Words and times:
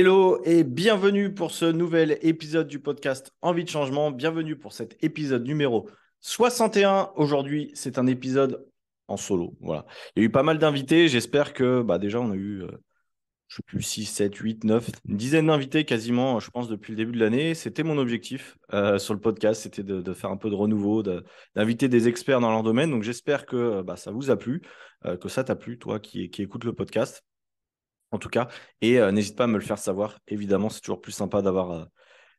Hello 0.00 0.40
et 0.46 0.64
bienvenue 0.64 1.34
pour 1.34 1.50
ce 1.50 1.66
nouvel 1.66 2.18
épisode 2.22 2.66
du 2.68 2.80
podcast 2.80 3.34
Envie 3.42 3.64
de 3.64 3.68
changement. 3.68 4.10
Bienvenue 4.10 4.56
pour 4.56 4.72
cet 4.72 4.96
épisode 5.04 5.44
numéro 5.44 5.90
61. 6.20 7.10
Aujourd'hui, 7.16 7.70
c'est 7.74 7.98
un 7.98 8.06
épisode 8.06 8.66
en 9.08 9.18
solo. 9.18 9.58
Voilà. 9.60 9.84
Il 10.16 10.20
y 10.20 10.22
a 10.22 10.26
eu 10.26 10.30
pas 10.30 10.42
mal 10.42 10.56
d'invités. 10.56 11.06
J'espère 11.08 11.52
que 11.52 11.82
bah, 11.82 11.98
déjà, 11.98 12.18
on 12.18 12.30
a 12.30 12.34
eu, 12.34 12.62
euh, 12.62 12.70
je 13.48 13.56
sais 13.56 13.62
plus, 13.62 13.82
6, 13.82 14.06
7, 14.06 14.34
8, 14.34 14.64
9, 14.64 14.88
une 15.06 15.18
dizaine 15.18 15.48
d'invités 15.48 15.84
quasiment, 15.84 16.40
je 16.40 16.48
pense, 16.50 16.68
depuis 16.68 16.92
le 16.92 16.96
début 16.96 17.12
de 17.12 17.20
l'année. 17.20 17.52
C'était 17.52 17.82
mon 17.82 17.98
objectif 17.98 18.56
euh, 18.72 18.98
sur 18.98 19.12
le 19.12 19.20
podcast. 19.20 19.60
C'était 19.60 19.82
de, 19.82 20.14
faire 20.14 20.30
un 20.30 20.38
peu 20.38 20.48
de 20.48 20.54
renouveau, 20.54 21.02
d'inviter 21.54 21.88
des 21.88 22.08
experts 22.08 22.40
dans 22.40 22.50
leur 22.50 22.62
domaine. 22.62 22.90
Donc, 22.90 23.02
j'espère 23.02 23.44
que 23.44 23.82
bah, 23.82 23.96
ça 23.96 24.12
vous 24.12 24.30
a 24.30 24.38
plu, 24.38 24.62
euh, 25.04 25.18
que 25.18 25.28
ça 25.28 25.44
t'a 25.44 25.56
plu, 25.56 25.78
toi 25.78 26.00
qui 26.00 26.30
écoutes 26.38 26.64
le 26.64 26.72
podcast 26.72 27.22
en 28.10 28.18
tout 28.18 28.28
cas. 28.28 28.48
Et 28.80 28.98
euh, 28.98 29.12
n'hésite 29.12 29.36
pas 29.36 29.44
à 29.44 29.46
me 29.46 29.58
le 29.58 29.64
faire 29.64 29.78
savoir. 29.78 30.18
Évidemment, 30.28 30.68
c'est 30.68 30.80
toujours 30.80 31.00
plus 31.00 31.12
sympa 31.12 31.42
d'avoir 31.42 31.70
euh, 31.70 31.84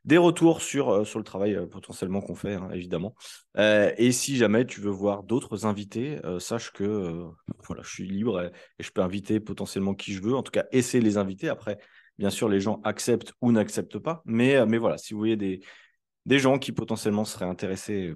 des 0.05 0.17
retours 0.17 0.61
sur, 0.61 0.89
euh, 0.89 1.05
sur 1.05 1.19
le 1.19 1.25
travail 1.25 1.57
potentiellement 1.69 2.21
qu'on 2.21 2.35
fait, 2.35 2.55
hein, 2.55 2.69
évidemment. 2.73 3.15
et 3.55 4.11
si 4.11 4.37
jamais 4.37 4.65
tu 4.65 4.81
veux 4.81 4.89
voir 4.89 5.23
d'autres 5.23 5.65
invités, 5.65 6.19
sache 6.39 6.71
que 6.71 7.25
voilà, 7.67 7.83
je 7.83 7.89
suis 7.89 8.07
libre 8.07 8.41
et, 8.41 8.51
je 8.79 8.91
peux 8.91 9.01
inviter 9.01 9.39
potentiellement 9.39 9.93
qui 9.93 10.13
je 10.13 10.21
veux. 10.21 10.35
En 10.35 10.43
tout 10.43 10.51
cas, 10.51 10.65
essayer 10.71 10.99
de 11.01 11.05
les 11.05 11.17
inviter. 11.17 11.49
Après, 11.49 11.77
bien 12.17 12.29
sûr, 12.29 12.49
les 12.49 12.59
gens 12.59 12.81
acceptent 12.83 13.33
ou 13.41 13.51
n'acceptent 13.51 13.99
pas. 13.99 14.21
Mais, 14.25 14.65
mais 14.65 14.77
voilà, 14.77 14.97
si 14.97 15.13
vous 15.13 15.19
voyez 15.19 15.37
des, 15.37 15.61
des 16.25 16.39
gens 16.39 16.57
qui 16.59 16.71
potentiellement 16.71 17.25
seraient 17.25 17.45
intéressés 17.45 18.15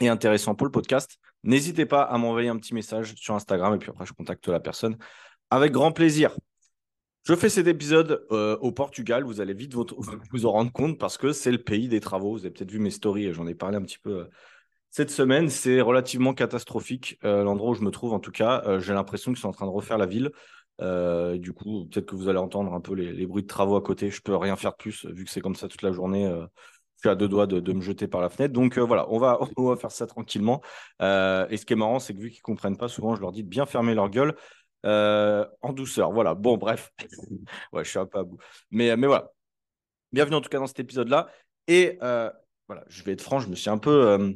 et 0.00 0.08
intéressants 0.08 0.54
pour 0.54 0.66
le 0.66 0.72
podcast, 0.72 1.18
n'hésitez 1.42 1.86
pas 1.86 2.02
à 2.02 2.18
m'envoyer 2.18 2.48
un 2.48 2.58
petit 2.58 2.74
message 2.74 3.14
sur 3.16 3.34
Instagram 3.34 3.74
et 3.74 3.78
puis 3.78 3.90
après, 3.90 4.06
je 4.06 4.12
contacte 4.12 4.46
la 4.48 4.60
personne 4.60 4.96
avec 5.50 5.72
grand 5.72 5.92
plaisir. 5.92 6.36
Je 7.26 7.34
fais 7.34 7.48
cet 7.48 7.66
épisode 7.66 8.24
euh, 8.30 8.56
au 8.58 8.70
Portugal. 8.70 9.24
Vous 9.24 9.40
allez 9.40 9.52
vite 9.52 9.74
vous, 9.74 10.46
en 10.46 10.52
rendre 10.52 10.70
compte 10.70 10.96
parce 10.96 11.18
que 11.18 11.32
c'est 11.32 11.50
le 11.50 11.58
pays 11.58 11.88
des 11.88 11.98
travaux. 11.98 12.32
Vous 12.32 12.40
avez 12.40 12.50
peut-être 12.50 12.70
vu 12.70 12.78
mes 12.78 12.90
stories. 12.90 13.32
J'en 13.32 13.48
ai 13.48 13.54
parlé 13.56 13.76
un 13.76 13.82
petit 13.82 13.98
peu 13.98 14.20
euh, 14.20 14.24
cette 14.90 15.10
semaine. 15.10 15.50
C'est 15.50 15.80
relativement 15.80 16.34
catastrophique. 16.34 17.18
Euh, 17.24 17.42
l'endroit 17.42 17.70
où 17.70 17.74
je 17.74 17.82
me 17.82 17.90
trouve, 17.90 18.12
en 18.12 18.20
tout 18.20 18.30
cas, 18.30 18.78
j'ai 18.78 18.94
l'impression 18.94 19.32
qu'ils 19.32 19.40
sont 19.40 19.48
en 19.48 19.52
train 19.52 19.66
de 19.66 19.72
refaire 19.72 19.98
la 19.98 20.06
ville. 20.06 20.30
du 20.80 21.52
coup, 21.52 21.86
peut-être 21.86 22.06
que 22.06 22.14
vous 22.14 22.28
allez 22.28 22.38
entendre 22.38 22.72
un 22.72 22.80
peu 22.80 22.94
les, 22.94 23.26
bruits 23.26 23.42
de 23.42 23.48
travaux 23.48 23.74
à 23.74 23.82
côté. 23.82 24.08
Je 24.08 24.22
peux 24.22 24.36
rien 24.36 24.54
faire 24.54 24.70
de 24.70 24.76
plus 24.76 25.04
vu 25.06 25.24
que 25.24 25.30
c'est 25.30 25.40
comme 25.40 25.56
ça 25.56 25.66
toute 25.66 25.82
la 25.82 25.90
journée. 25.90 26.26
je 26.28 27.00
suis 27.00 27.08
à 27.08 27.16
deux 27.16 27.28
doigts 27.28 27.48
de, 27.48 27.72
me 27.72 27.80
jeter 27.80 28.06
par 28.06 28.20
la 28.20 28.28
fenêtre. 28.28 28.52
Donc 28.52 28.78
voilà, 28.78 29.04
on 29.10 29.18
va, 29.18 29.40
on 29.56 29.64
va 29.64 29.74
faire 29.74 29.90
ça 29.90 30.06
tranquillement. 30.06 30.62
et 31.00 31.56
ce 31.56 31.66
qui 31.66 31.72
est 31.72 31.76
marrant, 31.76 31.98
c'est 31.98 32.14
que 32.14 32.20
vu 32.20 32.30
qu'ils 32.30 32.42
comprennent 32.42 32.76
pas, 32.76 32.86
souvent 32.86 33.16
je 33.16 33.20
leur 33.20 33.32
dis 33.32 33.42
de 33.42 33.48
bien 33.48 33.66
fermer 33.66 33.96
leur 33.96 34.10
gueule 34.10 34.36
euh, 34.86 35.44
en 35.62 35.72
douceur. 35.72 36.12
Voilà. 36.12 36.34
Bon, 36.34 36.56
bref. 36.56 36.92
ouais, 37.72 37.84
je 37.84 37.90
suis 37.90 37.98
un 37.98 38.06
peu 38.06 38.18
à 38.18 38.24
bout. 38.24 38.38
Mais, 38.70 38.96
mais 38.96 39.06
voilà. 39.06 39.32
Bienvenue 40.12 40.36
en 40.36 40.40
tout 40.40 40.48
cas 40.48 40.58
dans 40.58 40.68
cet 40.68 40.78
épisode-là. 40.78 41.28
Et 41.66 41.98
euh, 42.02 42.30
voilà, 42.68 42.84
je 42.88 43.02
vais 43.02 43.12
être 43.12 43.22
franc, 43.22 43.40
je 43.40 43.48
me 43.48 43.56
suis 43.56 43.68
un 43.68 43.78
peu 43.78 44.06
euh, 44.06 44.32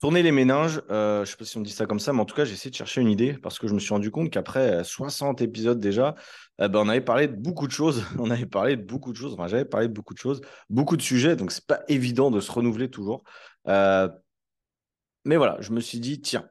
tourné 0.00 0.22
les 0.22 0.32
méninges. 0.32 0.80
je 0.88 1.20
ne 1.20 1.24
sais 1.26 1.36
pas 1.36 1.44
si 1.44 1.58
on 1.58 1.60
dit 1.60 1.70
ça 1.70 1.84
comme 1.84 2.00
ça, 2.00 2.14
mais 2.14 2.20
en 2.20 2.24
tout 2.24 2.34
cas, 2.34 2.46
j'ai 2.46 2.54
essayé 2.54 2.70
de 2.70 2.76
chercher 2.76 3.02
une 3.02 3.10
idée 3.10 3.34
parce 3.34 3.58
que 3.58 3.68
je 3.68 3.74
me 3.74 3.78
suis 3.78 3.92
rendu 3.92 4.10
compte 4.10 4.30
qu'après 4.30 4.82
60 4.82 5.42
épisodes 5.42 5.78
déjà, 5.78 6.14
ben, 6.58 6.74
on 6.74 6.88
avait 6.88 7.02
parlé 7.02 7.28
de 7.28 7.36
beaucoup 7.36 7.66
de 7.66 7.72
choses. 7.72 8.04
On 8.18 8.30
avait 8.30 8.46
parlé 8.46 8.76
de 8.76 8.82
beaucoup 8.82 9.12
de 9.12 9.18
choses. 9.18 9.34
Enfin, 9.34 9.48
j'avais 9.48 9.66
parlé 9.66 9.88
de 9.88 9.92
beaucoup 9.92 10.14
de 10.14 10.18
choses, 10.18 10.40
beaucoup 10.70 10.96
de 10.96 11.02
sujets. 11.02 11.36
Donc, 11.36 11.52
c'est 11.52 11.66
pas 11.66 11.80
évident 11.88 12.30
de 12.30 12.40
se 12.40 12.50
renouveler 12.50 12.88
toujours. 12.90 13.22
mais 13.66 15.36
voilà, 15.36 15.58
je 15.60 15.72
me 15.72 15.80
suis 15.80 16.00
dit, 16.00 16.20
tiens, 16.20 16.48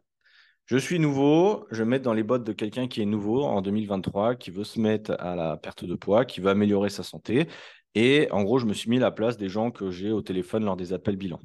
je 0.68 0.78
suis 0.78 1.00
nouveau, 1.00 1.66
je 1.72 1.78
vais 1.78 1.86
me 1.86 1.92
mettre 1.92 2.04
dans 2.04 2.14
les 2.14 2.24
bottes 2.24 2.44
de 2.44 2.52
quelqu'un 2.52 2.88
qui 2.90 3.02
est 3.02 3.06
nouveau 3.06 3.44
en 3.46 3.62
2023, 3.62 4.36
qui 4.36 4.52
veut 4.52 4.66
se 4.66 4.82
mettre 4.82 5.16
à 5.20 5.34
la 5.36 5.56
perte 5.56 5.86
de 5.86 5.96
poids, 5.96 6.26
qui 6.26 6.42
veut 6.42 6.50
améliorer 6.50 6.90
sa 6.90 7.04
santé. 7.04 7.48
Et 7.96 8.28
en 8.32 8.44
gros, 8.44 8.60
je 8.60 8.66
me 8.66 8.74
suis 8.74 8.90
mis 8.90 8.98
à 8.98 9.00
la 9.00 9.12
place 9.12 9.38
des 9.38 9.48
gens 9.48 9.72
que 9.72 9.92
j'ai 9.92 10.12
au 10.12 10.22
téléphone 10.22 10.66
lors 10.66 10.76
des 10.76 10.92
appels 10.92 11.16
bilan. 11.16 11.40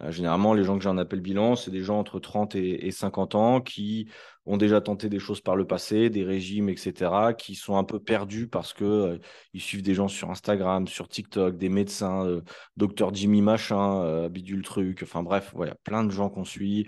Euh, 0.00 0.10
généralement, 0.10 0.54
les 0.54 0.64
gens 0.64 0.78
que 0.78 0.82
j'ai 0.82 0.88
en 0.88 0.96
appel 0.96 1.20
bilan, 1.20 1.56
c'est 1.56 1.70
des 1.70 1.82
gens 1.82 1.98
entre 1.98 2.18
30 2.18 2.54
et, 2.54 2.90
50 2.90 3.34
ans 3.34 3.60
qui 3.60 4.08
ont 4.46 4.56
déjà 4.56 4.80
tenté 4.80 5.10
des 5.10 5.18
choses 5.18 5.42
par 5.42 5.56
le 5.56 5.66
passé, 5.66 6.08
des 6.08 6.24
régimes, 6.24 6.70
etc., 6.70 7.34
qui 7.36 7.54
sont 7.54 7.76
un 7.76 7.84
peu 7.84 8.00
perdus 8.00 8.48
parce 8.48 8.72
que 8.72 8.84
euh, 8.84 9.18
ils 9.52 9.60
suivent 9.60 9.82
des 9.82 9.94
gens 9.94 10.08
sur 10.08 10.30
Instagram, 10.30 10.88
sur 10.88 11.06
TikTok, 11.08 11.58
des 11.58 11.68
médecins, 11.68 12.26
euh, 12.26 12.40
docteur 12.78 13.14
Jimmy 13.14 13.42
machin, 13.42 14.28
bidule 14.30 14.62
truc, 14.62 15.00
enfin 15.02 15.22
bref, 15.22 15.54
a 15.60 15.74
plein 15.84 16.02
de 16.02 16.10
gens 16.10 16.30
qu'on 16.30 16.44
suit 16.44 16.86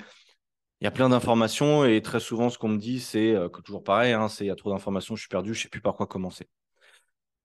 il 0.81 0.85
y 0.85 0.87
a 0.87 0.91
plein 0.91 1.09
d'informations 1.09 1.85
et 1.85 2.03
très 2.03 2.21
souvent, 2.21 2.51
ce 2.51 2.59
qu'on 2.59 2.69
me 2.69 2.79
dit, 2.79 3.01
c'est 3.01 3.35
euh, 3.35 3.49
toujours 3.49 3.83
pareil, 3.83 4.13
hein, 4.13 4.29
c'est 4.29 4.45
il 4.45 4.49
y 4.49 4.51
a 4.51 4.57
trop 4.57 4.71
d'informations, 4.71 5.17
je 5.17 5.21
suis 5.21 5.29
perdu, 5.29 5.55
je 5.55 5.61
ne 5.61 5.63
sais 5.63 5.69
plus 5.69 5.81
par 5.81 5.95
quoi 5.95 6.07
commencer. 6.07 6.49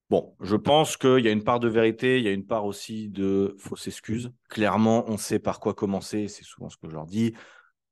Bon, 0.10 0.36
je 0.42 0.58
pense 0.58 0.98
qu'il 0.98 1.20
y 1.20 1.30
a 1.30 1.32
une 1.32 1.44
part 1.44 1.62
de 1.62 1.70
vérité, 1.70 2.18
il 2.18 2.26
y 2.26 2.28
a 2.28 2.32
une 2.32 2.46
part 2.46 2.66
aussi 2.66 3.08
de 3.08 3.56
fausses 3.58 3.88
excuses. 3.88 4.34
Clairement, 4.50 5.06
on 5.08 5.16
sait 5.16 5.40
par 5.40 5.62
quoi 5.62 5.74
commencer, 5.74 6.28
c'est 6.28 6.44
souvent 6.44 6.70
ce 6.70 6.76
que 6.76 6.90
je 6.90 6.94
leur 6.94 7.06
dis. 7.06 7.34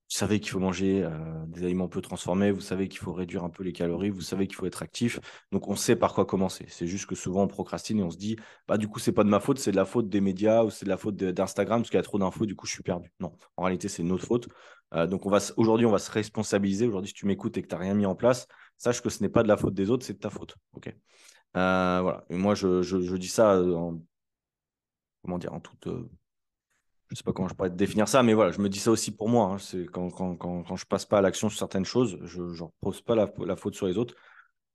Vous 0.09 0.15
savez 0.17 0.39
qu'il 0.39 0.49
faut 0.49 0.59
manger 0.59 1.03
euh, 1.03 1.45
des 1.45 1.63
aliments 1.65 1.87
peu 1.87 2.01
transformés, 2.01 2.49
vous 2.51 2.61
savez 2.61 2.87
qu'il 2.87 2.97
faut 2.97 3.13
réduire 3.13 3.43
un 3.43 3.51
peu 3.51 3.63
les 3.63 3.73
calories, 3.73 4.09
vous 4.09 4.21
savez 4.21 4.47
qu'il 4.47 4.55
faut 4.55 4.65
être 4.65 4.81
actif. 4.81 5.19
Donc 5.51 5.67
on 5.67 5.75
sait 5.75 5.95
par 5.95 6.15
quoi 6.15 6.25
commencer. 6.25 6.65
C'est 6.67 6.87
juste 6.87 7.05
que 7.05 7.13
souvent 7.13 7.43
on 7.43 7.47
procrastine 7.47 7.99
et 7.99 8.03
on 8.03 8.09
se 8.09 8.17
dit, 8.17 8.35
bah 8.67 8.77
du 8.79 8.87
coup 8.87 8.97
c'est 8.97 9.11
pas 9.11 9.23
de 9.23 9.29
ma 9.29 9.39
faute, 9.39 9.59
c'est 9.59 9.69
de 9.69 9.75
la 9.75 9.85
faute 9.85 10.09
des 10.09 10.19
médias 10.19 10.63
ou 10.63 10.71
c'est 10.71 10.85
de 10.85 10.89
la 10.89 10.97
faute 10.97 11.15
d'Instagram 11.15 11.81
parce 11.81 11.91
qu'il 11.91 11.97
y 11.97 11.99
a 11.99 12.03
trop 12.03 12.17
d'infos, 12.17 12.47
du 12.47 12.55
coup 12.55 12.65
je 12.65 12.71
suis 12.73 12.81
perdu. 12.81 13.11
Non, 13.19 13.37
en 13.55 13.63
réalité 13.63 13.87
c'est 13.87 14.01
notre 14.01 14.25
faute. 14.25 14.49
Euh, 14.95 15.05
donc 15.05 15.27
on 15.27 15.29
va 15.29 15.37
aujourd'hui 15.57 15.85
on 15.85 15.91
va 15.91 15.99
se 15.99 16.11
responsabiliser. 16.11 16.87
Aujourd'hui 16.87 17.09
si 17.09 17.13
tu 17.13 17.27
m'écoutes 17.27 17.55
et 17.57 17.61
que 17.61 17.67
tu 17.67 17.75
n'as 17.75 17.81
rien 17.81 17.93
mis 17.93 18.07
en 18.07 18.15
place, 18.15 18.47
sache 18.77 19.01
que 19.03 19.09
ce 19.11 19.21
n'est 19.21 19.29
pas 19.29 19.43
de 19.43 19.47
la 19.47 19.57
faute 19.57 19.75
des 19.75 19.91
autres, 19.91 20.05
c'est 20.05 20.13
de 20.13 20.19
ta 20.19 20.31
faute. 20.31 20.55
Ok. 20.73 20.87
Euh, 21.55 21.99
voilà. 22.01 22.25
Et 22.31 22.35
moi 22.37 22.55
je, 22.55 22.81
je, 22.81 23.15
dis 23.15 23.27
ça 23.27 23.61
en 23.61 24.01
comment 25.21 25.37
dire 25.37 25.53
en 25.53 25.59
toute 25.59 25.87
je 27.09 27.15
sais 27.15 27.23
pas 27.23 27.33
comment 27.33 27.47
je 27.47 27.55
pourrais 27.55 27.71
définir 27.71 28.07
ça, 28.07 28.21
mais 28.21 28.33
voilà, 28.33 28.51
je 28.51 28.59
me 28.61 28.69
dis 28.69 28.79
ça 28.79 28.91
aussi 28.91 29.11
pour 29.11 29.29
moi. 29.29 29.47
Hein. 29.47 29.57
C'est 29.57 29.85
quand, 29.85 30.09
quand, 30.11 30.35
quand, 30.35 30.75
je 30.75 30.85
passe 30.85 31.05
pas 31.05 31.17
à 31.17 31.21
l'action 31.21 31.49
sur 31.49 31.57
certaines 31.57 31.85
choses, 31.85 32.19
je 32.23 32.41
ne 32.41 32.61
repose 32.61 33.01
pas 33.01 33.15
la, 33.15 33.55
faute 33.55 33.75
sur 33.75 33.87
les 33.87 33.97
autres. 33.97 34.15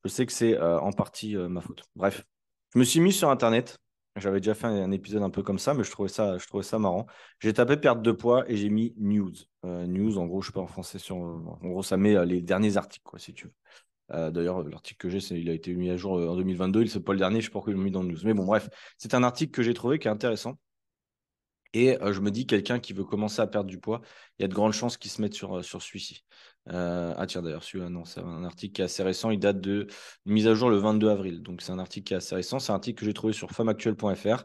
Je 0.05 0.09
sais 0.11 0.27
que 0.27 0.33
c'est 0.33 0.59
euh, 0.59 0.79
en 0.81 0.93
partie 0.93 1.37
euh, 1.37 1.49
ma 1.49 1.61
faute. 1.61 1.85
Bref, 1.95 2.25
je 2.75 2.79
me 2.81 2.85
suis 2.85 3.01
mis 3.01 3.13
sur 3.13 3.31
Internet. 3.31 3.79
J'avais 4.17 4.41
déjà 4.41 4.55
fait 4.55 4.67
un, 4.67 4.91
épisode 4.93 5.23
un 5.23 5.31
peu 5.31 5.43
comme 5.43 5.59
ça, 5.59 5.75
mais 5.75 5.83
je 5.83 5.91
trouvais 5.91 6.09
ça, 6.09 6.39
je 6.39 6.47
trouvais 6.47 6.63
ça 6.63 6.79
marrant. 6.79 7.07
J'ai 7.41 7.53
tapé 7.53 7.77
perte 7.77 8.03
de 8.03 8.13
poids 8.13 8.49
et 8.51 8.57
j'ai 8.57 8.69
mis 8.69 8.95
news. 8.97 9.33
Euh, 9.65 9.87
news, 9.87 10.19
en 10.19 10.27
gros, 10.27 10.41
je 10.41 10.49
sais 10.49 10.53
pas 10.53 10.61
en 10.61 10.67
français. 10.67 10.99
Sur, 10.99 11.17
en 11.17 11.59
gros, 11.63 11.83
ça 11.83 11.97
met 11.97 12.25
les 12.27 12.41
derniers 12.41 12.77
articles, 12.77 13.05
quoi, 13.05 13.19
si 13.19 13.33
tu 13.33 13.47
veux. 13.47 13.53
D'ailleurs, 14.31 14.63
l'article 14.63 14.99
que 14.99 15.09
j'ai, 15.09 15.19
il 15.37 15.49
a 15.49 15.53
été 15.53 15.75
mis 15.75 15.91
à 15.91 15.97
jour 15.97 16.13
en 16.13 16.37
2022. 16.37 16.83
Il 16.83 16.95
n'est 16.95 17.03
pas 17.03 17.13
le 17.13 17.19
dernier, 17.19 17.37
je 17.37 17.39
ne 17.39 17.43
sais 17.43 17.49
pas 17.49 17.53
pourquoi 17.55 17.73
ils 17.73 17.77
l'ont 17.77 17.83
mis 17.83 17.91
dans 17.91 18.03
le 18.03 18.09
news. 18.09 18.19
Mais 18.25 18.35
bon, 18.35 18.45
bref, 18.45 18.69
c'est 18.99 19.15
un 19.15 19.23
article 19.23 19.51
que 19.51 19.63
j'ai 19.63 19.75
trouvé 19.75 19.99
qui 19.99 20.07
est 20.07 20.11
intéressant. 20.11 20.59
Et 21.75 21.99
je 22.01 22.21
me 22.21 22.31
dis, 22.31 22.47
quelqu'un 22.47 22.79
qui 22.79 22.93
veut 22.93 23.05
commencer 23.05 23.43
à 23.43 23.49
perdre 23.49 23.69
du 23.69 23.79
poids, 23.79 24.01
il 24.39 24.43
y 24.43 24.45
a 24.45 24.49
de 24.49 24.55
grandes 24.55 24.73
chances 24.73 24.97
qu'il 24.97 25.11
se 25.11 25.21
mette 25.21 25.35
sur, 25.35 25.65
sur 25.65 25.83
celui-ci. 25.83 26.25
ah 26.69 27.25
tiens, 27.27 27.43
d'ailleurs, 27.43 27.65
celui-là, 27.65 27.91
non, 27.91 28.05
c'est 28.05 28.21
un 28.21 28.45
article 28.45 28.75
qui 28.75 28.81
est 28.81 28.85
assez 28.85 29.03
récent. 29.03 29.31
Il 29.31 29.41
date 29.41 29.61
de 29.61 29.89
mise 30.25 30.47
à 30.47 30.55
jour 30.55 30.71
le 30.71 30.77
22 30.77 31.09
avril. 31.09 31.43
Donc, 31.43 31.63
c'est 31.63 31.73
un 31.73 31.81
article 31.81 32.07
qui 32.07 32.15
est 32.15 32.19
assez 32.19 32.37
récent. 32.37 32.61
C'est 32.61 32.71
un 32.71 32.77
article 32.77 33.01
que 33.01 33.07
j'ai 33.07 33.13
trouvé 33.13 33.33
sur 33.33 33.51
femmeactuelle.fr. 33.51 34.45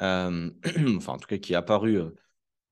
enfin, 0.00 1.12
en 1.12 1.18
tout 1.18 1.28
cas, 1.28 1.38
qui 1.38 1.52
est 1.52 1.56
apparu 1.56 2.00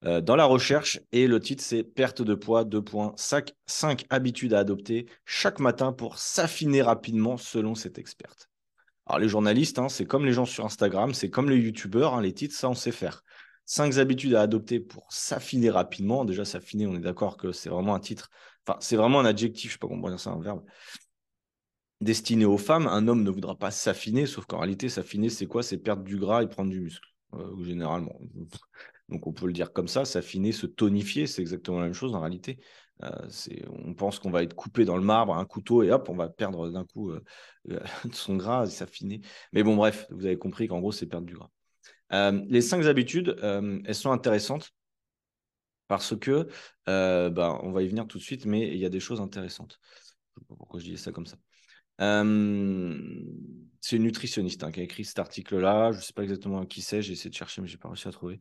dans 0.02 0.34
la 0.34 0.46
recherche. 0.46 0.98
Et 1.12 1.28
le 1.28 1.38
titre, 1.38 1.62
c'est 1.62 1.84
Perte 1.84 2.22
de 2.22 2.34
poids, 2.34 2.64
2.5 2.64 3.52
5 3.66 4.04
habitudes 4.10 4.52
à 4.52 4.58
adopter 4.58 5.06
chaque 5.24 5.60
matin 5.60 5.92
pour 5.92 6.18
s'affiner 6.18 6.82
rapidement 6.82 7.36
selon 7.36 7.76
cette 7.76 7.98
experte. 7.98 8.48
Alors, 9.06 9.20
les 9.20 9.28
journalistes, 9.28 9.78
hein, 9.78 9.88
c'est 9.88 10.06
comme 10.06 10.24
les 10.24 10.32
gens 10.32 10.44
sur 10.44 10.64
Instagram, 10.64 11.14
c'est 11.14 11.30
comme 11.30 11.50
les 11.50 11.56
youtubeurs. 11.56 12.14
Hein, 12.14 12.22
les 12.22 12.32
titres, 12.32 12.56
ça, 12.56 12.68
on 12.68 12.74
sait 12.74 12.92
faire. 12.92 13.22
Cinq 13.64 13.98
habitudes 13.98 14.34
à 14.34 14.42
adopter 14.42 14.80
pour 14.80 15.10
s'affiner 15.12 15.70
rapidement. 15.70 16.24
Déjà, 16.24 16.44
s'affiner, 16.44 16.86
on 16.86 16.94
est 16.94 17.00
d'accord 17.00 17.36
que 17.36 17.52
c'est 17.52 17.68
vraiment 17.68 17.94
un 17.94 18.00
titre, 18.00 18.30
enfin, 18.66 18.78
c'est 18.80 18.96
vraiment 18.96 19.20
un 19.20 19.24
adjectif, 19.24 19.64
je 19.64 19.68
ne 19.68 19.72
sais 19.72 19.78
pas 19.78 19.88
comment 19.88 20.08
dire 20.08 20.20
ça, 20.20 20.30
un 20.30 20.40
verbe, 20.40 20.62
destiné 22.00 22.44
aux 22.44 22.58
femmes. 22.58 22.86
Un 22.86 23.08
homme 23.08 23.22
ne 23.22 23.30
voudra 23.30 23.56
pas 23.56 23.70
s'affiner, 23.70 24.26
sauf 24.26 24.46
qu'en 24.46 24.58
réalité, 24.58 24.88
s'affiner, 24.88 25.28
c'est 25.30 25.46
quoi? 25.46 25.62
C'est 25.62 25.78
perdre 25.78 26.02
du 26.02 26.18
gras 26.18 26.42
et 26.42 26.48
prendre 26.48 26.70
du 26.70 26.80
muscle, 26.80 27.06
euh, 27.34 27.64
généralement. 27.64 28.18
Donc, 29.08 29.26
on 29.26 29.32
peut 29.32 29.46
le 29.46 29.52
dire 29.52 29.72
comme 29.72 29.88
ça, 29.88 30.04
s'affiner, 30.04 30.52
se 30.52 30.66
tonifier, 30.66 31.26
c'est 31.26 31.42
exactement 31.42 31.78
la 31.78 31.84
même 31.84 31.94
chose 31.94 32.14
en 32.14 32.20
réalité. 32.20 32.58
Euh, 33.02 33.10
on 33.84 33.94
pense 33.94 34.18
qu'on 34.18 34.30
va 34.30 34.42
être 34.42 34.54
coupé 34.54 34.84
dans 34.84 34.96
le 34.96 35.02
marbre, 35.02 35.34
un 35.34 35.44
couteau, 35.44 35.82
et 35.82 35.90
hop, 35.90 36.08
on 36.08 36.14
va 36.16 36.28
perdre 36.28 36.70
d'un 36.70 36.84
coup 36.84 37.10
euh, 37.10 37.22
son 38.12 38.36
gras 38.36 38.66
et 38.66 38.70
s'affiner. 38.70 39.20
Mais 39.52 39.62
bon, 39.62 39.76
bref, 39.76 40.06
vous 40.10 40.26
avez 40.26 40.38
compris 40.38 40.68
qu'en 40.68 40.80
gros, 40.80 40.92
c'est 40.92 41.06
perdre 41.06 41.26
du 41.26 41.34
gras. 41.34 41.50
Euh, 42.14 42.42
les 42.48 42.60
cinq 42.60 42.84
habitudes, 42.86 43.36
euh, 43.42 43.80
elles 43.86 43.94
sont 43.94 44.12
intéressantes 44.12 44.72
parce 45.88 46.16
que, 46.18 46.48
euh, 46.88 47.30
bah, 47.30 47.58
on 47.62 47.72
va 47.72 47.82
y 47.82 47.88
venir 47.88 48.06
tout 48.06 48.18
de 48.18 48.22
suite, 48.22 48.46
mais 48.46 48.68
il 48.68 48.76
y 48.78 48.86
a 48.86 48.88
des 48.88 49.00
choses 49.00 49.20
intéressantes. 49.20 49.78
Je 50.36 50.40
sais 50.42 50.46
pas 50.48 50.54
pourquoi 50.56 50.80
je 50.80 50.84
dis 50.86 50.98
ça 50.98 51.12
comme 51.12 51.26
ça. 51.26 51.36
C'est 53.82 53.96
une 53.96 54.04
nutritionniste 54.04 54.62
hein, 54.62 54.70
qui 54.70 54.78
a 54.78 54.84
écrit 54.84 55.04
cet 55.04 55.18
article-là. 55.18 55.90
Je 55.90 55.98
ne 55.98 56.02
sais 56.02 56.12
pas 56.12 56.22
exactement 56.22 56.64
qui 56.64 56.82
c'est, 56.82 57.02
j'ai 57.02 57.14
essayé 57.14 57.30
de 57.30 57.34
chercher, 57.34 57.60
mais 57.60 57.66
je 57.66 57.74
n'ai 57.74 57.78
pas 57.78 57.88
réussi 57.88 58.06
à 58.06 58.12
trouver. 58.12 58.38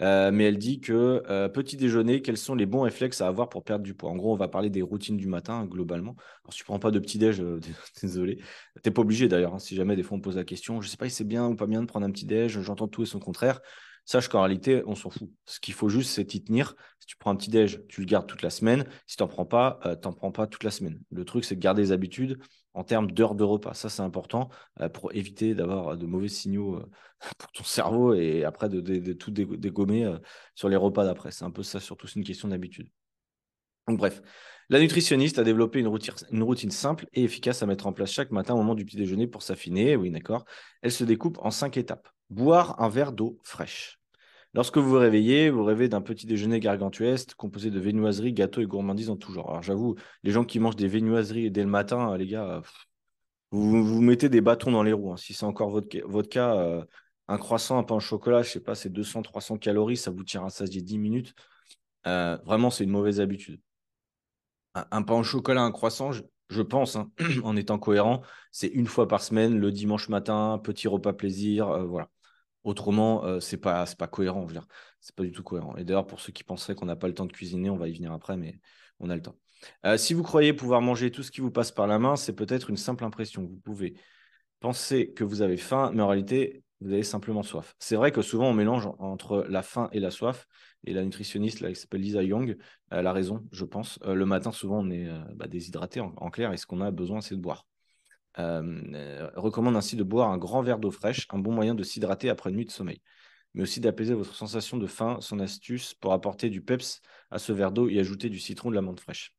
Euh, 0.00 0.30
mais 0.32 0.44
elle 0.44 0.56
dit 0.56 0.80
que 0.80 1.22
euh, 1.28 1.48
petit 1.50 1.76
déjeuner, 1.76 2.22
quels 2.22 2.38
sont 2.38 2.54
les 2.54 2.64
bons 2.64 2.80
réflexes 2.80 3.20
à 3.20 3.26
avoir 3.26 3.50
pour 3.50 3.64
perdre 3.64 3.84
du 3.84 3.92
poids? 3.92 4.10
En 4.10 4.16
gros, 4.16 4.32
on 4.32 4.36
va 4.36 4.48
parler 4.48 4.70
des 4.70 4.80
routines 4.80 5.18
du 5.18 5.26
matin 5.26 5.66
globalement. 5.66 6.16
Alors, 6.42 6.54
si 6.54 6.58
tu 6.58 6.62
ne 6.62 6.66
prends 6.66 6.78
pas 6.78 6.90
de 6.90 6.98
petit 6.98 7.18
déj, 7.18 7.38
euh, 7.40 7.60
désolé. 8.02 8.36
Tu 8.36 8.42
n'es 8.86 8.90
pas 8.90 9.02
obligé 9.02 9.28
d'ailleurs, 9.28 9.54
hein, 9.54 9.58
si 9.58 9.76
jamais 9.76 9.94
des 9.94 10.02
fois 10.02 10.16
on 10.16 10.22
pose 10.22 10.36
la 10.36 10.44
question. 10.44 10.80
Je 10.80 10.86
ne 10.86 10.90
sais 10.90 10.96
pas 10.96 11.08
si 11.10 11.16
c'est 11.16 11.24
bien 11.24 11.46
ou 11.48 11.54
pas 11.54 11.66
bien 11.66 11.82
de 11.82 11.86
prendre 11.86 12.06
un 12.06 12.10
petit 12.10 12.26
déj, 12.26 12.58
j'entends 12.62 12.88
tout 12.88 13.02
et 13.02 13.06
son 13.06 13.18
contraire. 13.20 13.60
Sache 14.06 14.28
qu'en 14.28 14.40
réalité, 14.40 14.82
on 14.86 14.94
s'en 14.94 15.10
fout. 15.10 15.28
Ce 15.44 15.60
qu'il 15.60 15.74
faut 15.74 15.90
juste, 15.90 16.12
c'est 16.12 16.24
t'y 16.24 16.42
tenir. 16.42 16.74
Si 16.98 17.06
tu 17.06 17.18
prends 17.18 17.30
un 17.30 17.36
petit 17.36 17.50
déj, 17.50 17.82
tu 17.88 18.00
le 18.00 18.06
gardes 18.06 18.26
toute 18.26 18.40
la 18.40 18.48
semaine. 18.48 18.86
Si 19.06 19.18
tu 19.18 19.22
n'en 19.22 19.28
prends 19.28 19.44
pas, 19.44 19.80
tu 19.82 20.08
n'en 20.08 20.14
prends 20.14 20.32
pas 20.32 20.46
toute 20.46 20.64
la 20.64 20.70
semaine. 20.70 20.98
Le 21.10 21.26
truc, 21.26 21.44
c'est 21.44 21.56
de 21.56 21.60
garder 21.60 21.82
les 21.82 21.92
habitudes 21.92 22.38
en 22.74 22.84
termes 22.84 23.10
d'heures 23.10 23.34
de 23.34 23.44
repas. 23.44 23.74
Ça, 23.74 23.88
c'est 23.88 24.02
important 24.02 24.48
euh, 24.80 24.88
pour 24.88 25.12
éviter 25.14 25.54
d'avoir 25.54 25.96
de 25.96 26.06
mauvais 26.06 26.28
signaux 26.28 26.76
euh, 26.76 26.90
pour 27.38 27.50
ton 27.52 27.64
cerveau 27.64 28.14
et 28.14 28.44
après 28.44 28.68
de, 28.68 29.12
tout 29.12 29.30
dégommer 29.30 30.04
euh, 30.04 30.18
sur 30.54 30.68
les 30.68 30.76
repas 30.76 31.04
d'après. 31.04 31.30
C'est 31.30 31.44
un 31.44 31.50
peu 31.50 31.62
ça, 31.62 31.80
surtout, 31.80 32.06
c'est 32.06 32.18
une 32.18 32.24
question 32.24 32.48
d'habitude. 32.48 32.88
Donc, 33.88 33.98
bref, 33.98 34.22
la 34.68 34.80
nutritionniste 34.80 35.38
a 35.38 35.44
développé 35.44 35.80
une 35.80 35.88
routine, 35.88 36.14
une 36.30 36.42
routine, 36.42 36.70
simple 36.70 37.06
et 37.14 37.24
efficace 37.24 37.62
à 37.62 37.66
mettre 37.66 37.86
en 37.86 37.92
place 37.92 38.12
chaque 38.12 38.30
matin 38.30 38.54
au 38.54 38.58
moment 38.58 38.74
du 38.74 38.84
petit 38.84 38.98
déjeuner 38.98 39.26
pour 39.26 39.42
s'affiner. 39.42 39.96
Oui, 39.96 40.10
d'accord. 40.10 40.44
Elle 40.82 40.92
se 40.92 41.04
découpe 41.04 41.38
en 41.40 41.50
cinq 41.50 41.78
étapes. 41.78 42.08
Boire 42.28 42.80
un 42.82 42.90
verre 42.90 43.12
d'eau 43.12 43.38
fraîche. 43.42 43.97
Lorsque 44.54 44.78
vous 44.78 44.88
vous 44.88 44.98
réveillez, 44.98 45.50
vous 45.50 45.64
rêvez 45.64 45.88
d'un 45.88 46.00
petit 46.00 46.26
déjeuner 46.26 46.58
gargantuesque 46.60 47.34
composé 47.34 47.70
de 47.70 47.78
viennoiseries, 47.78 48.32
gâteaux 48.32 48.60
et 48.60 48.66
gourmandises 48.66 49.10
en 49.10 49.16
tout 49.16 49.32
genre. 49.32 49.50
Alors 49.50 49.62
j'avoue, 49.62 49.94
les 50.22 50.32
gens 50.32 50.44
qui 50.44 50.58
mangent 50.58 50.76
des 50.76 50.88
viennoiseries 50.88 51.50
dès 51.50 51.62
le 51.62 51.68
matin, 51.68 52.16
les 52.16 52.26
gars, 52.26 52.62
vous, 53.50 53.84
vous 53.84 54.00
mettez 54.00 54.28
des 54.28 54.40
bâtons 54.40 54.70
dans 54.72 54.82
les 54.82 54.92
roues. 54.92 55.12
Hein. 55.12 55.16
Si 55.16 55.34
c'est 55.34 55.46
encore 55.46 55.70
votre, 55.70 56.28
cas, 56.28 56.56
euh, 56.56 56.84
un 57.28 57.38
croissant, 57.38 57.78
un 57.78 57.82
pain 57.84 57.96
au 57.96 58.00
chocolat, 58.00 58.42
je 58.42 58.50
sais 58.50 58.60
pas, 58.60 58.74
c'est 58.74 58.90
200-300 58.90 59.58
calories, 59.58 59.96
ça 59.96 60.10
vous 60.10 60.24
à 60.34 60.50
sasier 60.50 60.82
10 60.82 60.98
minutes. 60.98 61.34
Euh, 62.06 62.36
vraiment, 62.44 62.70
c'est 62.70 62.84
une 62.84 62.90
mauvaise 62.90 63.20
habitude. 63.20 63.60
Un, 64.74 65.02
pain 65.02 65.14
au 65.14 65.22
chocolat, 65.24 65.62
un 65.62 65.72
croissant, 65.72 66.12
je, 66.12 66.62
pense, 66.62 66.96
hein, 66.96 67.10
en 67.44 67.56
étant 67.56 67.78
cohérent, 67.78 68.22
c'est 68.52 68.68
une 68.68 68.86
fois 68.86 69.08
par 69.08 69.22
semaine, 69.22 69.58
le 69.58 69.72
dimanche 69.72 70.08
matin, 70.08 70.60
petit 70.62 70.88
repas 70.88 71.12
plaisir, 71.12 71.68
euh, 71.68 71.84
voilà. 71.84 72.10
Autrement, 72.64 73.24
euh, 73.24 73.40
c'est 73.40 73.56
pas, 73.56 73.84
pas 73.98 74.08
cohérent. 74.08 74.42
Je 74.42 74.46
veux 74.48 74.60
dire, 74.60 74.66
c'est 75.00 75.14
pas 75.14 75.22
du 75.22 75.32
tout 75.32 75.42
cohérent. 75.42 75.76
Et 75.76 75.84
d'ailleurs, 75.84 76.06
pour 76.06 76.20
ceux 76.20 76.32
qui 76.32 76.44
penseraient 76.44 76.74
qu'on 76.74 76.86
n'a 76.86 76.96
pas 76.96 77.08
le 77.08 77.14
temps 77.14 77.26
de 77.26 77.32
cuisiner, 77.32 77.70
on 77.70 77.76
va 77.76 77.88
y 77.88 77.92
venir 77.92 78.12
après, 78.12 78.36
mais 78.36 78.60
on 79.00 79.10
a 79.10 79.16
le 79.16 79.22
temps. 79.22 79.36
Euh, 79.86 79.96
si 79.96 80.14
vous 80.14 80.22
croyez 80.22 80.52
pouvoir 80.52 80.80
manger 80.80 81.10
tout 81.10 81.22
ce 81.22 81.30
qui 81.30 81.40
vous 81.40 81.50
passe 81.50 81.72
par 81.72 81.86
la 81.86 81.98
main, 81.98 82.16
c'est 82.16 82.34
peut-être 82.34 82.70
une 82.70 82.76
simple 82.76 83.04
impression. 83.04 83.42
Vous 83.42 83.60
pouvez 83.64 83.94
penser 84.60 85.12
que 85.12 85.24
vous 85.24 85.42
avez 85.42 85.56
faim, 85.56 85.90
mais 85.94 86.02
en 86.02 86.08
réalité, 86.08 86.62
vous 86.80 86.92
avez 86.92 87.02
simplement 87.02 87.42
soif. 87.42 87.74
C'est 87.78 87.96
vrai 87.96 88.12
que 88.12 88.22
souvent, 88.22 88.50
on 88.50 88.54
mélange 88.54 88.88
entre 88.98 89.44
la 89.48 89.62
faim 89.62 89.88
et 89.92 90.00
la 90.00 90.10
soif. 90.10 90.46
Et 90.84 90.92
la 90.92 91.04
nutritionniste, 91.04 91.60
là, 91.60 91.70
qui 91.70 91.74
s'appelle 91.74 92.00
Lisa 92.00 92.22
Young, 92.22 92.56
elle 92.90 93.06
a 93.06 93.12
raison, 93.12 93.44
je 93.50 93.64
pense. 93.64 93.98
Euh, 94.04 94.14
le 94.14 94.26
matin, 94.26 94.52
souvent, 94.52 94.78
on 94.78 94.90
est 94.90 95.08
bah, 95.34 95.48
déshydraté 95.48 96.00
en, 96.00 96.30
clair, 96.30 96.52
et 96.52 96.56
ce 96.56 96.66
qu'on 96.66 96.80
a 96.80 96.90
besoin, 96.90 97.20
c'est 97.20 97.34
de 97.34 97.40
boire. 97.40 97.66
Euh, 98.38 99.30
recommande 99.34 99.76
ainsi 99.76 99.96
de 99.96 100.04
boire 100.04 100.30
un 100.30 100.38
grand 100.38 100.62
verre 100.62 100.78
d'eau 100.78 100.90
fraîche, 100.90 101.26
un 101.30 101.38
bon 101.38 101.52
moyen 101.52 101.74
de 101.74 101.82
s'hydrater 101.82 102.30
après 102.30 102.50
une 102.50 102.56
nuit 102.56 102.64
de 102.64 102.70
sommeil, 102.70 103.02
mais 103.54 103.62
aussi 103.62 103.80
d'apaiser 103.80 104.14
votre 104.14 104.34
sensation 104.34 104.76
de 104.76 104.86
faim. 104.86 105.18
Son 105.20 105.40
astuce 105.40 105.94
pour 105.94 106.12
apporter 106.12 106.48
du 106.48 106.62
peps 106.62 107.00
à 107.30 107.38
ce 107.38 107.52
verre 107.52 107.72
d'eau 107.72 107.88
et 107.88 107.98
ajouter 107.98 108.28
du 108.28 108.38
citron, 108.38 108.70
de 108.70 108.76
la 108.76 108.82
menthe 108.82 109.00
fraîche. 109.00 109.34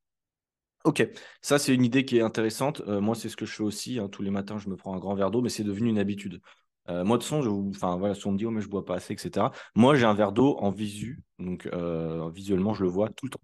Ok, 0.86 1.08
ça 1.42 1.60
c'est 1.60 1.74
une 1.74 1.84
idée 1.84 2.06
qui 2.06 2.18
est 2.18 2.22
intéressante. 2.22 2.82
Euh, 2.88 3.02
moi, 3.02 3.16
c'est 3.16 3.30
ce 3.30 3.36
que 3.38 3.46
je 3.46 3.54
fais 3.54 3.64
aussi. 3.64 4.00
Hein. 4.00 4.10
Tous 4.10 4.22
les 4.22 4.32
matins, 4.32 4.58
je 4.58 4.70
me 4.70 4.76
prends 4.76 4.94
un 4.96 5.00
grand 5.00 5.14
verre 5.14 5.32
d'eau, 5.32 5.42
mais 5.42 5.50
c'est 5.50 5.64
devenu 5.64 5.90
une 5.90 6.00
habitude. 6.00 6.42
Euh, 6.90 7.04
moi, 7.04 7.18
de 7.18 7.24
son, 7.24 7.42
je, 7.42 7.50
enfin 7.50 7.98
voilà, 7.98 8.16
si 8.16 8.26
on 8.28 8.32
me 8.32 8.38
dit 8.38 8.46
oh 8.46 8.52
mais 8.52 8.62
je 8.62 8.70
bois 8.70 8.86
pas 8.86 8.96
assez, 8.96 9.14
etc. 9.14 9.52
Moi, 9.76 9.96
j'ai 9.96 10.06
un 10.06 10.14
verre 10.14 10.32
d'eau 10.32 10.58
en 10.58 10.72
visu, 10.72 11.22
donc 11.38 11.70
visuellement, 12.34 12.74
je 12.74 12.84
le 12.84 12.90
vois 12.90 13.10
tout 13.10 13.26
le 13.26 13.32
temps. 13.32 13.42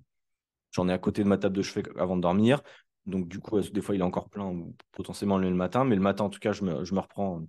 J'en 0.71 0.89
ai 0.89 0.93
à 0.93 0.97
côté 0.97 1.23
de 1.23 1.29
ma 1.29 1.37
table 1.37 1.55
de 1.55 1.61
chevet 1.61 1.83
avant 1.97 2.17
de 2.17 2.21
dormir. 2.21 2.61
Donc, 3.05 3.27
du 3.27 3.39
coup, 3.39 3.59
des 3.59 3.81
fois, 3.81 3.95
il 3.95 4.01
est 4.01 4.03
encore 4.03 4.29
plein, 4.29 4.53
potentiellement 4.91 5.37
le 5.37 5.49
matin. 5.51 5.83
Mais 5.85 5.95
le 5.95 6.01
matin, 6.01 6.25
en 6.25 6.29
tout 6.29 6.39
cas, 6.39 6.51
je 6.51 6.63
me, 6.63 6.99
reprends 6.99 7.43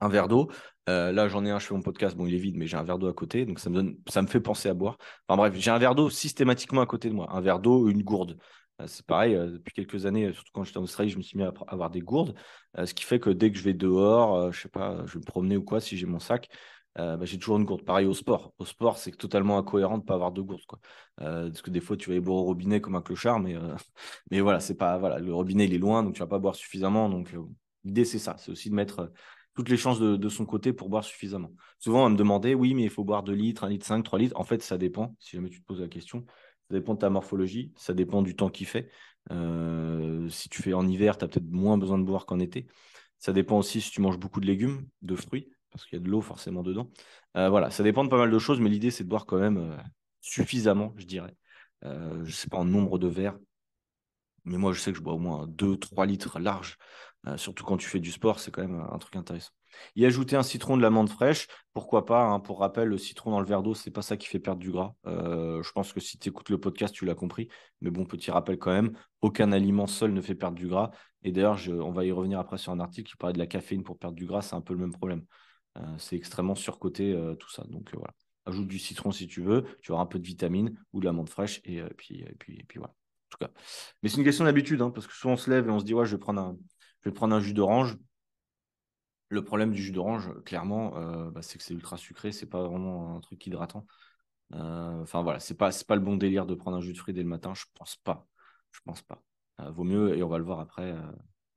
un 0.00 0.08
verre 0.08 0.28
d'eau. 0.28 0.50
Euh, 0.88 1.12
là, 1.12 1.28
j'en 1.28 1.44
ai 1.44 1.50
un, 1.50 1.58
je 1.58 1.66
fais 1.66 1.74
mon 1.74 1.82
podcast. 1.82 2.16
Bon, 2.16 2.26
il 2.26 2.34
est 2.34 2.38
vide, 2.38 2.56
mais 2.56 2.66
j'ai 2.66 2.76
un 2.76 2.82
verre 2.82 2.98
d'eau 2.98 3.08
à 3.08 3.14
côté. 3.14 3.46
Donc, 3.46 3.60
ça 3.60 3.70
me, 3.70 3.76
donne, 3.76 3.96
ça 4.08 4.20
me 4.22 4.26
fait 4.26 4.40
penser 4.40 4.68
à 4.68 4.74
boire. 4.74 4.98
Enfin, 5.28 5.36
bref, 5.36 5.54
j'ai 5.56 5.70
un 5.70 5.78
verre 5.78 5.94
d'eau 5.94 6.10
systématiquement 6.10 6.80
à 6.80 6.86
côté 6.86 7.08
de 7.08 7.14
moi. 7.14 7.28
Un 7.30 7.40
verre 7.40 7.60
d'eau, 7.60 7.88
une 7.88 8.02
gourde. 8.02 8.38
Euh, 8.80 8.86
c'est 8.86 9.06
pareil, 9.06 9.34
euh, 9.34 9.52
depuis 9.52 9.72
quelques 9.72 10.06
années, 10.06 10.32
surtout 10.32 10.50
quand 10.52 10.64
j'étais 10.64 10.78
en 10.78 10.82
Australie, 10.82 11.10
je 11.10 11.18
me 11.18 11.22
suis 11.22 11.38
mis 11.38 11.44
à 11.44 11.52
avoir 11.68 11.90
des 11.90 12.00
gourdes. 12.00 12.34
ce 12.84 12.94
qui 12.94 13.04
fait 13.04 13.20
que 13.20 13.30
dès 13.30 13.52
que 13.52 13.58
je 13.58 13.64
vais 13.64 13.74
dehors, 13.74 14.50
je 14.52 14.60
sais 14.60 14.68
pas, 14.68 15.04
je 15.06 15.14
vais 15.14 15.20
me 15.20 15.24
promener 15.24 15.56
ou 15.56 15.62
quoi, 15.62 15.80
si 15.80 15.96
j'ai 15.96 16.06
mon 16.06 16.18
sac, 16.18 16.48
euh, 16.98 17.16
bah, 17.16 17.24
j'ai 17.24 17.38
toujours 17.38 17.56
une 17.56 17.64
gourde. 17.64 17.84
Pareil 17.84 18.06
au 18.06 18.14
sport. 18.14 18.52
Au 18.58 18.64
sport, 18.64 18.98
c'est 18.98 19.12
totalement 19.12 19.58
incohérent 19.58 19.96
de 19.96 20.02
ne 20.02 20.06
pas 20.06 20.14
avoir 20.14 20.32
de 20.32 20.42
gourde. 20.42 20.64
Quoi. 20.66 20.78
Euh, 21.20 21.48
parce 21.48 21.62
que 21.62 21.70
des 21.70 21.80
fois, 21.80 21.96
tu 21.96 22.08
vas 22.08 22.14
aller 22.14 22.20
boire 22.20 22.38
au 22.38 22.44
robinet 22.44 22.80
comme 22.80 22.96
un 22.96 23.02
clochard, 23.02 23.40
mais, 23.40 23.56
euh, 23.56 23.74
mais 24.30 24.40
voilà, 24.40 24.60
c'est 24.60 24.76
pas, 24.76 24.98
voilà, 24.98 25.18
le 25.18 25.34
robinet, 25.34 25.64
est 25.64 25.78
loin, 25.78 26.02
donc 26.02 26.14
tu 26.14 26.20
ne 26.20 26.24
vas 26.26 26.30
pas 26.30 26.38
boire 26.38 26.54
suffisamment. 26.54 27.08
Donc, 27.08 27.34
l'idée, 27.84 28.04
c'est 28.04 28.18
ça. 28.18 28.36
C'est 28.38 28.50
aussi 28.52 28.70
de 28.70 28.74
mettre 28.74 29.10
toutes 29.54 29.68
les 29.68 29.76
chances 29.76 30.00
de, 30.00 30.28
son 30.28 30.46
côté 30.46 30.72
pour 30.72 30.88
boire 30.88 31.04
suffisamment. 31.04 31.52
Souvent, 31.78 32.00
on 32.00 32.04
va 32.04 32.08
me 32.10 32.16
demander, 32.16 32.54
oui, 32.54 32.74
mais 32.74 32.84
il 32.84 32.90
faut 32.90 33.04
boire 33.04 33.22
2 33.22 33.32
litres, 33.32 33.64
1 33.64 33.68
litre 33.70 33.86
5, 33.86 34.02
3 34.02 34.18
litres. 34.18 34.38
En 34.38 34.44
fait, 34.44 34.62
ça 34.62 34.78
dépend, 34.78 35.14
si 35.18 35.36
jamais 35.36 35.50
tu 35.50 35.60
te 35.60 35.66
poses 35.66 35.80
la 35.80 35.88
question. 35.88 36.24
Ça 36.68 36.78
dépend 36.78 36.94
de 36.94 37.00
ta 37.00 37.10
morphologie, 37.10 37.72
ça 37.76 37.92
dépend 37.92 38.22
du 38.22 38.34
temps 38.34 38.48
qu'il 38.48 38.66
fait. 38.66 38.90
si 40.28 40.48
tu 40.48 40.62
fais 40.62 40.72
en 40.74 40.86
hiver, 40.86 41.18
tu 41.18 41.24
as 41.24 41.28
peut-être 41.28 41.50
moins 41.50 41.78
besoin 41.78 41.98
de 41.98 42.04
boire 42.04 42.26
qu'en 42.26 42.38
été. 42.38 42.66
Ça 43.18 43.32
dépend 43.32 43.58
aussi 43.58 43.80
si 43.80 43.90
tu 43.90 44.00
manges 44.00 44.18
beaucoup 44.18 44.40
de 44.40 44.46
légumes, 44.46 44.86
de 45.02 45.14
fruits 45.16 45.51
parce 45.72 45.86
qu'il 45.86 45.98
y 45.98 46.02
a 46.02 46.04
de 46.04 46.10
l'eau 46.10 46.20
forcément 46.20 46.62
dedans. 46.62 46.90
Euh, 47.36 47.48
voilà, 47.48 47.70
ça 47.70 47.82
dépend 47.82 48.04
de 48.04 48.10
pas 48.10 48.18
mal 48.18 48.30
de 48.30 48.38
choses, 48.38 48.60
mais 48.60 48.68
l'idée, 48.68 48.90
c'est 48.90 49.04
de 49.04 49.08
boire 49.08 49.26
quand 49.26 49.38
même 49.38 49.56
euh, 49.58 49.76
suffisamment, 50.20 50.92
je 50.96 51.06
dirais. 51.06 51.34
Euh, 51.84 52.16
je 52.24 52.30
ne 52.30 52.32
sais 52.32 52.48
pas 52.48 52.58
en 52.58 52.64
nombre 52.64 52.98
de 52.98 53.08
verres, 53.08 53.38
mais 54.44 54.58
moi, 54.58 54.72
je 54.72 54.80
sais 54.80 54.92
que 54.92 54.98
je 54.98 55.02
bois 55.02 55.14
au 55.14 55.18
moins 55.18 55.46
2-3 55.46 56.06
litres 56.06 56.38
larges. 56.38 56.78
surtout 57.36 57.64
quand 57.64 57.76
tu 57.76 57.88
fais 57.88 58.00
du 58.00 58.12
sport, 58.12 58.40
c'est 58.40 58.50
quand 58.50 58.62
même 58.62 58.80
un 58.80 58.98
truc 58.98 59.16
intéressant. 59.16 59.52
Y 59.96 60.04
ajouter 60.04 60.36
un 60.36 60.42
citron 60.42 60.76
de 60.76 60.82
l'amande 60.82 61.08
fraîche, 61.08 61.46
pourquoi 61.72 62.04
pas 62.04 62.24
hein, 62.24 62.40
Pour 62.40 62.58
rappel, 62.60 62.88
le 62.88 62.98
citron 62.98 63.30
dans 63.30 63.40
le 63.40 63.46
verre 63.46 63.62
d'eau, 63.62 63.74
c'est 63.74 63.90
pas 63.90 64.02
ça 64.02 64.16
qui 64.16 64.26
fait 64.26 64.40
perdre 64.40 64.60
du 64.60 64.70
gras. 64.70 64.94
je 65.06 65.72
pense 65.72 65.92
que 65.92 66.00
si 66.00 66.18
tu 66.18 66.28
écoutes 66.28 66.50
le 66.50 66.58
podcast, 66.58 66.94
tu 66.94 67.06
l'as 67.06 67.14
compris. 67.14 67.48
Mais 67.80 67.90
bon, 67.90 68.04
petit 68.04 68.30
rappel 68.30 68.58
quand 68.58 68.72
même, 68.72 68.92
aucun 69.22 69.52
aliment 69.52 69.86
seul 69.86 70.12
ne 70.12 70.20
fait 70.20 70.34
perdre 70.34 70.56
du 70.56 70.68
gras. 70.68 70.90
Et 71.22 71.32
d'ailleurs, 71.32 71.58
on 71.68 71.92
va 71.92 72.04
y 72.04 72.12
revenir 72.12 72.38
après 72.38 72.58
sur 72.58 72.72
un 72.72 72.80
article 72.80 73.10
qui 73.10 73.16
parlait 73.16 73.34
de 73.34 73.38
la 73.38 73.46
caféine 73.46 73.84
pour 73.84 73.98
perdre 73.98 74.16
du 74.16 74.26
gras, 74.26 74.42
c'est 74.42 74.56
un 74.56 74.60
peu 74.60 74.74
le 74.74 74.80
même 74.80 74.92
problème. 74.92 75.24
Euh, 75.78 75.98
c'est 75.98 76.16
extrêmement 76.16 76.54
surcoté 76.54 77.12
euh, 77.12 77.34
tout 77.34 77.50
ça. 77.50 77.64
Donc 77.64 77.94
euh, 77.94 77.98
voilà. 77.98 78.14
Ajoute 78.44 78.68
du 78.68 78.78
citron 78.78 79.12
si 79.12 79.28
tu 79.28 79.40
veux, 79.40 79.64
tu 79.82 79.92
auras 79.92 80.02
un 80.02 80.06
peu 80.06 80.18
de 80.18 80.26
vitamine 80.26 80.76
ou 80.92 81.00
de 81.00 81.04
l'amande 81.04 81.28
fraîche 81.28 81.60
et, 81.64 81.80
puis, 81.96 82.20
et, 82.20 82.34
puis, 82.38 82.58
et 82.58 82.64
puis 82.64 82.78
voilà. 82.78 82.92
En 82.92 83.28
tout 83.30 83.38
cas. 83.38 83.50
Mais 84.02 84.08
c'est 84.08 84.16
une 84.16 84.24
question 84.24 84.44
d'habitude, 84.44 84.82
hein, 84.82 84.90
parce 84.90 85.06
que 85.06 85.14
souvent 85.14 85.34
on 85.34 85.36
se 85.36 85.48
lève 85.48 85.68
et 85.68 85.70
on 85.70 85.78
se 85.78 85.84
dit 85.84 85.94
ouais, 85.94 86.06
je 86.06 86.16
vais 86.16 86.20
prendre 86.20 86.40
un, 86.40 86.56
je 87.00 87.08
vais 87.08 87.14
prendre 87.14 87.34
un 87.34 87.40
jus 87.40 87.54
d'orange. 87.54 87.96
Le 89.28 89.44
problème 89.44 89.72
du 89.72 89.80
jus 89.80 89.92
d'orange, 89.92 90.28
clairement, 90.44 90.90
bah, 91.30 91.40
c'est 91.40 91.56
que 91.56 91.64
c'est 91.64 91.72
ultra 91.72 91.96
sucré, 91.96 92.32
c'est 92.32 92.44
pas 92.50 92.62
vraiment 92.68 93.16
un 93.16 93.20
truc 93.20 93.46
hydratant. 93.46 93.86
Enfin 94.52 95.22
voilà, 95.22 95.40
c'est 95.40 95.56
pas, 95.56 95.70
pas 95.88 95.94
le 95.94 96.02
bon 96.02 96.16
délire 96.16 96.44
de 96.44 96.54
prendre 96.54 96.76
un 96.76 96.82
jus 96.82 96.92
de 96.92 96.98
fruits 96.98 97.14
dès 97.14 97.22
le 97.22 97.28
matin, 97.28 97.54
je 97.54 97.64
pense 97.74 97.96
pas. 97.96 98.26
Je 98.72 98.80
pense 98.84 99.00
pas. 99.00 99.22
vaut 99.70 99.84
mieux, 99.84 100.18
et 100.18 100.22
on 100.22 100.28
va 100.28 100.36
le 100.36 100.44
voir 100.44 100.60
après, 100.60 100.94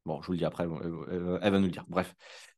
Bon, 0.05 0.21
je 0.21 0.27
vous 0.27 0.33
le 0.33 0.37
dis 0.37 0.45
après, 0.45 0.65
elle 0.65 1.51
va 1.51 1.59
nous 1.59 1.65
le 1.65 1.71
dire. 1.71 1.85
Bref. 1.87 2.13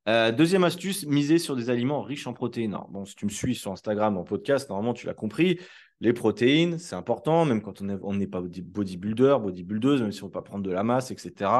Euh, 0.10 0.32
deuxième 0.32 0.63
astuce, 0.63 1.06
miser 1.06 1.38
sur 1.38 1.56
des 1.56 1.70
aliments 1.70 2.01
riches 2.01 2.27
en 2.27 2.34
protéines. 2.34 2.77
bon, 2.89 3.06
si 3.06 3.16
tu 3.16 3.25
me 3.25 3.30
suis 3.30 3.56
sur 3.56 3.72
Instagram 3.72 4.18
en 4.18 4.24
podcast, 4.24 4.70
normalement, 4.70 4.94
tu 4.94 5.06
l'as 5.06 5.13
compris. 5.13 5.60
Les 6.00 6.13
protéines, 6.13 6.77
c'est 6.77 6.96
important, 6.96 7.46
même 7.46 7.62
quand 7.62 7.82
on 7.82 8.13
n'est 8.13 8.27
pas 8.27 8.42
bodybuilder, 8.42 9.38
bodybuildeuse, 9.42 10.01
même 10.01 10.12
si 10.12 10.24
on 10.24 10.27
ne 10.27 10.30
veut 10.30 10.34
pas 10.34 10.42
prendre 10.42 10.63
de 10.63 10.72
la 10.72 10.84
masse, 10.84 11.12
etc. 11.12 11.51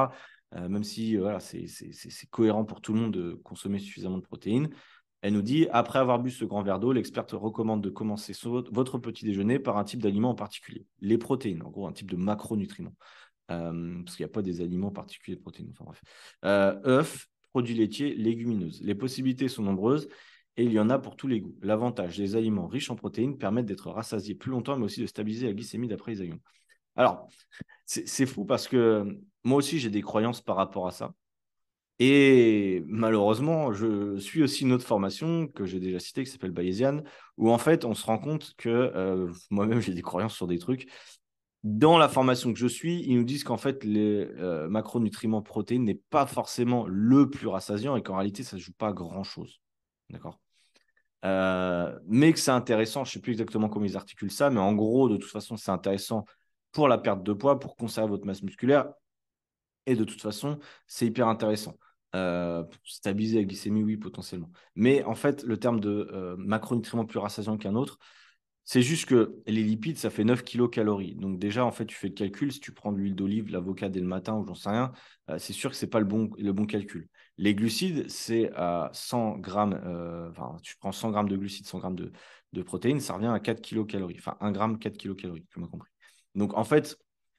Euh, 0.56 0.70
même 0.70 0.84
si 0.84 1.18
voilà, 1.18 1.40
c'est 1.40 1.66
cohérent 2.30 2.64
pour 2.64 2.82
tout 2.82 2.94
le 2.94 3.00
monde 3.00 3.14
de 3.14 3.34
consommer 3.44 3.80
suffisamment 3.80 4.18
de 4.18 4.24
protéines. 4.24 4.70
Elle 5.22 5.34
nous 5.34 5.42
dit, 5.42 5.68
après 5.72 6.00
avoir 6.00 6.20
bu 6.20 6.30
ce 6.30 6.46
grand 6.46 6.62
verre 6.62 6.80
d'eau, 6.80 6.94
l'experte 6.94 7.32
recommande 7.32 7.82
de 7.82 7.90
commencer 7.90 8.34
votre 8.72 8.98
petit 9.00 9.26
déjeuner 9.26 9.58
par 9.58 9.78
un 9.78 9.84
type 9.84 10.02
d'aliment 10.02 10.30
en 10.30 10.36
particulier, 10.36 10.86
les 11.02 11.18
protéines, 11.18 11.64
en 11.64 11.72
gros 11.72 11.88
un 11.88 11.92
type 11.92 12.12
de 12.12 12.18
macronutriments. 12.18 12.94
Euh, 13.50 14.04
parce 14.04 14.16
qu'il 14.16 14.26
n'y 14.26 14.30
a 14.30 14.34
pas 14.34 14.42
des 14.42 14.62
aliments 14.62 14.92
particuliers 14.92 15.38
de 15.38 15.42
protéines. 15.42 15.70
Enfin 15.72 15.86
bref. 15.86 16.02
Euh, 16.46 16.80
œufs, 16.86 17.28
produits 17.52 17.76
laitiers, 17.76 18.14
légumineuses. 18.16 18.82
Les 18.82 18.96
possibilités 18.96 19.48
sont 19.48 19.64
nombreuses 19.64 20.08
et 20.58 20.64
il 20.64 20.72
y 20.72 20.80
en 20.80 20.90
a 20.90 21.00
pour 21.00 21.16
tous 21.16 21.28
les 21.28 21.40
goûts. 21.40 21.56
L'avantage 21.62 22.18
des 22.18 22.36
aliments 22.36 22.68
riches 22.68 22.90
en 22.90 22.96
protéines 22.96 23.38
permettent 23.38 23.66
d'être 23.66 23.90
rassasiés 23.90 24.36
plus 24.36 24.52
longtemps, 24.52 24.78
mais 24.78 24.86
aussi 24.86 25.02
de 25.02 25.06
stabiliser 25.06 25.48
la 25.48 25.54
glycémie 25.54 25.88
d'après 25.88 26.12
les 26.12 26.22
aliments. 26.22 26.42
Alors, 26.96 27.28
c'est 27.86 28.26
fou 28.26 28.44
parce 28.44 28.68
que 28.68 29.20
moi 29.44 29.58
aussi, 29.58 29.80
j'ai 29.80 29.92
des 29.92 30.02
croyances 30.02 30.42
par 30.42 30.56
rapport 30.56 30.88
à 30.88 30.92
ça. 30.92 31.14
Et 32.00 32.84
malheureusement, 32.86 33.72
je 33.72 34.18
suis 34.18 34.44
aussi 34.44 34.64
une 34.64 34.72
autre 34.72 34.86
formation 34.86 35.48
que 35.48 35.66
j'ai 35.66 35.80
déjà 35.80 36.00
citée 36.00 36.24
qui 36.24 36.30
s'appelle 36.30 36.52
Bayesian, 36.52 37.02
où 37.38 37.50
en 37.52 37.58
fait, 37.58 37.86
on 37.86 37.96
se 37.96 38.06
rend 38.06 38.20
compte 38.20 38.54
que 38.58 38.70
euh, 38.70 39.32
moi-même, 39.50 39.80
j'ai 39.80 39.94
des 39.94 40.04
croyances 40.04 40.36
sur 40.36 40.48
des 40.48 40.60
trucs 40.60 40.88
dans 41.68 41.98
la 41.98 42.08
formation 42.08 42.54
que 42.54 42.60
je 42.60 42.68
suis, 42.68 43.04
ils 43.04 43.18
nous 43.18 43.26
disent 43.26 43.44
qu'en 43.44 43.58
fait, 43.58 43.84
les 43.84 44.26
euh, 44.38 44.70
macronutriments 44.70 45.42
protéines 45.42 45.84
n'est 45.84 46.02
pas 46.10 46.26
forcément 46.26 46.88
le 46.88 47.30
plus 47.30 47.48
rassasiant 47.48 47.96
et 47.96 48.04
qu'en 48.04 48.16
réalité, 48.16 48.44
ça 48.44 48.56
ne 48.56 48.62
joue 48.62 48.72
pas 48.72 48.94
grand-chose. 48.94 49.60
D'accord? 50.10 50.40
Euh, 51.26 52.00
Mais 52.08 52.32
que 52.32 52.40
c'est 52.40 52.52
intéressant, 52.52 53.04
je 53.04 53.10
ne 53.10 53.14
sais 53.14 53.20
plus 53.20 53.34
exactement 53.34 53.68
comment 53.68 53.86
ils 53.86 53.98
articulent 53.98 54.32
ça, 54.32 54.50
mais 54.50 54.60
en 54.60 54.74
gros, 54.74 55.10
de 55.10 55.18
toute 55.18 55.30
façon, 55.30 55.58
c'est 55.58 55.72
intéressant 55.72 56.26
pour 56.72 56.88
la 56.88 56.98
perte 56.98 57.24
de 57.24 57.34
poids, 57.34 57.60
pour 57.60 57.76
conserver 57.76 58.10
votre 58.10 58.26
masse 58.26 58.44
musculaire. 58.44 58.88
Et 59.86 59.96
de 59.96 60.04
toute 60.06 60.22
façon, 60.22 60.60
c'est 60.86 61.06
hyper 61.06 61.28
intéressant. 61.28 61.78
Euh, 62.16 62.64
stabiliser 62.84 63.40
la 63.40 63.44
glycémie, 63.44 63.84
oui, 63.84 63.98
potentiellement. 63.98 64.50
Mais 64.76 65.04
en 65.04 65.16
fait, 65.16 65.44
le 65.44 65.58
terme 65.58 65.80
de 65.80 66.10
euh, 66.14 66.36
macronutriments 66.38 67.06
plus 67.06 67.20
rassasiant 67.20 67.58
qu'un 67.58 67.76
autre, 67.76 67.98
c'est 68.70 68.82
juste 68.82 69.06
que 69.06 69.34
les 69.48 69.64
lipides, 69.64 69.98
ça 69.98 70.10
fait 70.10 70.26
9 70.26 70.44
kilocalories. 70.44 71.16
Donc 71.16 71.40
déjà, 71.40 71.64
en 71.64 71.72
fait, 71.72 71.86
tu 71.86 71.96
fais 71.96 72.10
le 72.10 72.14
calcul. 72.14 72.52
Si 72.52 72.60
tu 72.60 72.74
prends 72.74 72.92
de 72.92 72.98
l'huile 72.98 73.16
d'olive, 73.16 73.50
l'avocat 73.50 73.88
dès 73.88 74.02
le 74.02 74.08
matin 74.08 74.36
ou 74.36 74.46
j'en 74.46 74.56
sais 74.56 74.70
rien, 74.70 74.92
euh, 75.30 75.40
c'est 75.40 75.54
sûr 75.54 75.70
que 75.70 75.78
ce 75.78 75.86
n'est 75.86 75.90
pas 75.90 76.00
le 76.00 76.06
bon, 76.06 76.30
le 76.38 76.52
bon 76.52 76.66
calcul. 76.66 77.08
Les 77.38 77.56
glucides, 77.56 78.10
c'est 78.10 78.52
à 78.56 78.90
100 78.92 79.38
grammes, 79.38 79.80
euh, 79.86 80.30
enfin, 80.32 80.58
tu 80.64 80.76
prends 80.76 80.92
100 80.92 81.12
grammes 81.12 81.30
de 81.30 81.38
glucides, 81.38 81.66
100 81.66 81.80
grammes 81.80 81.96
de, 81.96 82.12
protéines, 82.62 83.00
ça 83.00 83.14
revient 83.14 83.28
à 83.28 83.40
4 83.40 83.62
kilocalories. 83.62 84.18
Enfin, 84.20 84.36
1 84.42 84.52
gramme, 84.52 84.80
4 84.80 84.98
kilocalories, 84.98 85.46
tu 85.50 85.62
m'as 85.62 85.68
compris. 85.68 85.92
Donc 86.36 86.54
en 86.58 86.66
fait, 86.66 86.98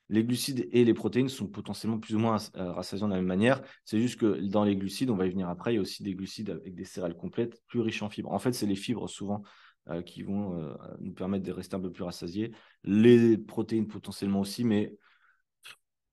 les 0.09 0.25
glucides 0.25 0.67
et 0.73 0.87
les 0.87 0.95
protéines 0.95 1.29
sont 1.29 1.47
potentiellement 1.47 1.99
plus 1.99 2.15
ou 2.15 2.21
moins 2.21 2.39
euh, 2.57 2.73
rassasiants 2.73 3.09
de 3.09 3.13
la 3.13 3.19
même 3.19 3.27
manière. 3.27 3.61
C'est 3.85 4.01
juste 4.01 4.19
que 4.19 4.41
dans 4.49 4.65
les 4.65 4.77
glucides, 4.77 5.11
on 5.11 5.17
va 5.17 5.27
y 5.27 5.31
venir 5.31 5.51
après, 5.51 5.73
il 5.73 5.77
y 5.77 5.79
a 5.79 5.83
aussi 5.83 6.03
des 6.03 6.15
glucides 6.15 6.49
avec 6.49 6.75
des 6.75 6.85
céréales 6.87 7.17
complètes, 7.17 7.61
plus 7.67 7.81
riches 7.81 8.01
en 8.01 8.09
fibres. 8.09 8.33
En 8.33 8.39
fait, 8.39 8.53
c'est 8.53 8.65
les 8.65 8.77
fibres 8.77 9.11
souvent 9.11 9.43
euh, 9.91 10.03
qui 10.03 10.23
vont 10.23 10.59
euh, 10.59 10.75
nous 11.01 11.13
permettre 11.13 11.45
de 11.45 11.53
rester 11.53 11.75
un 11.75 11.81
peu 11.81 11.91
plus 11.91 12.05
rassasiés. 12.05 12.53
Les 12.85 13.39
protéines 13.39 13.87
potentiellement 13.87 14.41
aussi, 14.41 14.63
mais 14.65 14.95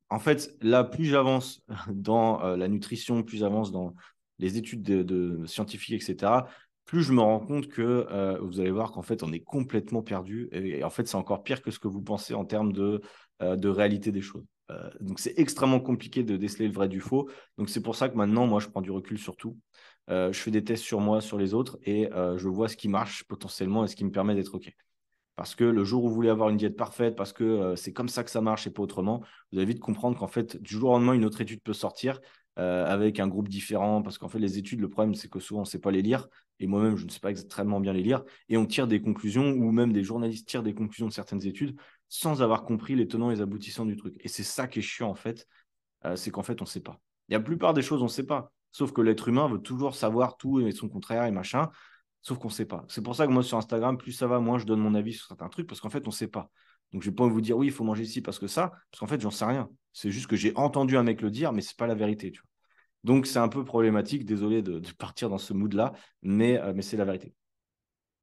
en 0.09 0.19
fait, 0.19 0.55
là, 0.61 0.85
plus 0.85 1.05
j'avance 1.05 1.61
dans 1.91 2.41
euh, 2.41 2.55
la 2.55 2.69
nutrition, 2.69 3.21
plus 3.23 3.37
j'avance 3.37 3.71
dans 3.73 3.93
les 4.39 4.57
études 4.57 4.81
de, 4.81 5.45
scientifiques, 5.45 6.01
etc., 6.01 6.47
plus 6.85 7.01
je 7.01 7.11
me 7.11 7.21
rends 7.21 7.39
compte 7.39 7.67
que 7.67 8.37
vous 8.43 8.59
allez 8.59 8.69
voir 8.69 8.91
qu'en 8.91 9.01
fait, 9.01 9.23
on 9.23 9.33
est 9.33 9.39
complètement 9.39 10.03
perdu. 10.03 10.49
Et, 10.51 10.83
en 10.83 10.91
fait, 10.91 11.07
c'est 11.07 11.15
encore 11.15 11.41
pire 11.41 11.63
que 11.63 11.71
ce 11.71 11.79
que 11.79 11.87
vous 11.87 12.03
pensez 12.03 12.35
en 12.35 12.45
termes 12.45 12.71
de, 12.73 13.01
de 13.39 13.69
réalité 13.69 14.11
des 14.11 14.21
choses. 14.21 14.45
donc, 14.99 15.19
c'est 15.19 15.33
extrêmement 15.39 15.79
compliqué 15.79 16.21
de 16.21 16.37
déceler 16.37 16.67
le 16.67 16.73
vrai 16.75 16.87
du 16.87 16.99
faux. 16.99 17.27
Donc, 17.57 17.69
c'est 17.69 17.81
pour 17.81 17.95
ça 17.95 18.07
que 18.07 18.15
maintenant, 18.15 18.45
moi, 18.45 18.59
je 18.59 18.67
prends 18.67 18.83
du 18.83 18.91
recul 18.91 19.17
sur 19.17 19.35
tout. 19.35 19.57
Euh, 20.09 20.31
je 20.31 20.39
fais 20.39 20.51
des 20.51 20.63
tests 20.63 20.83
sur 20.83 20.99
moi, 20.99 21.21
sur 21.21 21.37
les 21.37 21.53
autres, 21.53 21.77
et 21.83 22.11
euh, 22.13 22.37
je 22.37 22.47
vois 22.47 22.67
ce 22.67 22.77
qui 22.77 22.87
marche 22.87 23.23
potentiellement 23.23 23.83
et 23.83 23.87
ce 23.87 23.95
qui 23.95 24.05
me 24.05 24.11
permet 24.11 24.35
d'être 24.35 24.55
OK. 24.55 24.71
Parce 25.35 25.55
que 25.55 25.63
le 25.65 25.83
jour 25.83 26.05
où 26.05 26.09
vous 26.09 26.15
voulez 26.15 26.29
avoir 26.29 26.49
une 26.49 26.57
diète 26.57 26.77
parfaite, 26.77 27.15
parce 27.15 27.33
que 27.33 27.43
euh, 27.43 27.75
c'est 27.75 27.91
comme 27.91 28.07
ça 28.07 28.23
que 28.23 28.31
ça 28.31 28.41
marche 28.41 28.67
et 28.67 28.71
pas 28.71 28.83
autrement, 28.83 29.21
vous 29.51 29.57
allez 29.57 29.67
vite 29.67 29.79
comprendre 29.79 30.17
qu'en 30.17 30.27
fait, 30.27 30.61
du 30.61 30.75
jour 30.75 30.91
au 30.91 30.93
lendemain, 30.93 31.13
une 31.13 31.25
autre 31.25 31.41
étude 31.41 31.61
peut 31.61 31.73
sortir 31.73 32.19
avec 32.57 33.19
un 33.19 33.27
groupe 33.27 33.49
différent. 33.49 34.01
Parce 34.01 34.17
qu'en 34.17 34.29
fait, 34.29 34.39
les 34.39 34.57
études, 34.57 34.79
le 34.79 34.87
problème, 34.89 35.13
c'est 35.13 35.29
que 35.29 35.41
souvent, 35.41 35.59
on 35.59 35.63
ne 35.63 35.67
sait 35.67 35.79
pas 35.79 35.91
les 35.91 36.01
lire. 36.01 36.29
Et 36.61 36.67
moi-même, 36.67 36.95
je 36.95 37.03
ne 37.03 37.09
sais 37.09 37.19
pas 37.19 37.29
extrêmement 37.29 37.81
bien 37.81 37.91
les 37.91 38.01
lire. 38.01 38.23
Et 38.47 38.55
on 38.55 38.65
tire 38.65 38.87
des 38.87 39.01
conclusions, 39.01 39.49
ou 39.51 39.71
même 39.73 39.91
des 39.91 40.05
journalistes 40.05 40.47
tirent 40.47 40.63
des 40.63 40.73
conclusions 40.73 41.07
de 41.07 41.11
certaines 41.11 41.45
études 41.45 41.77
sans 42.07 42.41
avoir 42.41 42.63
compris 42.63 42.95
les 42.95 43.09
tenants 43.09 43.29
et 43.29 43.35
les 43.35 43.41
aboutissants 43.41 43.85
du 43.85 43.97
truc. 43.97 44.15
Et 44.21 44.29
c'est 44.29 44.43
ça 44.43 44.69
qui 44.69 44.79
est 44.79 44.81
chiant, 44.81 45.09
en 45.09 45.15
fait. 45.15 45.49
c'est 46.15 46.31
qu'en 46.31 46.43
fait, 46.43 46.61
on 46.61 46.63
ne 46.63 46.69
sait 46.69 46.79
pas. 46.79 47.01
Il 47.27 47.33
y 47.33 47.35
a 47.35 47.39
la 47.39 47.43
plupart 47.43 47.73
des 47.73 47.81
choses, 47.81 48.01
on 48.01 48.05
ne 48.05 48.09
sait 48.09 48.25
pas. 48.25 48.53
Sauf 48.75 48.91
que 48.91 48.99
l'être 48.99 49.29
humain 49.29 49.47
veut 49.47 49.61
toujours 49.61 49.95
savoir 49.95 50.35
tout 50.35 50.59
et 50.59 50.73
son 50.73 50.89
contraire 50.89 51.23
et 51.23 51.31
machin. 51.31 51.69
Sauf 52.21 52.39
qu'on 52.39 52.49
ne 52.49 52.53
sait 52.53 52.65
pas. 52.65 52.83
C'est 52.89 53.01
pour 53.01 53.15
ça 53.15 53.25
que 53.25 53.31
moi, 53.31 53.41
sur 53.41 53.57
Instagram, 53.57 53.97
plus 53.97 54.11
ça 54.11 54.27
va, 54.27 54.41
moins 54.41 54.57
je 54.57 54.65
donne 54.65 54.81
mon 54.81 54.95
avis 54.95 55.13
sur 55.13 55.27
certains 55.27 55.47
trucs 55.47 55.65
parce 55.65 55.79
qu'en 55.79 55.89
fait, 55.89 56.05
on 56.05 56.09
ne 56.09 56.13
sait 56.13 56.27
pas. 56.27 56.51
Donc, 56.91 57.01
je 57.01 57.07
ne 57.07 57.11
vais 57.11 57.15
pas 57.15 57.25
vous 57.25 57.39
dire 57.39 57.55
oui, 57.55 57.67
il 57.67 57.71
faut 57.71 57.85
manger 57.85 58.03
ici 58.03 58.21
parce 58.21 58.37
que 58.37 58.47
ça, 58.47 58.73
parce 58.91 58.99
qu'en 58.99 59.07
fait, 59.07 59.21
j'en 59.21 59.31
sais 59.31 59.45
rien. 59.45 59.69
C'est 59.93 60.11
juste 60.11 60.27
que 60.27 60.35
j'ai 60.35 60.51
entendu 60.57 60.97
un 60.97 61.03
mec 61.03 61.21
le 61.21 61.31
dire, 61.31 61.53
mais 61.53 61.61
ce 61.61 61.69
n'est 61.69 61.77
pas 61.77 61.87
la 61.87 61.95
vérité. 61.95 62.33
Donc, 63.05 63.27
c'est 63.27 63.39
un 63.39 63.47
peu 63.47 63.63
problématique. 63.63 64.25
Désolé 64.25 64.61
de, 64.61 64.81
partir 64.97 65.29
dans 65.29 65.37
ce 65.37 65.53
mood-là, 65.53 65.93
mais, 66.21 66.59
euh, 66.59 66.73
mais 66.75 66.81
c'est 66.81 66.97
la 66.97 67.05
vérité. 67.05 67.33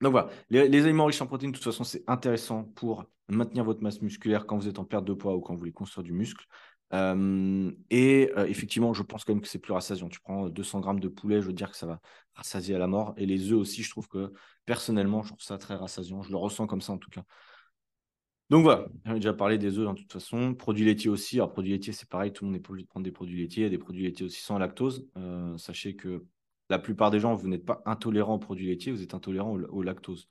Donc 0.02 0.11
voilà, 0.11 0.28
les, 0.50 0.68
les, 0.68 0.85
aliments 0.85 1.06
riches 1.06 1.23
en 1.23 1.26
protéines, 1.26 1.52
de 1.52 1.56
toute 1.56 1.64
façon, 1.64 1.85
c'est 1.85 2.04
intéressant 2.09 2.64
pour 2.64 3.06
maintenir 3.28 3.64
votre 3.64 3.82
masse 3.82 4.02
musculaire 4.02 4.44
quand 4.44 4.59
vous 4.59 4.68
êtes 4.68 4.78
en 4.78 4.85
perte 4.85 5.06
de 5.06 5.14
poids 5.14 5.35
ou 5.35 5.40
quand 5.40 5.54
vous 5.54 5.61
voulez 5.61 5.73
construire 5.73 6.04
du 6.04 6.12
muscle. 6.12 6.44
Et 6.92 8.30
effectivement, 8.46 8.92
je 8.92 9.02
pense 9.02 9.25
quand 9.25 9.32
même 9.32 9.42
que 9.42 9.49
c'est 9.49 9.58
plus 9.58 9.72
rassasiant. 9.72 10.08
Tu 10.08 10.20
prends 10.20 10.49
200 10.49 10.80
grammes 10.80 11.00
de 11.00 11.08
poulet, 11.08 11.40
je 11.40 11.46
veux 11.46 11.52
dire 11.52 11.70
que 11.70 11.76
ça 11.76 11.87
va 11.87 12.00
rassasier 12.34 12.75
à 12.75 12.78
la 12.78 12.87
mort. 12.87 13.14
Et 13.16 13.26
les 13.26 13.50
œufs 13.50 13.58
aussi, 13.58 13.82
je 13.82 13.90
trouve 13.90 14.08
que 14.08 14.32
personnellement, 14.66 15.22
je 15.22 15.28
trouve 15.28 15.42
ça 15.42 15.56
très 15.58 15.75
rassasiant. 15.75 16.22
Je 16.22 16.30
le 16.30 16.37
ressens 16.37 16.66
comme 16.66 16.82
ça 16.82 16.92
en 16.92 16.99
tout 16.99 17.11
cas. 17.11 17.25
Donc 18.50 18.64
voilà, 18.64 18.87
j'avais 19.06 19.18
déjà 19.20 19.32
parlé 19.32 19.56
des 19.56 19.78
œufs 19.78 19.88
de 19.88 19.99
toute 19.99 20.12
façon. 20.12 20.54
Produits 20.54 20.84
laitiers 20.84 21.08
aussi. 21.08 21.37
Alors, 21.37 21.50
produits 21.52 21.72
laitiers, 21.72 21.94
c'est 21.94 22.08
pareil, 22.08 22.32
tout 22.32 22.44
le 22.44 22.50
monde 22.50 22.61
est 22.61 22.68
obligé 22.68 22.84
de 22.84 22.88
prendre 22.90 23.04
des 23.04 23.12
produits 23.12 23.40
laitiers. 23.40 23.62
Il 23.62 23.64
y 23.64 23.66
a 23.66 23.70
des 23.70 23.78
produits 23.78 24.02
laitiers 24.02 24.26
aussi 24.26 24.42
sans 24.42 24.58
lactose. 24.58 25.08
Sachez 25.56 25.96
que 25.96 26.26
la 26.68 26.78
plupart 26.78 27.11
des 27.11 27.20
gens, 27.20 27.34
vous 27.34 27.49
n'êtes 27.49 27.64
pas 27.64 27.82
intolérant 27.87 28.34
aux 28.34 28.38
produits 28.38 28.66
laitiers, 28.66 28.92
vous 28.92 29.02
êtes 29.02 29.14
intolérant 29.14 29.52
au, 29.52 29.82
lactose. 29.82 30.28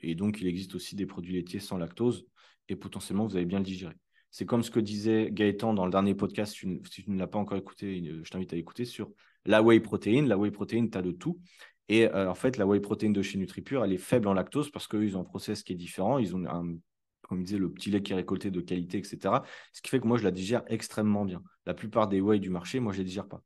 et 0.00 0.14
donc, 0.14 0.40
il 0.40 0.46
existe 0.46 0.74
aussi 0.74 0.96
des 0.96 1.06
produits 1.06 1.34
laitiers 1.34 1.60
sans 1.60 1.76
lactose 1.76 2.26
et 2.68 2.76
potentiellement, 2.76 3.26
vous 3.26 3.36
allez 3.36 3.44
bien 3.44 3.58
le 3.58 3.64
digérer. 3.64 3.96
C'est 4.36 4.44
comme 4.44 4.62
ce 4.62 4.70
que 4.70 4.80
disait 4.80 5.30
Gaëtan 5.32 5.72
dans 5.72 5.86
le 5.86 5.90
dernier 5.90 6.14
podcast, 6.14 6.52
si 6.52 6.80
tu, 6.90 7.10
ne 7.10 7.18
l'as 7.18 7.26
pas 7.26 7.38
encore 7.38 7.56
écouté, 7.56 8.04
je 8.22 8.30
t'invite 8.30 8.52
à 8.52 8.56
écouter 8.56 8.84
sur 8.84 9.10
la 9.46 9.62
whey 9.62 9.80
protéine. 9.80 10.28
La 10.28 10.36
whey 10.36 10.50
protéine, 10.50 10.90
tu 10.90 10.98
as 10.98 11.00
de 11.00 11.10
tout. 11.10 11.40
Et 11.88 12.06
euh, 12.06 12.30
en 12.30 12.34
fait, 12.34 12.58
la 12.58 12.66
whey 12.66 12.80
protéine 12.80 13.14
de 13.14 13.22
chez 13.22 13.38
NutriPure, 13.38 13.82
elle 13.82 13.94
est 13.94 13.96
faible 13.96 14.28
en 14.28 14.34
lactose 14.34 14.70
parce 14.70 14.88
qu'ils 14.88 15.16
ont 15.16 15.22
un 15.22 15.24
process 15.24 15.62
qui 15.62 15.72
est 15.72 15.76
différent. 15.76 16.18
Ils 16.18 16.36
ont, 16.36 16.44
un, 16.44 16.76
comme 17.22 17.42
disait, 17.44 17.56
le 17.56 17.72
petit 17.72 17.90
lait 17.90 18.02
qui 18.02 18.12
est 18.12 18.14
récolté 18.14 18.50
de 18.50 18.60
qualité, 18.60 18.98
etc. 18.98 19.42
Ce 19.72 19.80
qui 19.80 19.88
fait 19.88 20.00
que 20.00 20.06
moi, 20.06 20.18
je 20.18 20.24
la 20.24 20.32
digère 20.32 20.64
extrêmement 20.66 21.24
bien. 21.24 21.42
La 21.64 21.72
plupart 21.72 22.06
des 22.06 22.20
whey 22.20 22.38
du 22.38 22.50
marché, 22.50 22.78
moi, 22.78 22.92
je 22.92 22.98
ne 22.98 23.04
les 23.04 23.08
digère 23.08 23.28
pas. 23.28 23.40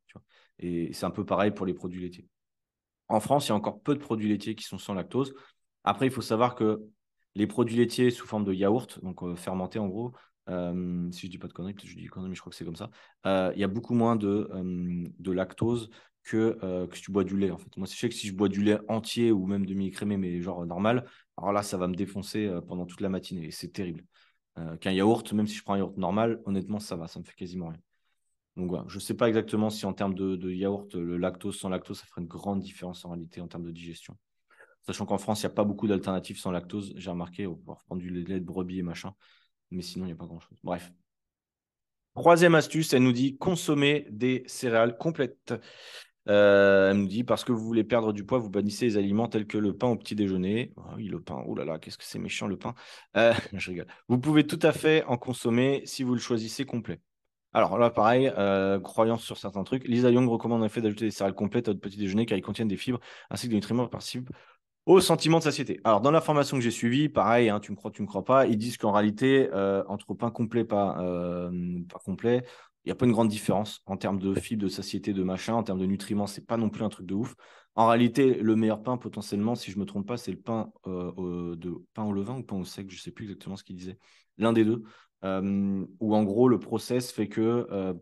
Et 0.58 0.92
c'est 0.92 1.06
un 1.06 1.12
peu 1.12 1.24
pareil 1.24 1.52
pour 1.52 1.66
les 1.66 1.74
produits 1.74 2.00
laitiers. 2.00 2.26
En 3.06 3.20
France, 3.20 3.46
il 3.46 3.50
y 3.50 3.52
a 3.52 3.54
encore 3.54 3.80
peu 3.80 3.94
de 3.94 4.00
produits 4.00 4.28
laitiers 4.28 4.56
qui 4.56 4.64
sont 4.64 4.78
sans 4.78 4.94
lactose. 4.94 5.34
Après, 5.84 6.06
il 6.06 6.12
faut 6.12 6.20
savoir 6.20 6.56
que 6.56 6.82
les 7.36 7.46
produits 7.46 7.76
laitiers 7.76 8.10
sous 8.10 8.26
forme 8.26 8.44
de 8.44 8.52
yaourt, 8.52 9.00
donc 9.04 9.22
euh, 9.22 9.36
fermentés 9.36 9.78
en 9.78 9.86
gros, 9.86 10.12
euh, 10.50 11.10
si 11.12 11.26
je 11.26 11.30
dis 11.30 11.38
pas 11.38 11.48
de 11.48 11.52
conneries, 11.52 11.74
je 11.82 11.94
dis 11.94 12.06
conneries, 12.06 12.30
mais 12.30 12.34
je 12.34 12.40
crois 12.40 12.50
que 12.50 12.56
c'est 12.56 12.64
comme 12.64 12.76
ça. 12.76 12.90
Euh, 13.26 13.52
il 13.54 13.60
y 13.60 13.64
a 13.64 13.68
beaucoup 13.68 13.94
moins 13.94 14.16
de, 14.16 14.48
euh, 14.52 15.34
lactose 15.34 15.90
que, 16.22 16.58
si 16.92 17.02
tu 17.02 17.12
bois 17.12 17.24
du 17.24 17.36
lait. 17.36 17.50
En 17.50 17.58
fait. 17.58 17.74
Moi, 17.76 17.86
je 17.90 17.96
sais 17.96 18.08
que 18.08 18.14
si 18.14 18.26
je 18.28 18.34
bois 18.34 18.48
du 18.48 18.62
lait 18.62 18.78
entier 18.88 19.32
ou 19.32 19.46
même 19.46 19.64
demi-écrémé, 19.64 20.16
mais 20.16 20.40
genre 20.42 20.66
normal, 20.66 21.06
alors 21.36 21.52
là, 21.52 21.62
ça 21.62 21.78
va 21.78 21.88
me 21.88 21.94
défoncer 21.94 22.50
pendant 22.68 22.84
toute 22.86 23.00
la 23.00 23.08
matinée 23.08 23.50
c'est 23.50 23.72
terrible. 23.72 24.04
Qu'un 24.80 24.92
yaourt, 24.92 25.32
même 25.32 25.46
si 25.46 25.54
je 25.54 25.62
prends 25.62 25.74
un 25.74 25.78
yaourt 25.78 25.96
normal, 25.96 26.42
honnêtement, 26.44 26.80
ça 26.80 26.96
va, 26.96 27.08
ça 27.08 27.18
me 27.18 27.24
fait 27.24 27.34
quasiment 27.34 27.68
rien. 27.68 27.80
Donc 28.56 28.68
voilà, 28.68 28.84
je 28.88 28.96
ne 28.96 29.00
sais 29.00 29.14
pas 29.14 29.28
exactement 29.28 29.70
si 29.70 29.86
en 29.86 29.94
termes 29.94 30.14
de, 30.14 30.36
de, 30.36 30.50
yaourt, 30.50 30.94
le 30.94 31.16
lactose 31.16 31.58
sans 31.58 31.70
lactose, 31.70 32.00
ça 32.00 32.06
ferait 32.06 32.20
une 32.20 32.26
grande 32.26 32.60
différence 32.60 33.04
en 33.06 33.10
réalité 33.10 33.40
en 33.40 33.48
termes 33.48 33.64
de 33.64 33.70
digestion. 33.70 34.16
Sachant 34.82 35.06
qu'en 35.06 35.18
France, 35.18 35.42
il 35.42 35.46
n'y 35.46 35.52
a 35.52 35.54
pas 35.54 35.64
beaucoup 35.64 35.86
d'alternatives 35.86 36.38
sans 36.38 36.50
lactose. 36.50 36.92
J'ai 36.96 37.10
remarqué, 37.10 37.46
on 37.46 37.58
va 37.66 37.76
prendre 37.86 38.00
du 38.00 38.10
lait 38.10 38.40
de 38.40 38.44
brebis 38.44 38.78
et 38.78 38.82
machin. 38.82 39.14
Mais 39.70 39.82
sinon, 39.82 40.04
il 40.06 40.08
n'y 40.08 40.12
a 40.12 40.16
pas 40.16 40.26
grand-chose. 40.26 40.58
Bref. 40.62 40.92
Troisième 42.14 42.54
astuce, 42.54 42.92
elle 42.92 43.02
nous 43.02 43.12
dit 43.12 43.36
consommer 43.38 44.06
des 44.10 44.42
céréales 44.46 44.96
complètes. 44.98 45.54
Euh, 46.28 46.90
elle 46.90 46.98
nous 46.98 47.06
dit 47.06 47.24
parce 47.24 47.44
que 47.44 47.52
vous 47.52 47.64
voulez 47.64 47.84
perdre 47.84 48.12
du 48.12 48.24
poids, 48.24 48.38
vous 48.38 48.50
bannissez 48.50 48.84
les 48.84 48.96
aliments 48.96 49.28
tels 49.28 49.46
que 49.46 49.58
le 49.58 49.76
pain 49.76 49.88
au 49.88 49.96
petit 49.96 50.14
déjeuner. 50.14 50.72
Oh 50.76 50.82
oui, 50.96 51.06
le 51.06 51.20
pain. 51.20 51.42
Oh 51.46 51.54
là 51.54 51.64
là, 51.64 51.78
qu'est-ce 51.78 51.96
que 51.96 52.04
c'est 52.04 52.18
méchant 52.18 52.46
le 52.46 52.56
pain. 52.56 52.74
Euh, 53.16 53.32
je 53.52 53.70
rigole. 53.70 53.86
Vous 54.08 54.18
pouvez 54.18 54.46
tout 54.46 54.58
à 54.62 54.72
fait 54.72 55.04
en 55.04 55.16
consommer 55.16 55.82
si 55.86 56.02
vous 56.02 56.14
le 56.14 56.20
choisissez 56.20 56.64
complet. 56.64 57.00
Alors 57.52 57.78
là, 57.78 57.90
pareil, 57.90 58.30
euh, 58.38 58.78
croyance 58.80 59.22
sur 59.24 59.36
certains 59.36 59.64
trucs. 59.64 59.86
Lisa 59.88 60.10
Young 60.10 60.28
recommande 60.28 60.62
en 60.62 60.66
effet 60.66 60.80
d'ajouter 60.80 61.06
des 61.06 61.10
céréales 61.10 61.34
complètes 61.34 61.68
à 61.68 61.72
votre 61.72 61.80
petit 61.80 61.96
déjeuner 61.96 62.26
car 62.26 62.38
ils 62.38 62.42
contiennent 62.42 62.68
des 62.68 62.76
fibres 62.76 63.00
ainsi 63.28 63.46
que 63.46 63.50
des 63.50 63.56
nutriments 63.56 63.86
participe 63.88 64.30
au 64.90 65.00
sentiment 65.00 65.38
de 65.38 65.44
satiété. 65.44 65.80
Alors, 65.84 66.00
dans 66.00 66.10
la 66.10 66.20
formation 66.20 66.56
que 66.56 66.62
j'ai 66.64 66.72
suivie, 66.72 67.08
pareil, 67.08 67.48
hein, 67.48 67.60
tu 67.60 67.70
me 67.70 67.76
crois, 67.76 67.92
tu 67.92 68.02
me 68.02 68.08
crois 68.08 68.24
pas, 68.24 68.46
ils 68.46 68.58
disent 68.58 68.76
qu'en 68.76 68.90
réalité, 68.90 69.48
euh, 69.52 69.84
entre 69.86 70.14
pain 70.14 70.30
complet, 70.32 70.64
pas, 70.64 71.00
euh, 71.00 71.78
pas 71.88 72.00
complet, 72.00 72.42
il 72.84 72.88
n'y 72.88 72.92
a 72.92 72.96
pas 72.96 73.06
une 73.06 73.12
grande 73.12 73.28
différence 73.28 73.82
en 73.86 73.96
termes 73.96 74.18
de 74.18 74.34
fibres, 74.34 74.64
de 74.64 74.68
satiété, 74.68 75.12
de 75.12 75.22
machin, 75.22 75.54
en 75.54 75.62
termes 75.62 75.78
de 75.78 75.86
nutriments, 75.86 76.26
c'est 76.26 76.44
pas 76.44 76.56
non 76.56 76.70
plus 76.70 76.82
un 76.82 76.88
truc 76.88 77.06
de 77.06 77.14
ouf. 77.14 77.36
En 77.76 77.86
réalité, 77.86 78.34
le 78.34 78.56
meilleur 78.56 78.82
pain, 78.82 78.96
potentiellement, 78.96 79.54
si 79.54 79.70
je 79.70 79.78
me 79.78 79.84
trompe 79.84 80.08
pas, 80.08 80.16
c'est 80.16 80.32
le 80.32 80.40
pain, 80.40 80.72
euh, 80.88 81.54
de, 81.54 81.72
pain 81.94 82.02
au 82.02 82.12
levain 82.12 82.38
ou 82.38 82.42
pain 82.42 82.56
au 82.56 82.64
sec, 82.64 82.90
je 82.90 83.00
sais 83.00 83.12
plus 83.12 83.26
exactement 83.26 83.54
ce 83.54 83.62
qu'il 83.62 83.76
disait. 83.76 83.96
L'un 84.38 84.52
des 84.52 84.64
deux. 84.64 84.82
où 85.22 86.14
en 86.16 86.24
gros, 86.24 86.48
le 86.48 86.58
process 86.58 87.12
fait 87.12 87.28
que 87.28 87.94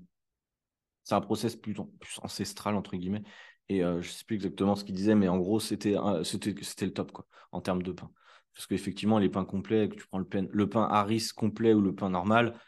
c'est 1.09 1.15
un 1.15 1.21
process 1.23 1.57
plus 1.57 1.75
ancestral, 2.23 2.77
entre 2.77 2.97
guillemets, 2.97 3.23
et 3.69 3.85
euh, 3.85 4.01
je 4.01 4.09
ne 4.09 4.13
sais 4.13 4.25
plus 4.25 4.37
exactement 4.37 4.77
ce 4.77 4.85
qu'il 4.85 4.95
disait, 4.95 5.15
mais 5.15 5.29
en 5.29 5.39
gros, 5.39 5.61
c'était 5.61 5.95
le 5.95 6.91
top 6.91 7.13
quoi, 7.13 7.27
en 7.53 7.61
termes 7.61 7.83
de 7.83 7.93
pain. 7.93 8.11
Parce 8.55 8.67
qu'effectivement, 8.67 9.19
les 9.19 9.29
pains 9.29 9.45
complets, 9.45 9.89
que 9.89 9.97
tu 9.97 10.07
prends 10.07 10.19
le 10.19 10.25
pain, 10.25 10.47
le 10.51 10.69
pain 10.69 10.89
Harris 10.91 11.29
complet 11.37 11.75
ou 11.75 11.81
le 11.81 11.95
pain 11.95 12.11
normal, 12.11 12.59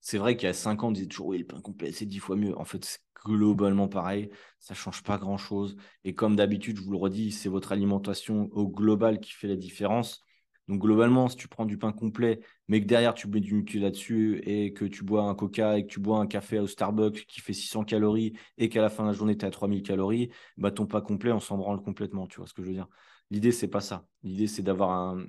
c'est 0.00 0.18
vrai 0.18 0.36
qu'il 0.36 0.46
y 0.46 0.50
a 0.50 0.54
5 0.54 0.82
ans, 0.82 0.88
on 0.88 0.92
disait 0.92 1.06
toujours 1.06 1.28
oui, 1.28 1.38
le 1.38 1.46
pain 1.46 1.60
complet, 1.60 1.92
c'est 1.92 2.06
10 2.06 2.18
fois 2.18 2.36
mieux. 2.36 2.56
En 2.58 2.64
fait, 2.64 2.84
c'est 2.84 3.00
globalement 3.24 3.88
pareil, 3.88 4.30
ça 4.58 4.74
ne 4.74 4.78
change 4.78 5.02
pas 5.02 5.18
grand-chose. 5.18 5.76
Et 6.04 6.14
comme 6.14 6.36
d'habitude, 6.36 6.76
je 6.78 6.82
vous 6.82 6.92
le 6.92 6.96
redis, 6.96 7.32
c'est 7.32 7.48
votre 7.48 7.72
alimentation 7.72 8.48
au 8.52 8.68
global 8.68 9.20
qui 9.20 9.32
fait 9.32 9.48
la 9.48 9.56
différence. 9.56 10.22
Donc 10.70 10.80
globalement, 10.80 11.28
si 11.28 11.36
tu 11.36 11.48
prends 11.48 11.66
du 11.66 11.78
pain 11.78 11.90
complet, 11.90 12.38
mais 12.68 12.80
que 12.80 12.86
derrière 12.86 13.12
tu 13.12 13.26
mets 13.26 13.40
du 13.40 13.54
Nutella 13.54 13.86
là-dessus 13.86 14.40
et 14.44 14.72
que 14.72 14.84
tu 14.84 15.02
bois 15.02 15.24
un 15.24 15.34
coca 15.34 15.76
et 15.76 15.84
que 15.84 15.92
tu 15.92 15.98
bois 15.98 16.20
un 16.20 16.28
café 16.28 16.60
au 16.60 16.68
Starbucks 16.68 17.26
qui 17.26 17.40
fait 17.40 17.52
600 17.52 17.82
calories 17.82 18.34
et 18.56 18.68
qu'à 18.68 18.80
la 18.80 18.88
fin 18.88 19.02
de 19.02 19.08
la 19.08 19.12
journée 19.12 19.36
tu 19.36 19.44
es 19.44 19.48
à 19.48 19.50
3000 19.50 19.82
calories, 19.82 20.30
bah 20.58 20.70
ton 20.70 20.86
pain 20.86 21.00
complet, 21.00 21.32
on 21.32 21.40
s'en 21.40 21.58
branle 21.58 21.82
complètement, 21.82 22.28
tu 22.28 22.36
vois 22.36 22.46
ce 22.46 22.54
que 22.54 22.62
je 22.62 22.68
veux 22.68 22.74
dire. 22.74 22.86
L'idée, 23.32 23.50
c'est 23.50 23.66
pas 23.66 23.80
ça. 23.80 24.06
L'idée, 24.22 24.46
c'est 24.46 24.62
d'avoir 24.62 24.90
un, 24.92 25.26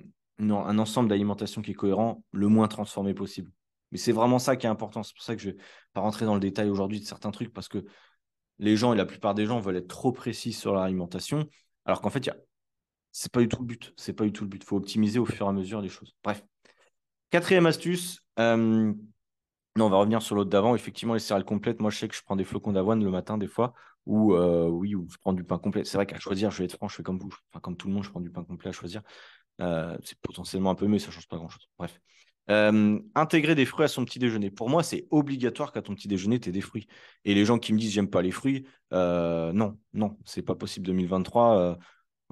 ensemble 0.78 1.08
d'alimentation 1.08 1.60
qui 1.60 1.72
est 1.72 1.74
cohérent, 1.74 2.22
le 2.30 2.46
moins 2.46 2.68
transformé 2.68 3.12
possible. 3.12 3.50
Mais 3.90 3.98
c'est 3.98 4.12
vraiment 4.12 4.38
ça 4.38 4.54
qui 4.54 4.66
est 4.66 4.70
important. 4.70 5.02
C'est 5.02 5.14
pour 5.14 5.24
ça 5.24 5.34
que 5.34 5.42
je 5.42 5.48
ne 5.48 5.54
vais 5.54 5.58
pas 5.92 6.02
rentrer 6.02 6.24
dans 6.24 6.34
le 6.34 6.40
détail 6.40 6.70
aujourd'hui 6.70 7.00
de 7.00 7.04
certains 7.04 7.32
trucs 7.32 7.52
parce 7.52 7.66
que 7.68 7.84
les 8.60 8.76
gens 8.76 8.92
et 8.92 8.96
la 8.96 9.06
plupart 9.06 9.34
des 9.34 9.46
gens 9.46 9.58
veulent 9.58 9.76
être 9.76 9.88
trop 9.88 10.12
précis 10.12 10.52
sur 10.52 10.72
l'alimentation, 10.72 11.48
alors 11.84 12.00
qu'en 12.00 12.10
fait, 12.10 12.24
ce 12.24 12.30
c'est 13.12 13.30
pas 13.30 13.40
du 13.40 13.48
tout 13.48 13.60
le 13.60 13.66
but. 13.66 13.92
C'est 13.96 14.14
pas 14.14 14.24
du 14.24 14.32
tout 14.32 14.44
le 14.44 14.48
but. 14.48 14.62
Il 14.62 14.66
faut 14.66 14.76
optimiser 14.76 15.18
au 15.18 15.26
fur 15.26 15.46
et 15.46 15.48
à 15.48 15.52
mesure 15.52 15.80
les 15.80 15.90
choses. 15.90 16.16
Bref. 16.24 16.42
Quatrième 17.30 17.66
astuce. 17.66 18.20
Euh, 18.38 18.92
non, 19.76 19.86
on 19.86 19.90
va 19.90 19.98
revenir 19.98 20.22
sur 20.22 20.34
l'autre 20.34 20.50
d'avant. 20.50 20.74
Effectivement, 20.74 21.14
les 21.14 21.20
céréales 21.20 21.44
complètes. 21.44 21.80
Moi, 21.80 21.90
je 21.90 21.98
sais 21.98 22.08
que 22.08 22.14
je 22.16 22.22
prends 22.22 22.36
des 22.36 22.44
flocons 22.44 22.72
d'avoine 22.72 23.04
le 23.04 23.10
matin 23.10 23.38
des 23.38 23.46
fois, 23.46 23.74
ou 24.06 24.34
euh, 24.34 24.66
oui, 24.68 24.94
ou 24.94 25.06
je 25.10 25.16
prends 25.18 25.32
du 25.34 25.44
pain 25.44 25.58
complet. 25.58 25.84
C'est 25.84 25.98
vrai 25.98 26.06
qu'à 26.06 26.18
choisir, 26.18 26.50
je 26.50 26.58
vais 26.58 26.64
être 26.64 26.76
franc, 26.76 26.88
je 26.88 26.96
fais 26.96 27.02
comme 27.02 27.18
vous, 27.18 27.30
enfin 27.50 27.60
comme 27.60 27.76
tout 27.76 27.88
le 27.88 27.94
monde, 27.94 28.04
je 28.04 28.10
prends 28.10 28.20
du 28.20 28.30
pain 28.30 28.44
complet 28.44 28.70
à 28.70 28.72
choisir. 28.72 29.02
Euh, 29.60 29.96
c'est 30.04 30.18
potentiellement 30.20 30.70
un 30.70 30.74
peu 30.74 30.86
mieux, 30.86 30.98
ça 30.98 31.10
change 31.10 31.28
pas 31.28 31.36
grand-chose. 31.36 31.68
Bref. 31.78 32.00
Intégrer 33.14 33.54
des 33.54 33.64
fruits 33.64 33.84
à 33.84 33.88
son 33.88 34.04
petit 34.04 34.18
déjeuner. 34.18 34.50
Pour 34.50 34.68
moi, 34.68 34.82
c'est 34.82 35.06
obligatoire 35.10 35.72
qu'à 35.72 35.80
ton 35.80 35.94
petit 35.94 36.08
déjeuner, 36.08 36.38
tu 36.38 36.48
aies 36.50 36.52
des 36.52 36.60
fruits. 36.60 36.86
Et 37.24 37.34
les 37.34 37.44
gens 37.44 37.58
qui 37.58 37.72
me 37.72 37.78
disent 37.78 37.92
j'aime 37.92 38.10
pas 38.10 38.20
les 38.20 38.30
fruits, 38.30 38.66
non, 38.90 39.78
non, 39.94 40.18
c'est 40.24 40.42
pas 40.42 40.54
possible. 40.54 40.86
2023, 40.86 41.58
euh, 41.58 41.74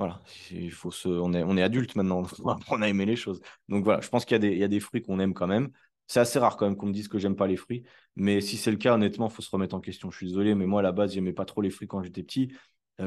voilà, 0.01 0.23
il 0.51 0.73
faut 0.73 0.91
se, 0.91 1.09
on 1.09 1.35
est, 1.35 1.43
on 1.43 1.59
est 1.59 1.63
adulte 1.63 1.95
maintenant, 1.95 2.23
on 2.71 2.81
a 2.81 2.89
aimé 2.89 3.05
les 3.05 3.17
choses. 3.17 3.43
Donc 3.69 3.85
voilà, 3.85 4.01
je 4.01 4.09
pense 4.09 4.25
qu'il 4.25 4.43
y, 4.43 4.57
y 4.57 4.65
a 4.65 4.69
des 4.69 4.81
fruits 4.81 5.03
qu'on 5.03 5.21
aime 5.21 5.35
quand 5.35 5.47
même. 5.47 5.71
C'est 6.07 6.21
assez 6.21 6.39
rare 6.39 6.57
quand 6.57 6.65
même 6.65 6.75
qu'on 6.75 6.87
me 6.87 6.93
dise 6.93 7.07
que 7.07 7.19
j'aime 7.19 7.37
pas 7.37 7.47
les 7.47 7.57
fruits, 7.57 7.85
mais 8.17 8.41
si 8.41 8.57
c'est 8.57 8.71
le 8.71 8.79
cas, 8.79 8.95
honnêtement, 8.95 9.29
il 9.29 9.33
faut 9.33 9.43
se 9.43 9.51
remettre 9.51 9.77
en 9.77 9.81
question. 9.81 10.11
Je 10.11 10.17
suis 10.17 10.27
désolé, 10.27 10.55
mais 10.55 10.65
moi 10.65 10.81
à 10.81 10.83
la 10.83 10.93
base, 10.93 11.13
j'aimais 11.13 11.35
pas 11.35 11.45
trop 11.45 11.61
les 11.61 11.69
fruits 11.69 11.87
quand 11.87 12.03
j'étais 12.03 12.23
petit. 12.23 12.51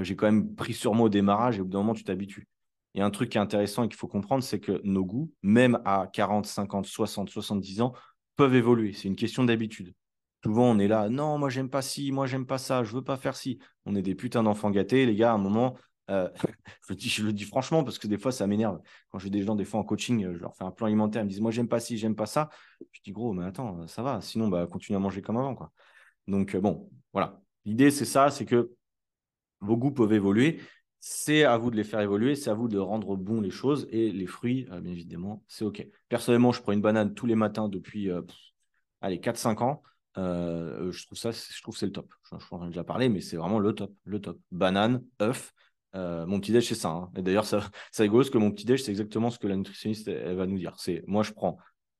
j'ai 0.02 0.16
quand 0.16 0.28
même 0.28 0.54
pris 0.54 0.74
sur 0.76 0.94
moi 0.94 1.08
au 1.08 1.10
démarrage 1.10 1.58
et 1.58 1.62
au 1.62 1.64
bout 1.66 1.72
d'un 1.72 1.80
moment, 1.80 1.96
tu 1.96 2.04
t'habitues. 2.04 2.48
Il 2.94 3.00
y 3.00 3.02
a 3.02 3.06
un 3.06 3.10
truc 3.10 3.32
qui 3.32 3.40
est 3.40 3.42
intéressant 3.42 3.84
et 3.84 3.88
qu'il 3.88 3.98
faut 3.98 4.08
comprendre, 4.08 4.44
c'est 4.44 4.60
que 4.60 4.80
nos 4.84 5.04
goûts, 5.04 5.34
même 5.42 5.80
à 5.84 6.08
40, 6.14 6.46
50, 6.46 6.86
60, 6.86 7.28
70 7.30 7.82
ans, 7.82 7.94
peuvent 8.36 8.54
évoluer. 8.54 8.94
C'est 8.94 9.08
une 9.08 9.16
question 9.16 9.44
d'habitude. 9.44 9.96
Souvent, 10.44 10.66
on 10.66 10.78
est 10.78 10.88
là, 10.88 11.10
non, 11.10 11.40
moi, 11.40 11.50
j'aime 11.50 11.70
pas 11.70 11.82
ci, 11.82 12.12
moi, 12.12 12.28
j'aime 12.28 12.46
pas 12.46 12.58
ça, 12.58 12.84
je 12.84 12.94
veux 12.94 13.04
pas 13.04 13.18
faire 13.18 13.36
ci. 13.36 13.60
On 13.86 13.96
est 13.96 14.02
des 14.02 14.14
putains 14.14 14.44
d'enfants 14.44 14.70
gâtés, 14.72 15.06
les 15.06 15.16
gars, 15.16 15.32
à 15.32 15.36
un 15.36 15.38
moment, 15.38 15.76
euh, 16.10 16.29
je, 16.89 17.24
le 17.24 17.33
dis, 17.33 17.43
franchement 17.43 17.83
parce 17.83 17.98
que 17.98 18.07
des 18.07 18.17
fois, 18.17 18.31
ça 18.31 18.48
m'énerve. 18.48 18.79
Quand 19.10 19.19
j'ai 19.19 19.29
des 19.29 19.43
gens, 19.43 19.55
des 19.55 19.65
fois 19.65 19.79
en 19.79 19.83
coaching, 19.83 20.33
je 20.33 20.39
leur 20.39 20.55
fais 20.55 20.63
un 20.63 20.72
plan 20.72 20.88
alimentaire, 20.88 21.22
ils 21.22 21.25
me 21.25 21.29
disent, 21.29 21.41
moi, 21.41 21.51
j'aime 21.51 21.67
pas 21.67 21.79
ci, 21.79 21.98
j'aime 21.98 22.15
pas 22.15 22.25
ça. 22.25 22.50
Je 22.91 23.01
dis, 23.01 23.12
gros, 23.12 23.33
mais 23.33 23.45
attends, 23.45 23.88
ça 23.88 24.03
va. 24.03 24.22
Sinon, 24.22 24.48
bah, 24.48 24.67
continue 24.67 24.95
à 24.95 25.00
manger 25.00 25.22
comme 25.22 25.38
avant. 25.38 25.55
Quoi. 25.55 25.72
Donc, 26.27 26.55
euh, 26.55 26.62
bon, 26.62 26.89
voilà. 27.13 27.41
L'idée, 27.65 27.91
c'est 27.91 28.05
ça, 28.05 28.29
c'est 28.29 28.45
que 28.45 28.72
vos 29.62 29.77
goûts 29.77 29.91
peuvent 29.91 30.13
évoluer 30.13 30.60
c'est 31.05 31.43
à 31.43 31.57
vous 31.57 31.69
de 31.69 31.75
les 31.75 31.83
faire 31.83 32.00
évoluer, 32.00 32.33
c'est 32.33 32.50
à 32.50 32.53
vous 32.53 32.69
de 32.69 32.77
rendre 32.77 33.17
bon 33.17 33.41
les 33.41 33.50
choses 33.50 33.88
et 33.91 34.10
les 34.13 34.25
fruits, 34.25 34.69
euh, 34.72 34.79
bien 34.79 34.93
évidemment, 34.93 35.43
c'est 35.50 35.65
OK. 35.65 35.86
Personnellement, 36.07 36.53
je 36.53 36.62
prends 36.62 36.72
une 36.72 36.79
banane 36.79 37.13
tous 37.13 37.25
les 37.25 37.36
matins 37.36 37.67
depuis 37.67 38.10
euh, 38.10 38.22
allez, 39.01 39.19
4-5 39.19 39.62
ans. 39.63 39.83
Euh, 40.17 40.93
je 40.93 41.05
trouve 41.05 41.17
ça, 41.17 41.31
je 41.31 41.62
trouve 41.62 41.75
c'est 41.75 41.88
le 41.88 41.91
top. 41.91 42.10
Je, 42.24 42.38
je 42.39 42.45
en 42.55 42.57
train 42.57 42.67
de 42.67 42.72
déjà 42.72 42.86
parler, 42.86 43.10
mais 43.10 43.19
c'est 43.19 43.36
vraiment 43.36 43.60
le 43.60 43.74
top, 43.74 43.93
le 44.05 44.22
top. 44.22 44.39
Banane, 44.51 45.03
œuf. 45.22 45.53
Mon 45.94 46.40
petit 46.40 46.52
déj, 46.52 46.68
c'est 46.68 46.76
ça. 46.76 46.90
Hein. 46.90 47.12
Et 47.16 47.22
d'ailleurs, 47.22 47.46
ça, 47.46 47.60
c'est 47.92 48.04
rigolo 48.04 48.22
parce 48.22 48.30
que 48.30 48.38
mon 48.38 48.52
petit 48.52 48.66
déj, 48.66 48.84
c'est 48.84 48.92
exactement 48.92 49.30
ce 49.30 49.40
que 49.40 49.48
la 49.48 49.56
nutritionniste 49.56 50.08
elle, 50.08 50.36
va 50.36 50.48
nous 50.48 50.58
dire. 50.58 50.74
C'est 50.78 51.04
moi, 51.08 51.24
je 51.24 51.32
prends 51.32 51.58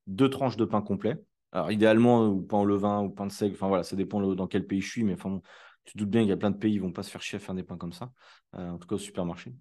deux 0.08 0.30
tranches 0.30 0.58
de 0.58 0.66
pain 0.66 0.82
complet. 0.82 1.18
Alors, 1.52 1.72
idéalement, 1.72 2.28
ou 2.28 2.42
pain 2.42 2.58
au 2.58 2.66
levain, 2.66 3.02
ou 3.02 3.10
pain 3.10 3.28
de 3.28 3.32
seigle. 3.32 3.56
Enfin, 3.56 3.68
voilà, 3.68 3.84
ça 3.84 3.96
dépend 3.96 4.22
dans 4.34 4.48
quel 4.48 4.66
pays 4.66 4.82
je 4.82 4.90
suis. 4.90 5.04
Mais 5.04 5.14
enfin, 5.14 5.40
tu 5.86 5.94
te 5.94 5.98
doutes 6.00 6.10
bien 6.10 6.22
qu'il 6.22 6.30
y 6.30 6.34
a 6.34 6.38
plein 6.38 6.52
de 6.52 6.58
pays, 6.58 6.74
ils 6.74 6.82
vont 6.82 6.92
pas 6.92 7.04
se 7.04 7.12
faire 7.12 7.22
chier 7.22 7.38
à 7.38 7.40
faire 7.40 7.56
des 7.56 7.64
pains 7.64 7.78
comme 7.78 7.94
ça, 7.94 8.12
euh, 8.56 8.70
en 8.70 8.78
tout 8.78 8.88
cas 8.88 8.96
au 8.96 9.00
supermarché. 9.00 9.54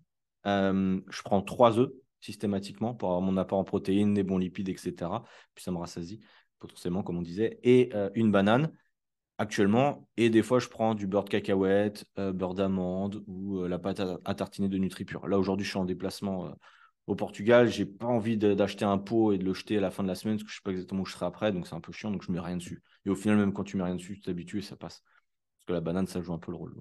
Euh, 0.47 1.01
je 1.09 1.23
prends 1.23 1.43
trois 1.43 1.79
œufs 1.79 1.91
systématiquement 2.21 2.95
pour 2.95 3.09
avoir 3.11 3.23
mon 3.23 3.37
apport 3.37 3.59
en 3.59 3.65
protéines, 3.65 4.15
des 4.15 4.23
bons 4.23 4.39
lipides, 4.39 4.69
etc. 4.69 4.95
Puis 5.55 5.65
ça 5.65 5.73
me 5.73 5.79
rassasie 5.79 6.21
potentiellement, 6.59 7.03
comme 7.03 7.19
on 7.19 7.23
disait, 7.23 7.59
et 7.65 7.91
euh, 7.95 8.09
une 8.15 8.31
banane 8.31 8.73
actuellement. 9.43 10.09
Et 10.17 10.31
des 10.31 10.43
fois, 10.43 10.59
je 10.59 10.69
prends 10.69 10.95
du 10.95 11.07
beurre 11.07 11.25
de 11.25 11.31
cacahuète, 11.31 12.07
beurre 12.17 12.55
d'amande 12.55 13.23
ou 13.27 13.65
la 13.65 13.79
pâte 13.79 14.01
à, 14.01 14.35
tartiner 14.35 14.69
de 14.69 14.79
NutriPure. 14.79 15.27
Là, 15.29 15.39
aujourd'hui, 15.39 15.65
je 15.65 15.71
suis 15.71 15.79
en 15.79 15.85
déplacement 15.85 16.55
au 17.07 17.15
Portugal. 17.15 17.69
J'ai 17.69 17.87
pas 17.87 18.07
envie 18.07 18.37
d'acheter 18.37 18.85
un 18.85 18.99
pot 18.99 19.33
et 19.33 19.39
de 19.39 19.45
le 19.45 19.55
jeter 19.55 19.79
à 19.79 19.81
la 19.81 19.91
fin 19.91 20.03
de 20.03 20.09
la 20.09 20.15
semaine 20.15 20.37
parce 20.37 20.45
que 20.45 20.51
je 20.51 20.57
sais 20.57 20.63
pas 20.63 20.71
exactement 20.71 21.03
où 21.03 21.07
je 21.07 21.13
serai 21.13 21.27
après, 21.27 21.53
donc 21.53 21.67
c'est 21.67 21.75
un 21.75 21.81
peu 21.81 21.93
chiant, 21.93 22.11
donc 22.11 22.23
je 22.23 22.33
mets 22.33 22.41
rien 22.41 22.57
dessus. 22.57 22.83
Et 23.05 23.11
au 23.11 23.15
final, 23.15 23.39
même 23.39 23.53
quand 23.53 23.65
tu 23.65 23.77
mets 23.77 23.85
rien 23.85 23.97
dessus, 23.97 24.15
tu 24.15 24.23
t'habitues 24.23 24.59
et 24.59 24.63
ça 24.63 24.77
passe. 24.77 25.03
Parce 25.59 25.67
que 25.67 25.73
la 25.73 25.81
banane, 25.81 26.07
ça 26.07 26.23
joue 26.23 26.33
un 26.33 26.39
peu 26.39 26.51
le 26.53 26.57
rôle. 26.57 26.75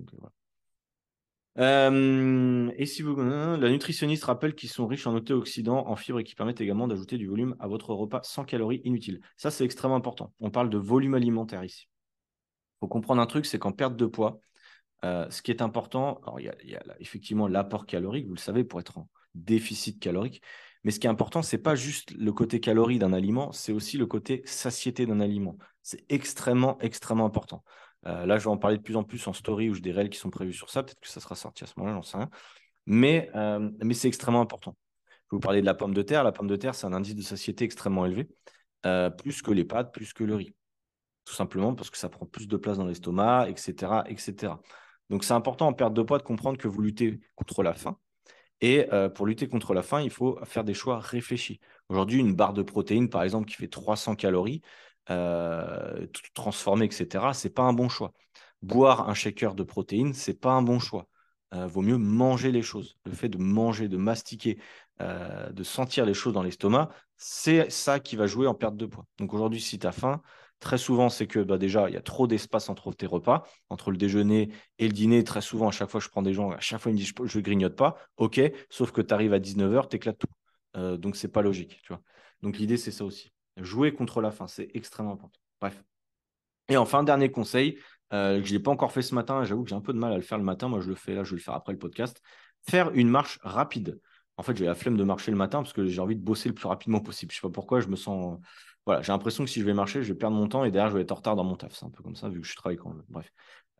Euh, 1.57 2.71
et 2.77 2.85
si 2.85 3.01
vous, 3.01 3.15
la 3.15 3.69
nutritionniste 3.69 4.23
rappelle 4.23 4.55
qu'ils 4.55 4.69
sont 4.69 4.87
riches 4.87 5.05
en 5.07 5.15
antioxydants, 5.15 5.87
en 5.87 5.95
fibres 5.95 6.19
et 6.19 6.23
qui 6.23 6.35
permettent 6.35 6.61
également 6.61 6.87
d'ajouter 6.87 7.17
du 7.17 7.27
volume 7.27 7.55
à 7.59 7.67
votre 7.67 7.93
repas 7.93 8.21
sans 8.23 8.45
calories 8.45 8.81
inutiles. 8.85 9.21
Ça, 9.35 9.51
c'est 9.51 9.65
extrêmement 9.65 9.97
important. 9.97 10.33
On 10.39 10.49
parle 10.49 10.69
de 10.69 10.77
volume 10.77 11.13
alimentaire 11.13 11.63
ici. 11.63 11.90
Faut 12.81 12.87
comprendre 12.87 13.21
un 13.21 13.27
truc, 13.27 13.45
c'est 13.45 13.59
qu'en 13.59 13.71
perte 13.71 13.95
de 13.95 14.07
poids, 14.07 14.39
euh, 15.05 15.29
ce 15.29 15.41
qui 15.41 15.51
est 15.51 15.61
important, 15.61 16.19
alors 16.23 16.39
il 16.39 16.45
y 16.45 16.75
a, 16.75 16.83
effectivement 16.99 17.47
l'apport 17.47 17.85
calorique, 17.85 18.27
vous 18.27 18.33
le 18.33 18.39
savez, 18.39 18.63
pour 18.63 18.79
être 18.79 18.97
en 18.97 19.07
déficit 19.35 19.99
calorique. 19.99 20.41
Mais 20.83 20.91
ce 20.91 20.99
qui 20.99 21.05
est 21.05 21.09
important, 21.09 21.43
c'est 21.43 21.59
pas 21.59 21.75
juste 21.75 22.11
le 22.11 22.31
côté 22.33 22.59
calories 22.59 22.97
d'un 22.97 23.13
aliment, 23.13 23.51
c'est 23.51 23.71
aussi 23.71 23.97
le 23.97 24.07
côté 24.07 24.41
satiété 24.45 25.05
d'un 25.05 25.19
aliment. 25.19 25.57
C'est 25.83 26.03
extrêmement, 26.09 26.79
extrêmement 26.79 27.25
important. 27.25 27.63
Euh, 28.07 28.25
là, 28.25 28.37
je 28.39 28.45
vais 28.45 28.49
en 28.49 28.57
parler 28.57 28.77
de 28.77 28.81
plus 28.81 28.95
en 28.95 29.03
plus 29.03 29.27
en 29.27 29.33
story 29.33 29.69
ou 29.69 29.75
j'ai 29.75 29.81
des 29.81 29.91
réels 29.91 30.09
qui 30.09 30.17
sont 30.17 30.31
prévus 30.31 30.53
sur 30.53 30.71
ça. 30.71 30.81
Peut-être 30.81 30.99
que 30.99 31.07
ça 31.07 31.19
sera 31.19 31.35
sorti 31.35 31.63
à 31.63 31.67
ce 31.67 31.73
moment-là, 31.77 31.95
j'en 31.95 32.01
sais 32.01 32.17
rien. 32.17 32.29
Mais, 32.87 33.29
euh, 33.35 33.69
mais 33.83 33.93
c'est 33.93 34.07
extrêmement 34.07 34.41
important. 34.41 34.75
Je 35.05 35.11
vais 35.11 35.37
vous 35.37 35.39
parler 35.39 35.61
de 35.61 35.67
la 35.67 35.75
pomme 35.75 35.93
de 35.93 36.01
terre. 36.01 36.23
La 36.23 36.31
pomme 36.31 36.47
de 36.47 36.55
terre, 36.55 36.73
c'est 36.73 36.87
un 36.87 36.93
indice 36.93 37.15
de 37.15 37.21
satiété 37.21 37.63
extrêmement 37.63 38.07
élevé, 38.07 38.27
plus 39.19 39.43
que 39.43 39.51
les 39.51 39.65
pâtes, 39.65 39.93
plus 39.93 40.13
que 40.13 40.23
le 40.23 40.35
riz. 40.35 40.55
Tout 41.31 41.37
simplement 41.37 41.73
parce 41.73 41.89
que 41.89 41.97
ça 41.97 42.09
prend 42.09 42.25
plus 42.25 42.45
de 42.49 42.57
place 42.57 42.77
dans 42.77 42.85
l'estomac, 42.85 43.47
etc., 43.47 44.03
etc. 44.07 44.55
Donc, 45.09 45.23
c'est 45.23 45.33
important 45.33 45.67
en 45.67 45.73
perte 45.73 45.93
de 45.93 46.01
poids 46.01 46.17
de 46.17 46.23
comprendre 46.23 46.57
que 46.57 46.67
vous 46.67 46.81
luttez 46.81 47.21
contre 47.35 47.63
la 47.63 47.73
faim. 47.73 47.97
Et 48.59 48.85
pour 49.15 49.25
lutter 49.25 49.47
contre 49.47 49.73
la 49.73 49.81
faim, 49.81 50.01
il 50.01 50.09
faut 50.09 50.37
faire 50.43 50.65
des 50.65 50.73
choix 50.73 50.99
réfléchis. 50.99 51.61
Aujourd'hui, 51.87 52.19
une 52.19 52.35
barre 52.35 52.51
de 52.51 52.63
protéines, 52.63 53.09
par 53.09 53.23
exemple, 53.23 53.47
qui 53.47 53.55
fait 53.55 53.69
300 53.69 54.15
calories, 54.15 54.61
euh, 55.09 56.05
tout 56.07 56.21
transformé, 56.33 56.85
etc., 56.85 57.33
c'est 57.33 57.49
pas 57.49 57.63
un 57.63 57.73
bon 57.73 57.87
choix. 57.87 58.13
Boire 58.61 59.09
un 59.09 59.13
shaker 59.13 59.55
de 59.55 59.63
protéines, 59.63 60.13
c'est 60.13 60.39
pas 60.39 60.51
un 60.51 60.61
bon 60.61 60.79
choix. 60.79 61.07
Euh, 61.53 61.65
vaut 61.67 61.81
mieux 61.81 61.97
manger 61.97 62.51
les 62.51 62.61
choses. 62.61 62.97
Le 63.05 63.13
fait 63.13 63.29
de 63.29 63.37
manger, 63.37 63.87
de 63.87 63.97
mastiquer, 63.97 64.59
euh, 65.01 65.49
de 65.51 65.63
sentir 65.63 66.05
les 66.05 66.13
choses 66.13 66.33
dans 66.33 66.43
l'estomac, 66.43 66.89
c'est 67.17 67.69
ça 67.69 67.99
qui 67.99 68.15
va 68.15 68.27
jouer 68.27 68.47
en 68.47 68.53
perte 68.53 68.77
de 68.77 68.85
poids. 68.85 69.05
Donc 69.17 69.33
aujourd'hui, 69.33 69.61
si 69.61 69.79
tu 69.79 69.87
as 69.87 69.91
faim, 69.91 70.21
très 70.61 70.77
souvent, 70.77 71.09
c'est 71.09 71.27
que 71.27 71.39
bah, 71.39 71.57
déjà, 71.57 71.89
il 71.89 71.93
y 71.93 71.97
a 71.97 72.01
trop 72.01 72.27
d'espace 72.27 72.69
entre 72.69 72.93
tes 72.93 73.05
repas, 73.05 73.43
entre 73.69 73.91
le 73.91 73.97
déjeuner 73.97 74.53
et 74.79 74.87
le 74.87 74.93
dîner. 74.93 75.25
Très 75.25 75.41
souvent, 75.41 75.67
à 75.67 75.71
chaque 75.71 75.89
fois, 75.89 75.99
je 75.99 76.07
prends 76.07 76.21
des 76.21 76.33
gens, 76.33 76.51
à 76.51 76.59
chaque 76.61 76.79
fois, 76.79 76.91
ils 76.91 76.95
me 76.95 76.99
disent 76.99 77.13
je 77.25 77.37
ne 77.37 77.43
grignote 77.43 77.75
pas. 77.75 77.97
OK, 78.15 78.39
sauf 78.69 78.91
que 78.91 79.01
tu 79.01 79.13
arrives 79.13 79.33
à 79.33 79.39
19h, 79.39 79.89
tu 79.89 79.97
éclates 79.97 80.19
tout. 80.19 80.97
donc, 80.97 81.17
c'est 81.17 81.27
pas 81.27 81.41
logique. 81.41 81.81
Tu 81.83 81.89
vois. 81.89 82.01
Donc, 82.41 82.57
l'idée, 82.57 82.77
c'est 82.77 82.91
ça 82.91 83.03
aussi. 83.03 83.33
Jouer 83.57 83.93
contre 83.93 84.21
la 84.21 84.31
faim, 84.31 84.47
c'est 84.47 84.69
extrêmement 84.73 85.13
important. 85.13 85.39
Bref. 85.59 85.83
Et 86.69 86.77
enfin, 86.77 87.03
dernier 87.03 87.29
conseil, 87.29 87.77
euh, 88.13 88.39
que 88.39 88.47
je 88.47 88.53
n'ai 88.53 88.59
pas 88.59 88.71
encore 88.71 88.91
fait 88.91 89.01
ce 89.01 89.15
matin, 89.15 89.43
j'avoue 89.43 89.63
que 89.63 89.69
j'ai 89.69 89.75
un 89.75 89.81
peu 89.81 89.93
de 89.93 89.97
mal 89.97 90.13
à 90.13 90.15
le 90.15 90.21
faire 90.21 90.37
le 90.37 90.43
matin, 90.43 90.67
moi 90.67 90.81
je 90.81 90.89
le 90.89 90.95
fais 90.95 91.13
là, 91.13 91.23
je 91.23 91.31
vais 91.31 91.37
le 91.37 91.41
faire 91.41 91.53
après 91.53 91.73
le 91.73 91.79
podcast. 91.79 92.21
Faire 92.69 92.91
une 92.93 93.09
marche 93.09 93.39
rapide. 93.41 93.99
En 94.37 94.43
fait, 94.43 94.55
j'ai 94.55 94.65
la 94.65 94.75
flemme 94.75 94.97
de 94.97 95.03
marcher 95.03 95.31
le 95.31 95.37
matin 95.37 95.61
parce 95.61 95.73
que 95.73 95.85
j'ai 95.85 96.01
envie 96.01 96.15
de 96.15 96.21
bosser 96.23 96.49
le 96.49 96.55
plus 96.55 96.67
rapidement 96.67 96.99
possible. 96.99 97.31
Je 97.31 97.37
ne 97.37 97.41
sais 97.41 97.47
pas 97.47 97.53
pourquoi, 97.53 97.79
je 97.79 97.87
me 97.87 97.95
sens. 97.95 98.39
Voilà, 98.85 99.01
j'ai 99.01 99.11
l'impression 99.11 99.43
que 99.43 99.49
si 99.49 99.59
je 99.59 99.65
vais 99.65 99.73
marcher, 99.73 100.01
je 100.03 100.11
vais 100.11 100.17
perdre 100.17 100.35
mon 100.35 100.47
temps 100.47 100.63
et 100.63 100.71
derrière, 100.71 100.89
je 100.89 100.95
vais 100.95 101.03
être 101.03 101.11
en 101.11 101.15
retard 101.15 101.35
dans 101.35 101.43
mon 101.43 101.55
taf. 101.55 101.73
C'est 101.73 101.85
un 101.85 101.89
peu 101.89 102.01
comme 102.03 102.15
ça, 102.15 102.29
vu 102.29 102.41
que 102.41 102.47
je 102.47 102.55
travaille 102.55 102.77
quand 102.77 102.89
même. 102.89 103.03
Bref, 103.09 103.31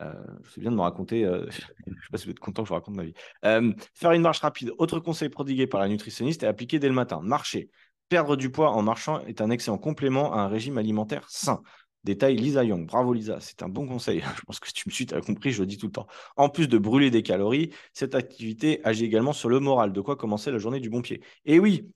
euh, 0.01 0.13
je 0.43 0.59
bien 0.59 0.71
de 0.71 0.75
me 0.75 0.81
raconter. 0.81 1.25
Euh, 1.25 1.45
je 1.49 1.91
ne 1.91 1.95
sais 1.95 2.09
pas 2.11 2.17
si 2.17 2.25
vous 2.25 2.31
êtes 2.31 2.39
content 2.39 2.63
que 2.63 2.69
je 2.69 2.73
raconte 2.73 2.95
ma 2.95 3.03
vie. 3.03 3.13
faire 3.41 4.11
une 4.11 4.21
marche 4.21 4.39
rapide. 4.39 4.71
Autre 4.77 4.99
conseil 4.99 5.29
prodigué 5.29 5.67
par 5.67 5.81
la 5.81 5.87
nutritionniste 5.87 6.43
est 6.43 6.47
appliqué 6.47 6.79
dès 6.79 6.87
le 6.87 6.93
matin. 6.93 7.19
Marcher. 7.23 7.69
Perdre 8.09 8.35
du 8.35 8.51
poids 8.51 8.71
en 8.71 8.81
marchant 8.81 9.21
est 9.21 9.39
un 9.39 9.49
excellent 9.49 9.77
complément 9.77 10.33
à 10.33 10.41
un 10.41 10.47
régime 10.49 10.77
alimentaire 10.77 11.29
sain. 11.29 11.61
Détail 12.03 12.35
Lisa 12.35 12.63
Young. 12.63 12.87
Bravo 12.87 13.13
Lisa, 13.13 13.39
c'est 13.39 13.61
un 13.63 13.69
bon 13.69 13.87
conseil. 13.87 14.21
Je 14.35 14.41
pense 14.41 14.59
que 14.59 14.69
tu 14.71 14.87
me 14.87 14.91
suis, 14.91 15.05
tu 15.05 15.13
as 15.13 15.21
compris, 15.21 15.51
je 15.51 15.61
le 15.61 15.67
dis 15.67 15.77
tout 15.77 15.85
le 15.85 15.91
temps. 15.91 16.07
En 16.35 16.49
plus 16.49 16.67
de 16.67 16.77
brûler 16.77 17.11
des 17.11 17.23
calories, 17.23 17.71
cette 17.93 18.15
activité 18.15 18.81
agit 18.83 19.05
également 19.05 19.33
sur 19.33 19.49
le 19.49 19.59
moral. 19.59 19.93
De 19.93 20.01
quoi 20.01 20.15
commencer 20.15 20.51
la 20.51 20.57
journée 20.57 20.79
du 20.79 20.89
bon 20.89 21.01
pied. 21.01 21.21
Et 21.45 21.59
oui, 21.59 21.89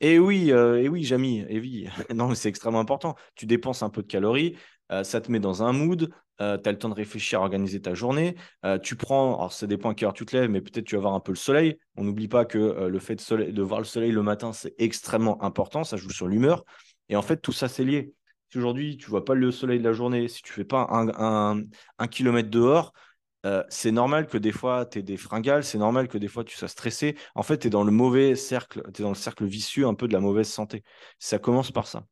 et 0.00 0.18
oui, 0.18 0.52
euh, 0.52 0.82
et 0.82 0.88
oui, 0.88 1.04
Jamy, 1.04 1.44
et 1.48 1.60
oui. 1.60 1.88
non, 2.14 2.34
c'est 2.34 2.48
extrêmement 2.48 2.80
important. 2.80 3.16
Tu 3.34 3.46
dépenses 3.46 3.82
un 3.82 3.90
peu 3.90 4.02
de 4.02 4.06
calories. 4.06 4.56
ça 5.02 5.20
te 5.20 5.30
met 5.30 5.40
dans 5.40 5.62
un 5.62 5.72
mood, 5.72 6.10
tu 6.38 6.44
as 6.44 6.56
le 6.72 6.78
temps 6.78 6.88
de 6.88 6.94
réfléchir 6.94 7.40
à 7.40 7.42
organiser 7.42 7.80
ta 7.80 7.94
journée. 7.94 8.34
tu 8.82 8.96
prends, 8.96 9.36
alors 9.36 9.52
ça 9.52 9.66
dépend 9.66 9.90
à 9.90 9.94
quelle 9.94 10.08
heure 10.08 10.14
tu 10.14 10.26
te 10.26 10.36
lèves, 10.36 10.50
mais 10.50 10.60
peut-être 10.60 10.86
tu 10.86 10.96
vas 10.96 11.02
voir 11.02 11.14
un 11.14 11.20
peu 11.20 11.32
le 11.32 11.36
soleil. 11.36 11.78
On 11.96 12.04
n'oublie 12.04 12.28
pas 12.28 12.44
que 12.44 12.88
le 12.88 12.98
fait 12.98 13.16
de, 13.16 13.50
de, 13.50 13.62
voir 13.62 13.80
le 13.80 13.86
soleil 13.86 14.10
le 14.10 14.22
matin, 14.22 14.52
c'est 14.52 14.74
extrêmement 14.78 15.42
important, 15.44 15.84
ça 15.84 15.96
joue 15.96 16.10
sur 16.10 16.26
l'humeur. 16.26 16.64
Et 17.08 17.16
en 17.16 17.22
fait, 17.22 17.38
tout 17.38 17.52
ça, 17.52 17.68
c'est 17.68 17.84
lié. 17.84 18.14
Si 18.50 18.58
aujourd'hui, 18.58 18.96
tu 18.96 19.08
vois 19.10 19.24
pas 19.24 19.34
le 19.34 19.52
soleil 19.52 19.78
de 19.78 19.84
la 19.84 19.92
journée, 19.92 20.26
si 20.26 20.42
tu 20.42 20.52
fais 20.52 20.64
pas 20.64 20.88
un, 20.90 21.62
un, 21.98 22.08
kilomètre 22.08 22.50
dehors, 22.50 22.92
euh, 23.46 23.64
c'est 23.68 23.90
normal 23.90 24.26
que 24.26 24.36
des 24.38 24.52
fois 24.52 24.86
tu 24.86 24.98
aies 24.98 25.02
des 25.02 25.16
fringales, 25.16 25.64
c'est 25.64 25.78
normal 25.78 26.08
que 26.08 26.18
des 26.18 26.28
fois 26.28 26.44
tu 26.44 26.56
sois 26.56 26.68
stressé. 26.68 27.16
En 27.34 27.42
fait, 27.42 27.58
tu 27.58 27.66
es 27.68 27.70
dans 27.70 27.84
le 27.84 27.92
mauvais 27.92 28.34
cercle, 28.36 28.82
tu 28.92 29.00
es 29.00 29.04
dans 29.04 29.10
le 29.10 29.14
cercle 29.14 29.46
vicieux 29.46 29.86
un 29.86 29.94
peu 29.94 30.08
de 30.08 30.12
la 30.12 30.20
mauvaise 30.20 30.48
santé. 30.48 30.84
Ça 31.18 31.38
commence 31.38 31.70
par 31.72 31.86
ça. 31.86 32.06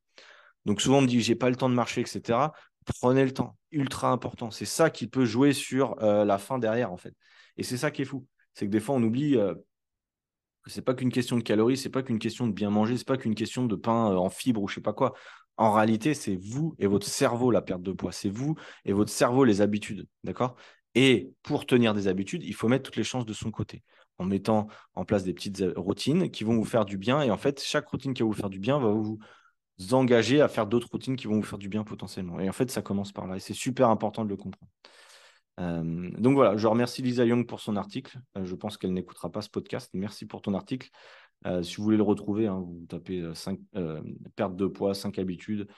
Donc 0.64 0.80
souvent 0.80 0.98
on 0.98 1.02
me 1.02 1.06
dit 1.06 1.20
j'ai 1.20 1.34
pas 1.34 1.50
le 1.50 1.56
temps 1.56 1.68
de 1.68 1.74
marcher, 1.74 2.02
etc. 2.02 2.52
Prenez 3.00 3.24
le 3.24 3.32
temps, 3.32 3.56
ultra 3.72 4.10
important. 4.10 4.50
C'est 4.50 4.64
ça 4.64 4.90
qui 4.90 5.06
peut 5.06 5.26
jouer 5.26 5.52
sur 5.52 6.02
euh, 6.02 6.24
la 6.24 6.38
fin 6.38 6.58
derrière 6.58 6.92
en 6.92 6.96
fait. 6.96 7.14
Et 7.56 7.62
c'est 7.62 7.76
ça 7.76 7.90
qui 7.90 8.02
est 8.02 8.04
fou, 8.06 8.26
c'est 8.54 8.66
que 8.66 8.70
des 8.70 8.80
fois 8.80 8.94
on 8.96 9.02
oublie 9.02 9.36
euh, 9.36 9.54
que 10.62 10.70
c'est 10.70 10.82
pas 10.82 10.94
qu'une 10.94 11.12
question 11.12 11.36
de 11.36 11.42
calories, 11.42 11.76
c'est 11.76 11.90
pas 11.90 12.02
qu'une 12.02 12.18
question 12.18 12.46
de 12.46 12.52
bien 12.52 12.70
manger, 12.70 12.96
c'est 12.96 13.06
pas 13.06 13.16
qu'une 13.16 13.34
question 13.34 13.66
de 13.66 13.76
pain 13.76 14.16
en 14.16 14.30
fibres 14.30 14.62
ou 14.62 14.68
je 14.68 14.76
sais 14.76 14.80
pas 14.80 14.92
quoi. 14.92 15.14
En 15.56 15.72
réalité, 15.72 16.14
c'est 16.14 16.36
vous 16.36 16.74
et 16.78 16.86
votre 16.86 17.06
cerveau 17.06 17.50
la 17.50 17.62
perte 17.62 17.82
de 17.82 17.92
poids. 17.92 18.12
C'est 18.12 18.28
vous 18.28 18.54
et 18.84 18.92
votre 18.92 19.10
cerveau 19.10 19.44
les 19.44 19.60
habitudes. 19.60 20.06
D'accord? 20.22 20.56
Et 20.94 21.31
pour 21.42 21.66
tenir 21.66 21.94
des 21.94 22.09
habitudes, 22.09 22.42
il 22.44 22.55
faut 22.55 22.68
mettre 22.68 22.85
toutes 22.85 22.96
les 22.96 23.05
chances 23.05 23.27
de 23.27 23.33
son 23.33 23.51
côté 23.51 23.83
en 24.18 24.24
mettant 24.24 24.66
en 24.94 25.05
place 25.05 25.22
des 25.22 25.33
petites 25.33 25.61
euh, 25.61 25.72
routines 25.77 26.31
qui 26.31 26.44
vont 26.44 26.57
vous 26.57 26.64
faire 26.64 26.85
du 26.85 26.98
bien. 26.98 27.22
Et 27.22 27.31
en 27.31 27.37
fait, 27.37 27.62
chaque 27.62 27.87
routine 27.88 28.14
qui 28.14 28.22
va 28.22 28.27
vous 28.27 28.35
faire 28.35 28.51
du 28.51 28.59
bien 28.59 28.79
va 28.79 28.90
vous 28.90 29.18
engager 29.92 30.40
à 30.40 30.48
faire 30.48 30.66
d'autres 30.66 30.88
routines 30.90 31.16
qui 31.16 31.27
vont 31.27 31.37
vous 31.37 31.42
faire 31.42 31.59
du 31.59 31.68
bien 31.68 31.85
potentiellement. 31.85 32.40
Et 32.40 32.48
en 32.48 32.53
fait, 32.53 32.70
ça 32.70 32.83
commence 32.83 33.12
par 33.12 33.27
là. 33.27 33.37
Et 33.37 33.40
c'est 33.40 33.55
super 33.55 33.88
important 33.90 34.24
de 34.24 34.29
le 34.29 34.37
comprendre. 34.37 34.72
Euh, 35.61 36.11
donc 36.18 36.35
voilà, 36.35 36.57
je 36.57 36.66
remercie 36.66 37.03
Lisa 37.03 37.24
Young 37.24 37.46
pour 37.46 37.61
son 37.61 37.77
article. 37.77 38.18
Euh, 38.37 38.44
je 38.44 38.55
pense 38.55 38.77
qu'elle 38.77 38.92
n'écoutera 38.92 39.31
pas 39.31 39.42
ce 39.42 39.51
podcast. 39.51 39.90
Merci 39.94 40.27
pour 40.27 40.42
ton 40.42 40.55
article. 40.55 40.90
Si 41.62 41.77
vous 41.77 41.85
voulez 41.85 41.96
le 41.96 42.03
retrouver, 42.03 42.48
hein, 42.48 42.64
vous 42.66 42.85
tapez 42.88 43.24
5, 43.33 43.61
euh, 43.77 44.01
euh, 44.01 44.03
perte 44.35 44.57
de 44.57 44.66
poids, 44.66 44.92
5 44.94 45.18
habitudes 45.18 45.68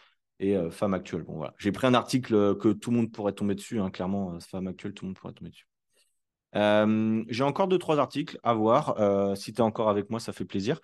et 0.41 0.57
femme 0.71 0.95
actuelle. 0.95 1.23
Bon, 1.23 1.37
voilà. 1.37 1.55
J'ai 1.59 1.71
pris 1.71 1.87
un 1.87 1.95
article 1.95 2.57
que 2.57 2.73
tout 2.73 2.91
le 2.91 2.97
monde 2.97 3.13
pourrait 3.13 3.33
tomber 3.33 3.55
dessus. 3.55 3.79
Hein, 3.79 3.91
clairement, 3.91 4.39
femme 4.41 4.67
actuelle, 4.67 4.95
tout 4.95 5.05
le 5.05 5.11
monde 5.11 5.17
pourrait 5.17 5.35
tomber 5.35 5.51
dessus. 5.51 5.67
J'ai 7.29 7.45
encore 7.45 7.69
deux, 7.69 7.79
trois 7.79 7.99
articles 7.99 8.39
à 8.43 8.55
voir. 8.55 8.97
si 9.37 9.53
tu 9.53 9.59
es 9.59 9.65
encore 9.65 9.89
avec 9.89 10.11
moi, 10.11 10.19
ça 10.19 10.33
fait 10.33 10.45
plaisir. 10.45 10.81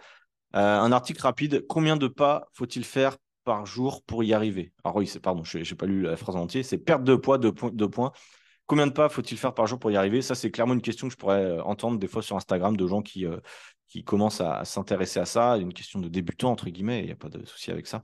un 0.53 0.93
article 0.93 1.23
rapide. 1.23 1.65
Combien 1.69 1.97
de 1.97 2.07
pas 2.07 2.49
faut-il 2.53 2.85
faire 2.85 3.17
par 3.45 3.67
jour 3.67 4.03
pour 4.05 4.23
y 4.23 4.35
arriver? 4.35 4.73
Alors 4.85 4.97
oui, 4.97 5.11
pardon, 5.23 5.43
je 5.43 5.59
n'ai 5.59 5.65
pas 5.65 5.87
lu 5.87 6.03
la 6.03 6.17
phrase 6.17 6.37
entière. 6.37 6.65
C'est 6.65 6.79
perte 6.79 7.03
de 7.03 7.17
poids, 7.17 7.39
de, 7.39 7.51
points. 7.51 8.13
Combien 8.67 8.87
de 8.87 8.93
pas 8.93 9.09
faut-il 9.09 9.39
faire 9.39 9.55
par 9.55 9.67
jour 9.67 9.79
pour 9.79 9.91
y 9.91 9.97
arriver? 9.97 10.23
Ça, 10.23 10.35
c'est 10.35 10.51
clairement 10.51 10.75
une 10.75 10.83
question 10.83 11.09
que 11.09 11.13
je 11.13 11.19
pourrais 11.19 11.61
entendre 11.61 11.99
des 11.99 12.09
fois 12.09 12.23
sur 12.23 12.37
Instagram 12.37 12.77
de 12.77 12.87
gens 12.87 13.01
qui, 13.01 13.25
qui 13.89 14.05
commencent 14.05 14.41
à, 14.41 14.65
s'intéresser 14.65 15.21
à 15.21 15.27
ça, 15.27 15.57
une 15.57 15.73
question 15.73 16.01
de 16.01 16.09
débutant, 16.09 16.51
entre 16.51 16.69
guillemets, 16.69 17.01
il 17.01 17.07
n'y 17.07 17.13
a 17.13 17.17
pas 17.17 17.29
de 17.29 17.45
souci 17.45 17.71
avec 17.71 17.87
ça. 17.87 18.03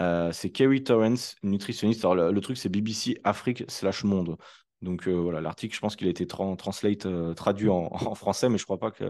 Euh, 0.00 0.30
c'est 0.32 0.50
Kerry 0.50 0.82
Torrance, 0.82 1.36
nutritionniste. 1.42 2.04
Alors, 2.04 2.30
le, 2.30 2.40
truc, 2.40 2.56
c'est 2.56 2.68
BBC 2.68 3.18
Afrique 3.24 3.64
slash 3.68 4.04
monde. 4.04 4.36
Donc, 4.82 5.08
euh, 5.08 5.12
voilà, 5.12 5.40
l'article, 5.40 5.74
je 5.74 5.80
pense 5.80 5.96
qu'il 5.96 6.06
a 6.06 6.10
été 6.10 6.26
translate, 6.26 7.06
euh, 7.06 7.34
traduit 7.34 7.68
en, 7.70 8.14
français, 8.14 8.48
mais 8.48 8.58
je 8.58 8.64
crois 8.64 8.78
pas 8.78 8.90
que. 8.90 9.04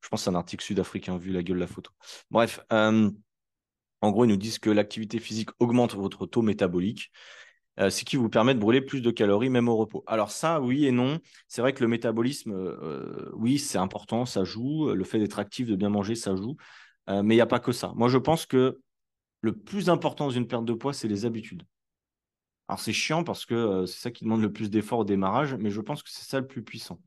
Je 0.00 0.08
pense 0.10 0.20
que 0.20 0.24
c'est 0.24 0.30
un 0.30 0.34
article 0.34 0.62
sud-africain, 0.62 1.16
vu 1.16 1.32
la 1.32 1.42
gueule 1.42 1.56
de 1.56 1.60
la 1.60 1.66
photo. 1.66 1.90
Bref, 2.30 2.60
en 2.70 4.10
gros, 4.10 4.26
ils 4.26 4.28
nous 4.28 4.36
disent 4.36 4.58
que 4.58 4.68
l'activité 4.68 5.18
physique 5.18 5.48
augmente 5.60 5.94
votre 5.94 6.26
taux 6.26 6.42
métabolique. 6.42 7.10
Ce 7.78 8.04
qui 8.04 8.16
vous 8.16 8.28
permet 8.28 8.52
de 8.52 8.58
brûler 8.58 8.82
plus 8.82 9.00
de 9.00 9.10
calories 9.10 9.48
même 9.48 9.66
au 9.66 9.76
repos. 9.76 10.04
Alors 10.06 10.30
ça, 10.30 10.60
oui 10.60 10.84
et 10.84 10.92
non. 10.92 11.20
C'est 11.48 11.62
vrai 11.62 11.72
que 11.72 11.82
le 11.82 11.88
métabolisme, 11.88 12.54
oui, 13.32 13.58
c'est 13.58 13.78
important, 13.78 14.26
ça 14.26 14.44
joue. 14.44 14.92
Le 14.92 15.04
fait 15.04 15.18
d'être 15.18 15.38
actif, 15.38 15.68
de 15.68 15.74
bien 15.74 15.88
manger, 15.88 16.16
ça 16.16 16.36
joue. 16.36 16.56
Mais 17.08 17.34
il 17.34 17.38
n'y 17.38 17.40
a 17.40 17.46
pas 17.46 17.60
que 17.60 17.72
ça. 17.72 17.94
Moi, 17.96 18.10
je 18.10 18.18
pense 18.18 18.44
que 18.44 18.78
le 19.44 19.56
plus 19.56 19.88
important 19.88 20.26
dans 20.26 20.30
une 20.30 20.46
perte 20.46 20.64
de 20.64 20.72
poids, 20.72 20.92
c'est 20.92 21.08
les 21.08 21.24
habitudes. 21.24 21.62
Alors 22.68 22.80
c'est 22.80 22.92
chiant 22.92 23.24
parce 23.24 23.44
que 23.44 23.84
c'est 23.86 24.00
ça 24.00 24.10
qui 24.10 24.24
demande 24.24 24.40
le 24.40 24.52
plus 24.52 24.70
d'efforts 24.70 25.00
au 25.00 25.04
démarrage, 25.04 25.54
mais 25.54 25.70
je 25.70 25.80
pense 25.80 26.02
que 26.02 26.10
c'est 26.10 26.24
ça 26.24 26.40
le 26.40 26.46
plus 26.46 26.62
puissant. 26.62 27.00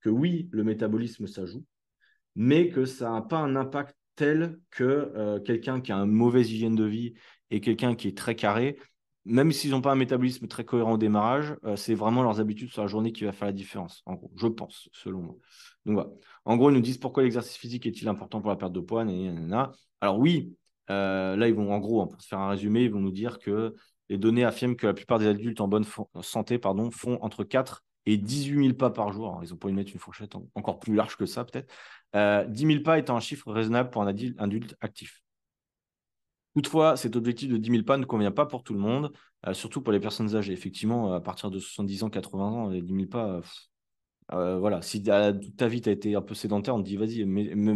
Que 0.00 0.10
oui, 0.10 0.48
le 0.50 0.64
métabolisme, 0.64 1.26
ça 1.26 1.46
joue, 1.46 1.64
mais 2.34 2.68
que 2.68 2.84
ça 2.84 3.10
n'a 3.10 3.22
pas 3.22 3.38
un 3.38 3.54
impact 3.56 3.96
tel 4.16 4.58
que 4.70 5.38
quelqu'un 5.44 5.80
qui 5.80 5.92
a 5.92 5.96
une 5.96 6.10
mauvaise 6.10 6.50
hygiène 6.50 6.74
de 6.74 6.84
vie 6.84 7.14
et 7.50 7.60
quelqu'un 7.60 7.94
qui 7.94 8.08
est 8.08 8.18
très 8.18 8.34
carré 8.34 8.76
même 9.28 9.52
s'ils 9.52 9.70
n'ont 9.70 9.82
pas 9.82 9.92
un 9.92 9.96
métabolisme 9.96 10.48
très 10.48 10.64
cohérent 10.64 10.92
au 10.92 10.98
démarrage, 10.98 11.54
euh, 11.64 11.76
c'est 11.76 11.94
vraiment 11.94 12.22
leurs 12.22 12.40
habitudes 12.40 12.70
sur 12.70 12.80
la 12.80 12.88
journée 12.88 13.12
qui 13.12 13.24
va 13.24 13.32
faire 13.32 13.46
la 13.46 13.52
différence, 13.52 14.02
en 14.06 14.14
gros, 14.14 14.32
je 14.36 14.46
pense, 14.46 14.88
selon 14.92 15.20
moi. 15.20 15.36
Donc 15.84 15.94
voilà. 15.94 16.10
En 16.46 16.56
gros, 16.56 16.70
ils 16.70 16.74
nous 16.74 16.80
disent 16.80 16.96
pourquoi 16.96 17.22
l'exercice 17.22 17.56
physique 17.56 17.86
est-il 17.86 18.08
important 18.08 18.40
pour 18.40 18.48
la 18.48 18.56
perte 18.56 18.72
de 18.72 18.80
poids. 18.80 19.04
Alors 20.00 20.18
oui, 20.18 20.56
euh, 20.90 21.36
là, 21.36 21.48
ils 21.48 21.54
vont, 21.54 21.72
en 21.72 21.78
gros, 21.78 22.02
hein, 22.02 22.06
pour 22.06 22.20
se 22.20 22.28
faire 22.28 22.38
un 22.38 22.50
résumé, 22.50 22.84
ils 22.84 22.90
vont 22.90 23.00
nous 23.00 23.12
dire 23.12 23.38
que 23.38 23.74
les 24.08 24.18
données 24.18 24.44
affirment 24.44 24.76
que 24.76 24.86
la 24.86 24.94
plupart 24.94 25.18
des 25.18 25.26
adultes 25.26 25.60
en 25.60 25.68
bonne 25.68 25.84
santé 26.22 26.58
pardon, 26.58 26.90
font 26.90 27.18
entre 27.22 27.44
4 27.44 27.84
et 28.06 28.16
18 28.16 28.64
000 28.64 28.74
pas 28.74 28.90
par 28.90 29.12
jour. 29.12 29.40
ils 29.42 29.52
ont 29.52 29.58
pas 29.58 29.68
y 29.68 29.72
mettre 29.72 29.92
une 29.92 29.98
fourchette 29.98 30.32
encore 30.54 30.78
plus 30.80 30.94
large 30.94 31.16
que 31.16 31.26
ça, 31.26 31.44
peut-être. 31.44 31.70
Euh, 32.16 32.44
10 32.46 32.66
000 32.66 32.82
pas 32.82 32.98
étant 32.98 33.16
un 33.16 33.20
chiffre 33.20 33.52
raisonnable 33.52 33.90
pour 33.90 34.02
un 34.02 34.06
adulte 34.06 34.76
actif. 34.80 35.22
Toutefois, 36.54 36.96
cet 36.96 37.16
objectif 37.16 37.50
de 37.50 37.58
10 37.58 37.70
000 37.70 37.82
pas 37.84 37.98
ne 37.98 38.04
convient 38.04 38.32
pas 38.32 38.46
pour 38.46 38.64
tout 38.64 38.72
le 38.72 38.80
monde, 38.80 39.12
euh, 39.46 39.52
surtout 39.52 39.82
pour 39.82 39.92
les 39.92 40.00
personnes 40.00 40.34
âgées. 40.34 40.54
Effectivement, 40.54 41.12
à 41.12 41.20
partir 41.20 41.50
de 41.50 41.58
70 41.58 42.04
ans, 42.04 42.10
80 42.10 42.44
ans, 42.44 42.68
les 42.70 42.80
10 42.82 42.94
000 42.94 43.06
pas, 43.08 43.42
euh, 44.32 44.58
voilà. 44.58 44.82
Si 44.82 45.02
ta 45.02 45.32
vie, 45.68 45.80
tu 45.80 45.88
as 45.88 45.92
été 45.92 46.14
un 46.14 46.22
peu 46.22 46.34
sédentaire, 46.34 46.74
on 46.74 46.82
te 46.82 46.86
dit 46.86 46.96
vas-y, 46.96 47.24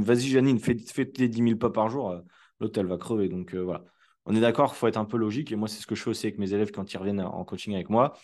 vas-y, 0.02 0.28
Janine, 0.28 0.58
fais, 0.58 0.76
fais, 0.78 1.06
tes 1.06 1.28
10 1.28 1.42
000 1.42 1.56
pas 1.56 1.70
par 1.70 1.88
jour, 1.88 2.10
euh, 2.10 2.20
l'autre, 2.62 2.80
elle 2.80 2.86
va 2.86 2.98
crever. 2.98 3.28
Donc 3.28 3.54
voilà. 3.54 3.84
On 4.24 4.34
est 4.34 4.40
d'accord, 4.40 4.72
il 4.74 4.78
faut 4.78 4.86
être 4.86 4.96
un 4.96 5.04
peu 5.04 5.16
logique. 5.16 5.52
Et 5.52 5.56
moi, 5.56 5.68
c'est 5.68 5.80
ce 5.80 5.86
que 5.86 5.94
je 5.94 6.02
fais 6.02 6.10
aussi 6.10 6.26
avec 6.26 6.38
mes 6.38 6.54
élèves 6.54 6.70
quand 6.70 6.92
ils 6.92 6.96
reviennent 6.96 7.20
en 7.20 7.44
coaching 7.44 7.74
avec 7.74 7.90
moi 7.90 8.14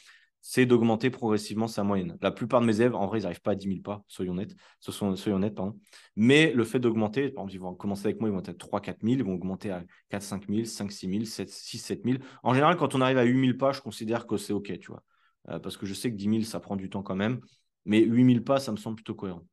c'est 0.41 0.67
d'augmenter 0.67 1.11
progressivement 1.11 1.67
sa 1.67 1.83
moyenne. 1.83 2.17
La 2.21 2.31
plupart 2.31 2.61
de 2.61 2.67
mes 2.67 2.81
élèves, 2.81 2.95
en 2.95 3.07
vrai, 3.07 3.21
ils 3.21 3.23
n'arrivent 3.23 3.41
pas 3.41 3.53
à 3.53 3.55
10 3.55 3.69
000 3.69 3.81
pas, 3.81 4.05
soyons 4.09 4.35
nets. 4.35 4.55
Soyons 4.81 5.41
pardon. 5.51 5.79
Mais 6.17 6.53
le 6.53 6.65
fait 6.65 6.79
d'augmenter, 6.79 7.31
par 7.31 7.45
exemple, 7.45 7.55
ils 7.55 7.61
vont 7.61 7.75
commencer 7.75 8.07
avec 8.07 8.21
moi, 8.21 8.29
ils 8.29 8.33
vont 8.33 8.39
être 8.39 8.49
à 8.51 8.55
3 8.55 8.81
4 8.81 9.03
000, 9.03 9.15
ils 9.15 9.25
vont 9.25 9.35
augmenter 9.35 9.71
à 9.71 9.85
4 10.11 10.23
5 10.23 10.49
000, 10.49 10.65
5 10.65 10.93
6 10.93 11.11
000, 11.11 11.25
7, 11.25 11.51
6 11.51 11.79
7 11.79 12.05
000. 12.05 12.19
En 12.43 12.55
général, 12.55 12.77
quand 12.77 12.95
on 12.95 13.01
arrive 13.01 13.19
à 13.19 13.25
8 13.25 13.47
000 13.47 13.59
pas, 13.59 13.73
je 13.73 13.81
considère 13.81 14.27
que 14.27 14.37
c'est 14.37 14.53
OK, 14.53 14.79
tu 14.79 14.91
vois. 14.91 15.03
Euh, 15.49 15.59
parce 15.59 15.77
que 15.77 15.87
je 15.87 15.95
sais 15.95 16.11
que 16.11 16.17
10 16.17 16.25
000, 16.25 16.43
ça 16.43 16.61
prend 16.61 16.77
du 16.77 16.89
temps 16.89 17.03
quand 17.03 17.17
même. 17.17 17.41
Mais 17.85 18.01
8 18.01 18.33
000 18.35 18.45
pas, 18.45 18.61
ça 18.61 18.73
me 18.73 18.77
semble 18.77 18.97
plutôt 18.97 19.15
cohérent. 19.15 19.45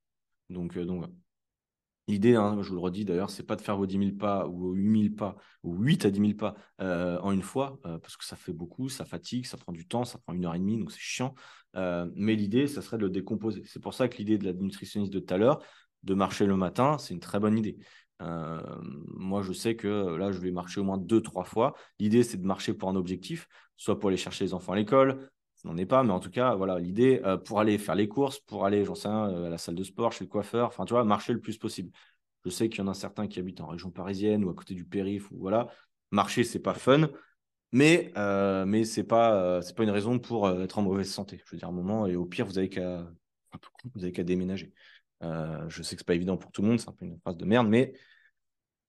Donc, 0.50 0.78
euh, 0.78 0.86
donc 0.86 1.00
voilà. 1.00 1.14
L'idée, 2.08 2.36
hein, 2.36 2.62
je 2.62 2.70
vous 2.70 2.76
le 2.76 2.82
redis 2.82 3.04
d'ailleurs, 3.04 3.32
c'est 3.32 3.44
pas 3.44 3.56
de 3.56 3.62
faire 3.62 3.78
vos 3.78 3.88
10 3.88 3.98
000 3.98 4.12
pas 4.18 4.48
ou 4.48 4.74
8 4.74 5.02
000 5.06 5.16
pas 5.16 5.36
ou 5.64 5.76
8 5.76 6.06
à 6.06 6.12
10 6.12 6.20
000 6.20 6.34
pas 6.36 6.56
euh, 6.80 7.18
en 7.22 7.32
une 7.32 7.42
fois, 7.42 7.80
euh, 7.86 7.98
parce 7.98 8.16
que 8.16 8.24
ça 8.26 8.36
fait 8.36 8.54
beaucoup, 8.54 8.90
ça 8.90 9.06
fatigue, 9.06 9.48
ça 9.48 9.58
prend 9.58 9.72
du 9.72 9.88
temps, 9.88 10.06
ça 10.06 10.20
prend 10.20 10.34
une 10.34 10.46
heure 10.46 10.54
et 10.54 10.60
demie, 10.60 10.78
donc 10.78 10.92
c'est 10.92 11.00
chiant. 11.00 11.34
Euh, 11.76 12.08
mais 12.16 12.36
l'idée, 12.36 12.68
ça 12.68 12.84
serait 12.84 12.98
de 12.98 13.04
le 13.04 13.10
décomposer. 13.10 13.64
C'est 13.66 13.82
pour 13.82 13.96
ça 13.96 14.08
que 14.08 14.18
l'idée 14.18 14.38
de 14.38 14.46
la 14.46 14.54
nutritionniste 14.54 15.12
de 15.12 15.20
tout 15.20 15.34
à 15.34 15.38
l'heure, 15.38 15.64
de 16.04 16.14
marcher 16.14 16.46
le 16.46 16.56
matin, 16.56 16.98
c'est 17.00 17.16
une 17.16 17.20
très 17.20 17.40
bonne 17.40 17.58
idée. 17.58 17.78
moi, 18.20 19.42
je 19.42 19.52
sais 19.52 19.76
que 19.76 20.16
là, 20.16 20.32
je 20.32 20.40
vais 20.40 20.52
marcher 20.52 20.80
au 20.82 20.84
moins 20.84 20.98
deux, 21.00 21.22
trois 21.22 21.44
fois. 21.44 21.74
L'idée, 22.00 22.24
c'est 22.24 22.38
de 22.38 22.46
marcher 22.46 22.74
pour 22.74 22.90
un 22.90 22.96
objectif, 22.96 23.48
soit 23.78 24.00
pour 24.00 24.10
aller 24.10 24.18
chercher 24.18 24.46
les 24.46 24.54
enfants 24.54 24.74
à 24.74 24.76
l'école, 24.76 25.30
n'en 25.66 25.78
ai 25.78 25.86
pas, 25.86 26.04
mais 26.04 26.12
en 26.12 26.20
tout 26.20 26.30
cas, 26.30 26.56
voilà, 26.56 26.80
l'idée 26.80 27.22
euh, 27.26 27.38
pour 27.38 27.60
aller 27.60 27.78
faire 27.78 27.96
les 27.96 28.08
courses, 28.08 28.40
pour 28.40 28.66
aller, 28.66 28.86
j'en 28.86 28.96
sais 28.96 29.08
rien, 29.08 29.30
euh, 29.30 29.48
à 29.48 29.50
la 29.50 29.58
salle 29.58 29.76
de 29.76 29.84
sport, 29.84 30.12
chez 30.12 30.24
le 30.24 30.30
coiffeur, 30.30 30.68
enfin, 30.68 30.86
tu 30.86 30.94
vois, 30.94 31.04
marcher 31.04 31.34
le 31.34 31.40
plus 31.40 31.58
possible. 31.58 31.92
Je 32.46 32.50
sais 32.50 32.70
qu'il 32.70 32.80
y 32.80 32.82
en 32.82 32.88
a 32.88 32.94
certains 32.94 33.28
qui 33.28 33.40
habitent 33.40 33.62
en 33.62 33.68
région 33.68 33.92
parisienne 33.92 34.44
ou 34.44 34.50
à 34.50 34.54
côté 34.54 34.74
du 34.76 34.86
périph, 34.86 35.32
ou 35.32 35.38
voilà, 35.40 35.68
marcher, 36.12 36.44
c'est 36.44 36.60
pas 36.60 36.74
fun, 36.74 37.10
mais, 37.72 38.12
euh, 38.18 38.66
mais 38.66 38.84
c'est 38.86 39.04
pas, 39.04 39.62
c'est 39.62 39.76
pas 39.76 39.84
une 39.84 39.90
raison 39.90 40.20
pour 40.20 40.50
être 40.50 40.78
en 40.80 40.84
mauvaise 40.84 41.12
santé. 41.12 41.42
Je 41.46 41.52
veux 41.52 41.58
dire, 41.58 41.68
à 41.68 41.72
un 41.72 41.74
moment, 41.74 42.08
et 42.08 42.16
au 42.16 42.26
pire, 42.26 42.46
vous 42.46 42.58
avez 42.58 42.70
qu'à, 42.70 43.08
vous 43.96 44.04
avez 44.04 44.12
qu'à 44.12 44.24
déménager. 44.24 44.74
je 45.22 45.82
sais 45.84 45.96
que 45.96 46.02
c'est 46.02 46.08
pas 46.08 46.16
évident 46.16 46.38
pour 46.38 46.52
tout 46.52 46.62
le 46.62 46.68
monde, 46.70 46.80
c'est 46.80 46.90
un 46.90 46.94
peu 46.94 47.06
une 47.06 47.20
phrase 47.20 47.38
de 47.38 47.46
merde, 47.46 47.68
mais 47.68 47.94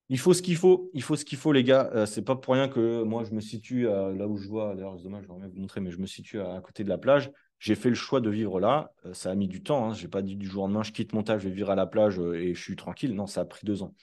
il 0.08 0.18
faut 0.18 0.34
ce 0.34 0.42
qu'il 0.42 0.56
faut, 0.56 0.90
il 0.94 1.02
faut 1.02 1.16
ce 1.16 1.24
qu'il 1.24 1.38
faut, 1.38 1.52
les 1.52 1.64
gars. 1.64 1.90
Euh, 1.94 2.06
c'est 2.06 2.22
pas 2.22 2.36
pour 2.36 2.54
rien 2.54 2.68
que 2.68 3.02
moi 3.02 3.24
je 3.24 3.32
me 3.32 3.40
situe 3.40 3.84
là 3.84 4.26
où 4.28 4.36
je 4.36 4.48
vois. 4.48 4.74
D'ailleurs, 4.74 4.94
c'est 4.96 5.04
dommage, 5.04 5.24
je 5.24 5.28
vais 5.28 5.48
vous 5.48 5.60
montrer, 5.60 5.80
mais 5.80 5.90
je 5.90 5.98
me 5.98 6.06
situe 6.06 6.40
à, 6.40 6.60
côté 6.60 6.84
de 6.84 6.88
la 6.88 6.98
plage. 6.98 7.30
J'ai 7.58 7.74
fait 7.74 7.88
le 7.88 7.94
choix 7.94 8.20
de 8.20 8.30
vivre 8.30 8.60
là. 8.60 8.92
Euh, 9.06 9.14
ça 9.14 9.30
a 9.30 9.34
mis 9.34 9.48
du 9.48 9.62
temps. 9.62 9.88
Hein. 9.88 9.94
Je 9.94 10.02
n'ai 10.02 10.08
pas 10.08 10.22
dit 10.22 10.36
du 10.36 10.46
jour 10.46 10.64
au 10.64 10.66
lendemain, 10.66 10.82
je 10.82 10.92
quitte 10.92 11.12
mon 11.12 11.22
taf, 11.22 11.40
je 11.40 11.48
vais 11.48 11.54
vivre 11.54 11.70
à 11.70 11.74
la 11.74 11.86
plage 11.86 12.20
euh, 12.20 12.34
et 12.34 12.54
je 12.54 12.62
suis 12.62 12.76
tranquille. 12.76 13.14
Non, 13.14 13.26
ça 13.26 13.40
a 13.40 13.44
pris 13.44 13.64
deux 13.64 13.82
ans. 13.82 13.94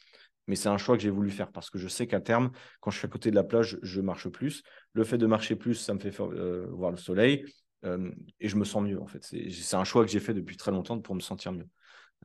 Mais 0.47 0.55
c'est 0.55 0.69
un 0.69 0.77
choix 0.77 0.97
que 0.97 1.03
j'ai 1.03 1.09
voulu 1.09 1.29
faire 1.29 1.51
parce 1.51 1.69
que 1.69 1.77
je 1.77 1.87
sais 1.87 2.05
qu'à 2.05 2.19
terme, 2.19 2.51
quand 2.81 2.91
je 2.91 2.97
suis 2.97 3.05
à 3.05 3.09
côté 3.09 3.29
de 3.29 3.35
la 3.35 3.43
plage, 3.43 3.79
je 3.81 4.01
marche 4.01 4.27
plus. 4.27 4.63
Le 4.91 5.05
fait 5.05 5.17
de 5.17 5.25
marcher 5.25 5.55
plus, 5.55 5.75
ça 5.75 5.93
me 5.93 5.99
fait 5.99 6.13
voir 6.17 6.91
le 6.91 6.97
soleil 6.97 7.45
et 8.41 8.49
je 8.49 8.57
me 8.57 8.65
sens 8.65 8.83
mieux 8.83 9.01
en 9.01 9.07
fait. 9.07 9.23
C'est 9.23 9.75
un 9.77 9.85
choix 9.85 10.03
que 10.03 10.11
j'ai 10.11 10.19
fait 10.19 10.33
depuis 10.33 10.57
très 10.57 10.71
longtemps 10.71 10.99
pour 10.99 11.15
me 11.15 11.21
sentir 11.21 11.53
mieux. 11.53 11.67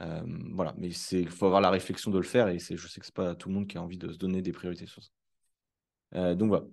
Euh, 0.01 0.23
voilà, 0.53 0.75
mais 0.79 0.89
il 0.89 1.29
faut 1.29 1.47
avoir 1.47 1.61
la 1.61 1.71
réflexion 1.71 2.11
de 2.11 2.19
le 2.19 2.25
faire 2.25 2.49
et 2.49 2.59
je 2.59 2.87
sais 2.87 3.01
que 3.01 3.07
c'est 3.07 3.15
pas 3.15 3.35
tout 3.35 3.49
le 3.49 3.55
monde 3.55 3.67
qui 3.67 3.79
a 3.79 3.83
envie 3.83 3.99
de 3.99 4.13
se 4.13 4.19
donner 4.19 4.43
des 4.43 4.53
priorités 4.53 4.87
sur 4.87 5.03
ça. 5.03 5.11
Euh, 6.15 6.35
donc 6.35 6.49
voilà. 6.49 6.67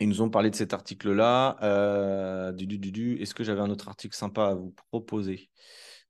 Ils 0.00 0.08
nous 0.08 0.22
ont 0.22 0.30
parlé 0.30 0.48
de 0.48 0.56
cet 0.56 0.72
article-là. 0.72 1.58
Euh, 1.62 2.52
du, 2.52 2.66
du, 2.66 2.78
du, 2.78 3.16
Est-ce 3.20 3.34
que 3.34 3.44
j'avais 3.44 3.60
un 3.60 3.68
autre 3.68 3.88
article 3.88 4.16
sympa 4.16 4.46
à 4.46 4.54
vous 4.54 4.74
proposer? 4.90 5.50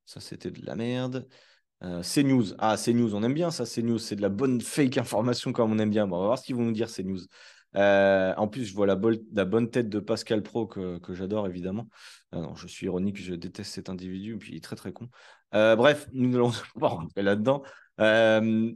Ça, 0.06 0.20
c'était 0.20 0.52
de 0.52 0.64
la 0.64 0.76
merde. 0.76 1.26
CNews. 1.80 2.54
Ah, 2.58 2.76
CNews, 2.76 3.14
on 3.14 3.22
aime 3.24 3.34
bien 3.34 3.50
ça, 3.50 3.64
CNews. 3.64 3.98
C'est 3.98 4.14
de 4.14 4.22
la 4.22 4.28
bonne 4.28 4.60
fake 4.60 4.98
information 4.98 5.52
comme 5.52 5.72
on 5.72 5.78
aime 5.78 5.90
bien. 5.90 6.06
Bon, 6.06 6.18
on 6.18 6.20
va 6.20 6.26
voir 6.26 6.38
ce 6.38 6.44
qu'ils 6.44 6.54
vont 6.54 6.62
nous 6.62 6.72
dire, 6.72 6.88
CNews. 6.88 7.22
Euh, 7.76 8.34
en 8.36 8.48
plus, 8.48 8.64
je 8.64 8.74
vois 8.74 8.86
la, 8.86 8.98
la, 9.32 9.44
bonne 9.44 9.70
tête 9.70 9.88
de 9.88 10.00
Pascal 10.00 10.42
Pro 10.42 10.66
que, 10.66 10.98
que 10.98 11.14
j'adore, 11.14 11.46
évidemment. 11.46 11.88
Ah 12.32 12.40
non, 12.40 12.54
je 12.54 12.66
suis 12.66 12.86
ironique, 12.86 13.16
je 13.20 13.34
déteste 13.34 13.72
cet 13.72 13.88
individu, 13.88 14.36
puis 14.38 14.52
il 14.52 14.56
est 14.56 14.64
très 14.64 14.76
très 14.76 14.92
con. 14.92 15.08
Euh, 15.54 15.76
bref, 15.76 16.08
nous 16.12 16.34
allons 16.34 16.52
pas 16.80 16.88
rentrer 16.88 17.22
là-dedans. 17.22 17.62
Euh, 18.00 18.72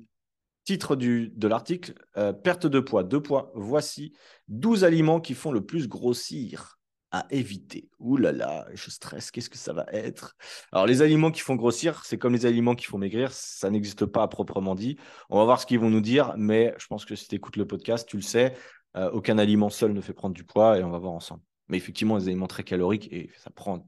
titre 0.64 0.96
du, 0.96 1.30
de 1.34 1.46
l'article 1.46 1.94
Perte 2.42 2.66
de 2.66 2.80
poids, 2.80 3.04
deux 3.04 3.22
poids. 3.22 3.52
Voici 3.54 4.14
12 4.48 4.84
aliments 4.84 5.20
qui 5.20 5.34
font 5.34 5.52
le 5.52 5.64
plus 5.64 5.88
grossir 5.88 6.78
à 7.14 7.26
éviter. 7.30 7.88
Ouh 8.00 8.16
là 8.16 8.32
là, 8.32 8.66
je 8.74 8.90
stresse, 8.90 9.30
qu'est-ce 9.30 9.48
que 9.48 9.56
ça 9.56 9.72
va 9.72 9.86
être? 9.92 10.34
Alors, 10.72 10.84
les 10.84 11.00
aliments 11.00 11.30
qui 11.30 11.42
font 11.42 11.54
grossir, 11.54 12.04
c'est 12.04 12.18
comme 12.18 12.32
les 12.32 12.44
aliments 12.44 12.74
qui 12.74 12.86
font 12.86 12.98
maigrir, 12.98 13.32
ça 13.32 13.70
n'existe 13.70 14.04
pas 14.04 14.24
à 14.24 14.28
proprement 14.28 14.74
dit. 14.74 14.98
On 15.30 15.38
va 15.38 15.44
voir 15.44 15.60
ce 15.60 15.66
qu'ils 15.66 15.78
vont 15.78 15.90
nous 15.90 16.00
dire, 16.00 16.34
mais 16.36 16.74
je 16.76 16.88
pense 16.88 17.04
que 17.04 17.14
si 17.14 17.28
tu 17.28 17.36
écoutes 17.36 17.56
le 17.56 17.68
podcast, 17.68 18.08
tu 18.08 18.16
le 18.16 18.22
sais, 18.22 18.56
euh, 18.96 19.12
aucun 19.12 19.38
aliment 19.38 19.70
seul 19.70 19.92
ne 19.92 20.00
fait 20.00 20.12
prendre 20.12 20.34
du 20.34 20.42
poids 20.42 20.76
et 20.76 20.82
on 20.82 20.90
va 20.90 20.98
voir 20.98 21.12
ensemble. 21.12 21.42
Mais 21.68 21.76
effectivement, 21.76 22.18
des 22.18 22.26
aliments 22.26 22.48
très 22.48 22.64
caloriques 22.64 23.12
et 23.12 23.30
ça 23.38 23.50
prend, 23.50 23.86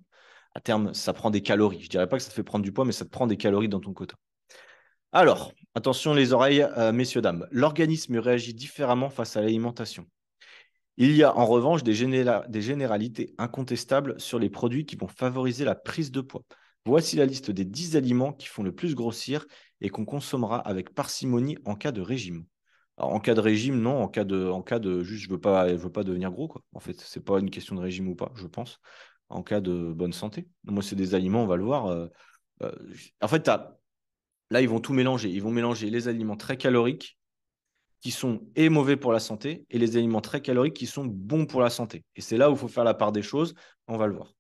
à 0.57 0.61
terme, 0.61 0.95
ça 0.95 1.12
prend 1.12 1.31
des 1.31 1.42
calories. 1.42 1.83
Je 1.83 1.90
dirais 1.90 2.09
pas 2.09 2.16
que 2.16 2.23
ça 2.23 2.31
te 2.31 2.35
fait 2.35 2.42
prendre 2.42 2.64
du 2.64 2.73
poids, 2.73 2.87
mais 2.87 2.92
ça 2.92 3.05
te 3.05 3.11
prend 3.11 3.27
des 3.27 3.37
calories 3.37 3.69
dans 3.69 3.79
ton 3.79 3.92
quota. 3.92 4.16
Alors, 5.12 5.53
attention 5.75 6.14
les 6.14 6.33
oreilles, 6.33 6.66
euh, 6.79 6.92
messieurs, 6.92 7.21
dames. 7.21 7.47
L'organisme 7.51 8.16
réagit 8.16 8.55
différemment 8.55 9.11
face 9.11 9.37
à 9.37 9.42
l'alimentation. 9.42 10.07
Il 10.97 11.14
y 11.14 11.23
a 11.23 11.37
en 11.37 11.45
revanche 11.45 11.83
des, 11.83 11.92
généralités 11.92 13.35
incontestables 13.37 14.19
sur 14.19 14.38
les 14.38 14.49
produits 14.49 14.87
qui 14.87 14.97
vont 14.97 15.09
favoriser 15.09 15.66
la 15.66 15.75
prise 15.75 16.11
de 16.11 16.23
poids. 16.23 16.42
Voici 16.87 17.16
la 17.16 17.27
liste 17.27 17.51
des 17.51 17.66
10 17.66 17.97
aliments 17.97 18.33
qui 18.33 18.47
font 18.47 18.62
le 18.62 18.75
plus 18.75 18.95
grossir 18.95 19.45
et 19.83 19.90
qu'on 19.90 20.07
consommera 20.07 20.59
avec 20.59 20.95
parcimonie 20.95 21.59
en 21.66 21.75
cas 21.75 21.92
de 21.92 22.01
régime 22.01 22.47
en 22.99 23.21
cas 23.21 23.35
de 23.35 23.40
régime, 23.40 23.81
non. 23.81 24.03
En 24.03 24.09
cas 24.09 24.25
de, 24.25 24.49
en 24.49 24.64
juste, 25.03 25.25
je 25.25 25.31
veux 25.31 25.40
pas, 25.40 25.69
je 25.69 25.75
veux 25.75 25.92
pas 25.92 26.05
devenir 26.05 26.31
gros, 26.31 26.49
quoi. 26.49 26.62
En 26.73 26.81
fait, 26.81 26.99
c'est 27.01 27.25
pas 27.25 27.38
une 27.38 27.51
question 27.51 27.75
de 27.75 27.81
régime 27.81 28.09
ou 28.09 28.14
pas, 28.14 28.33
je 28.35 28.47
pense. 28.47 28.81
En 29.29 29.43
cas 29.43 29.61
de 29.61 29.93
bonne 29.93 30.12
santé. 30.12 30.49
Moi, 30.65 30.83
c'est 30.83 30.97
des 30.97 31.15
aliments, 31.15 31.43
on 31.43 31.47
va 31.47 31.57
le 31.57 31.65
voir. 31.65 31.87
Euh, 31.87 32.07
euh, 32.62 32.73
en 33.21 33.29
fait, 33.29 33.49
là, 33.49 34.61
ils 34.61 34.69
vont 34.69 34.81
tout 34.81 34.93
mélanger. 34.93 35.31
Ils 35.31 35.43
vont 35.43 35.51
mélanger 35.51 35.91
les 35.91 36.09
aliments 36.09 36.37
très 36.37 36.57
caloriques 36.57 37.19
qui 38.01 38.11
sont 38.11 38.47
et 38.55 38.69
mauvais 38.69 38.97
pour 38.97 39.12
la 39.12 39.21
santé 39.21 39.67
et 39.71 39.79
les 39.79 39.97
aliments 39.97 40.21
très 40.21 40.41
caloriques 40.41 40.77
qui 40.77 40.87
sont 40.87 41.05
bons 41.05 41.47
pour 41.47 41.61
la 41.61 41.71
santé. 41.71 42.05
Et 42.15 42.21
c'est 42.21 42.37
là 42.37 42.51
où 42.51 42.55
il 42.55 42.59
faut 42.59 42.69
faire 42.69 42.85
la 42.85 42.95
part 42.95 43.12
des 43.12 43.23
choses. 43.23 43.55
On 43.89 43.97
va 43.97 44.07
le 44.07 44.15
voir. 44.15 44.35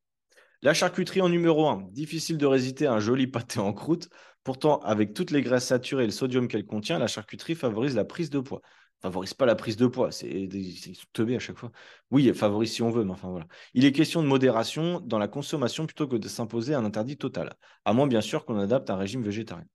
La 0.62 0.74
charcuterie 0.74 1.20
en 1.20 1.28
numéro 1.28 1.66
1. 1.66 1.88
Difficile 1.90 2.38
de 2.38 2.46
résister 2.46 2.86
à 2.86 2.92
un 2.92 3.00
joli 3.00 3.26
pâté 3.26 3.58
en 3.60 3.72
croûte. 3.72 4.08
Pourtant, 4.44 4.78
avec 4.80 5.12
toutes 5.14 5.32
les 5.32 5.42
graisses 5.42 5.66
saturées 5.66 6.04
et 6.04 6.06
le 6.06 6.12
sodium 6.12 6.48
qu'elle 6.48 6.66
contient, 6.66 6.98
la 6.98 7.08
charcuterie 7.08 7.56
favorise 7.56 7.96
la 7.96 8.04
prise 8.04 8.30
de 8.30 8.38
poids. 8.38 8.62
Favorise 9.02 9.34
pas 9.34 9.46
la 9.46 9.54
prise 9.54 9.76
de 9.76 9.86
poids, 9.86 10.10
c'est 10.10 10.48
teubé 11.12 11.36
à 11.36 11.38
chaque 11.38 11.58
fois. 11.58 11.70
Oui, 12.10 12.28
elle 12.28 12.34
favorise 12.34 12.72
si 12.72 12.82
on 12.82 12.90
veut, 12.90 13.04
mais 13.04 13.12
enfin 13.12 13.28
voilà. 13.28 13.46
Il 13.74 13.84
est 13.84 13.92
question 13.92 14.22
de 14.22 14.26
modération 14.26 15.00
dans 15.00 15.18
la 15.18 15.28
consommation 15.28 15.86
plutôt 15.86 16.08
que 16.08 16.16
de 16.16 16.28
s'imposer 16.28 16.74
un 16.74 16.84
interdit 16.84 17.16
total, 17.16 17.54
à 17.84 17.92
moins 17.92 18.06
bien 18.06 18.22
sûr 18.22 18.44
qu'on 18.44 18.58
adapte 18.58 18.88
un 18.88 18.96
régime 18.96 19.22
végétarien. 19.22 19.66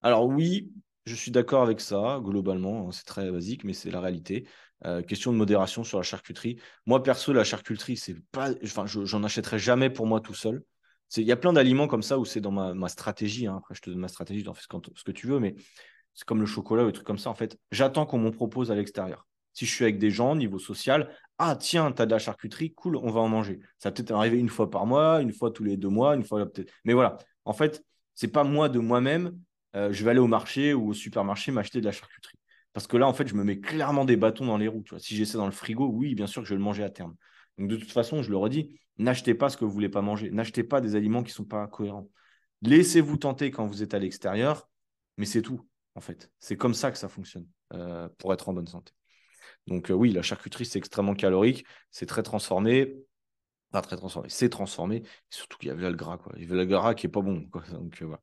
Alors 0.00 0.26
oui, 0.26 0.72
je 1.06 1.14
suis 1.14 1.30
d'accord 1.30 1.62
avec 1.62 1.80
ça, 1.80 2.20
globalement, 2.22 2.88
hein, 2.88 2.92
c'est 2.92 3.04
très 3.04 3.30
basique, 3.30 3.64
mais 3.64 3.72
c'est 3.72 3.90
la 3.90 4.00
réalité. 4.00 4.46
Euh, 4.84 5.02
question 5.02 5.32
de 5.32 5.36
modération 5.36 5.84
sur 5.84 5.98
la 5.98 6.02
charcuterie. 6.02 6.58
Moi, 6.86 7.02
perso, 7.02 7.32
la 7.32 7.44
charcuterie, 7.44 7.96
c'est 7.96 8.16
pas, 8.32 8.50
enfin, 8.64 8.84
j'en 8.86 9.22
achèterai 9.22 9.58
jamais 9.58 9.90
pour 9.90 10.06
moi 10.06 10.20
tout 10.20 10.34
seul. 10.34 10.64
Il 11.16 11.24
y 11.24 11.32
a 11.32 11.36
plein 11.36 11.52
d'aliments 11.52 11.88
comme 11.88 12.02
ça 12.02 12.18
où 12.18 12.24
c'est 12.24 12.40
dans 12.40 12.50
ma, 12.50 12.88
stratégie. 12.88 13.46
Hein. 13.46 13.56
Après, 13.58 13.74
je 13.74 13.82
te 13.82 13.90
donne 13.90 13.98
ma 14.00 14.08
stratégie, 14.08 14.42
tu 14.42 14.48
en 14.48 14.54
fais 14.54 14.62
ce, 14.62 15.04
que 15.04 15.12
tu 15.12 15.26
veux, 15.26 15.38
mais 15.38 15.54
c'est 16.14 16.26
comme 16.26 16.40
le 16.40 16.46
chocolat 16.46 16.84
ou 16.84 16.86
des 16.86 16.92
trucs 16.92 17.06
comme 17.06 17.18
ça. 17.18 17.30
En 17.30 17.34
fait, 17.34 17.58
j'attends 17.70 18.06
qu'on 18.06 18.18
m'en 18.18 18.30
propose 18.30 18.70
à 18.70 18.74
l'extérieur. 18.74 19.26
Si 19.52 19.66
je 19.66 19.74
suis 19.74 19.84
avec 19.84 19.98
des 19.98 20.10
gens, 20.10 20.34
niveau 20.34 20.58
social, 20.58 21.14
ah 21.38 21.56
tiens, 21.56 21.92
tu 21.92 22.00
as 22.00 22.06
de 22.06 22.10
la 22.10 22.18
charcuterie, 22.18 22.72
cool, 22.72 22.96
on 22.96 23.10
va 23.10 23.20
en 23.20 23.28
manger. 23.28 23.60
Ça 23.78 23.90
va 23.90 23.92
peut-être 23.92 24.12
arriver 24.12 24.38
une 24.38 24.48
fois 24.48 24.70
par 24.70 24.86
mois, 24.86 25.20
une 25.20 25.32
fois 25.32 25.50
tous 25.50 25.64
les 25.64 25.76
deux 25.76 25.88
mois, 25.88 26.14
une 26.14 26.24
fois 26.24 26.44
peut-être. 26.46 26.72
Mais 26.84 26.94
voilà, 26.94 27.18
en 27.44 27.52
fait, 27.52 27.84
c'est 28.14 28.28
pas 28.28 28.44
moi 28.44 28.68
de 28.68 28.78
moi-même, 28.78 29.38
euh, 29.76 29.92
je 29.92 30.04
vais 30.04 30.10
aller 30.10 30.20
au 30.20 30.26
marché 30.26 30.74
ou 30.74 30.90
au 30.90 30.94
supermarché 30.94 31.52
m'acheter 31.52 31.80
de 31.80 31.86
la 31.86 31.92
charcuterie. 31.92 32.38
Parce 32.72 32.86
que 32.86 32.96
là, 32.96 33.06
en 33.06 33.12
fait, 33.12 33.28
je 33.28 33.34
me 33.34 33.44
mets 33.44 33.60
clairement 33.60 34.04
des 34.04 34.16
bâtons 34.16 34.46
dans 34.46 34.56
les 34.56 34.68
roues. 34.68 34.84
Si 34.98 35.14
j'ai 35.14 35.24
ça 35.24 35.38
dans 35.38 35.46
le 35.46 35.52
frigo, 35.52 35.88
oui, 35.88 36.14
bien 36.14 36.26
sûr 36.26 36.42
que 36.42 36.48
je 36.48 36.54
vais 36.54 36.58
le 36.58 36.64
manger 36.64 36.82
à 36.82 36.90
terme. 36.90 37.14
Donc, 37.58 37.68
de 37.68 37.76
toute 37.76 37.92
façon, 37.92 38.22
je 38.22 38.30
le 38.30 38.36
redis, 38.36 38.80
n'achetez 38.96 39.34
pas 39.34 39.50
ce 39.50 39.56
que 39.56 39.64
vous 39.64 39.70
ne 39.70 39.74
voulez 39.74 39.88
pas 39.90 40.00
manger. 40.00 40.30
N'achetez 40.30 40.64
pas 40.64 40.80
des 40.80 40.96
aliments 40.96 41.22
qui 41.22 41.30
ne 41.30 41.34
sont 41.34 41.44
pas 41.44 41.66
cohérents. 41.66 42.08
Laissez-vous 42.62 43.18
tenter 43.18 43.50
quand 43.50 43.66
vous 43.66 43.82
êtes 43.82 43.92
à 43.92 43.98
l'extérieur, 43.98 44.68
mais 45.18 45.26
c'est 45.26 45.42
tout, 45.42 45.66
en 45.94 46.00
fait. 46.00 46.30
C'est 46.38 46.56
comme 46.56 46.74
ça 46.74 46.90
que 46.90 46.98
ça 46.98 47.08
fonctionne 47.08 47.46
euh, 47.74 48.08
pour 48.18 48.32
être 48.32 48.48
en 48.48 48.52
bonne 48.52 48.66
santé. 48.66 48.92
Donc, 49.66 49.90
euh, 49.90 49.94
oui, 49.94 50.12
la 50.12 50.22
charcuterie, 50.22 50.66
c'est 50.66 50.78
extrêmement 50.78 51.14
calorique, 51.14 51.64
c'est 51.90 52.06
très 52.06 52.22
transformé. 52.22 52.96
Pas 53.70 53.80
très 53.80 53.96
transformé, 53.96 54.28
c'est 54.28 54.50
transformé. 54.50 55.02
surtout 55.30 55.58
qu'il 55.58 55.68
y 55.68 55.70
avait 55.70 55.88
le 55.88 55.96
gras, 55.96 56.18
quoi. 56.18 56.32
Il 56.36 56.42
y 56.42 56.46
avait 56.46 56.56
le 56.56 56.66
gras 56.66 56.94
qui 56.94 57.06
n'est 57.06 57.12
pas 57.12 57.22
bon. 57.22 57.48
Euh. 58.02 58.16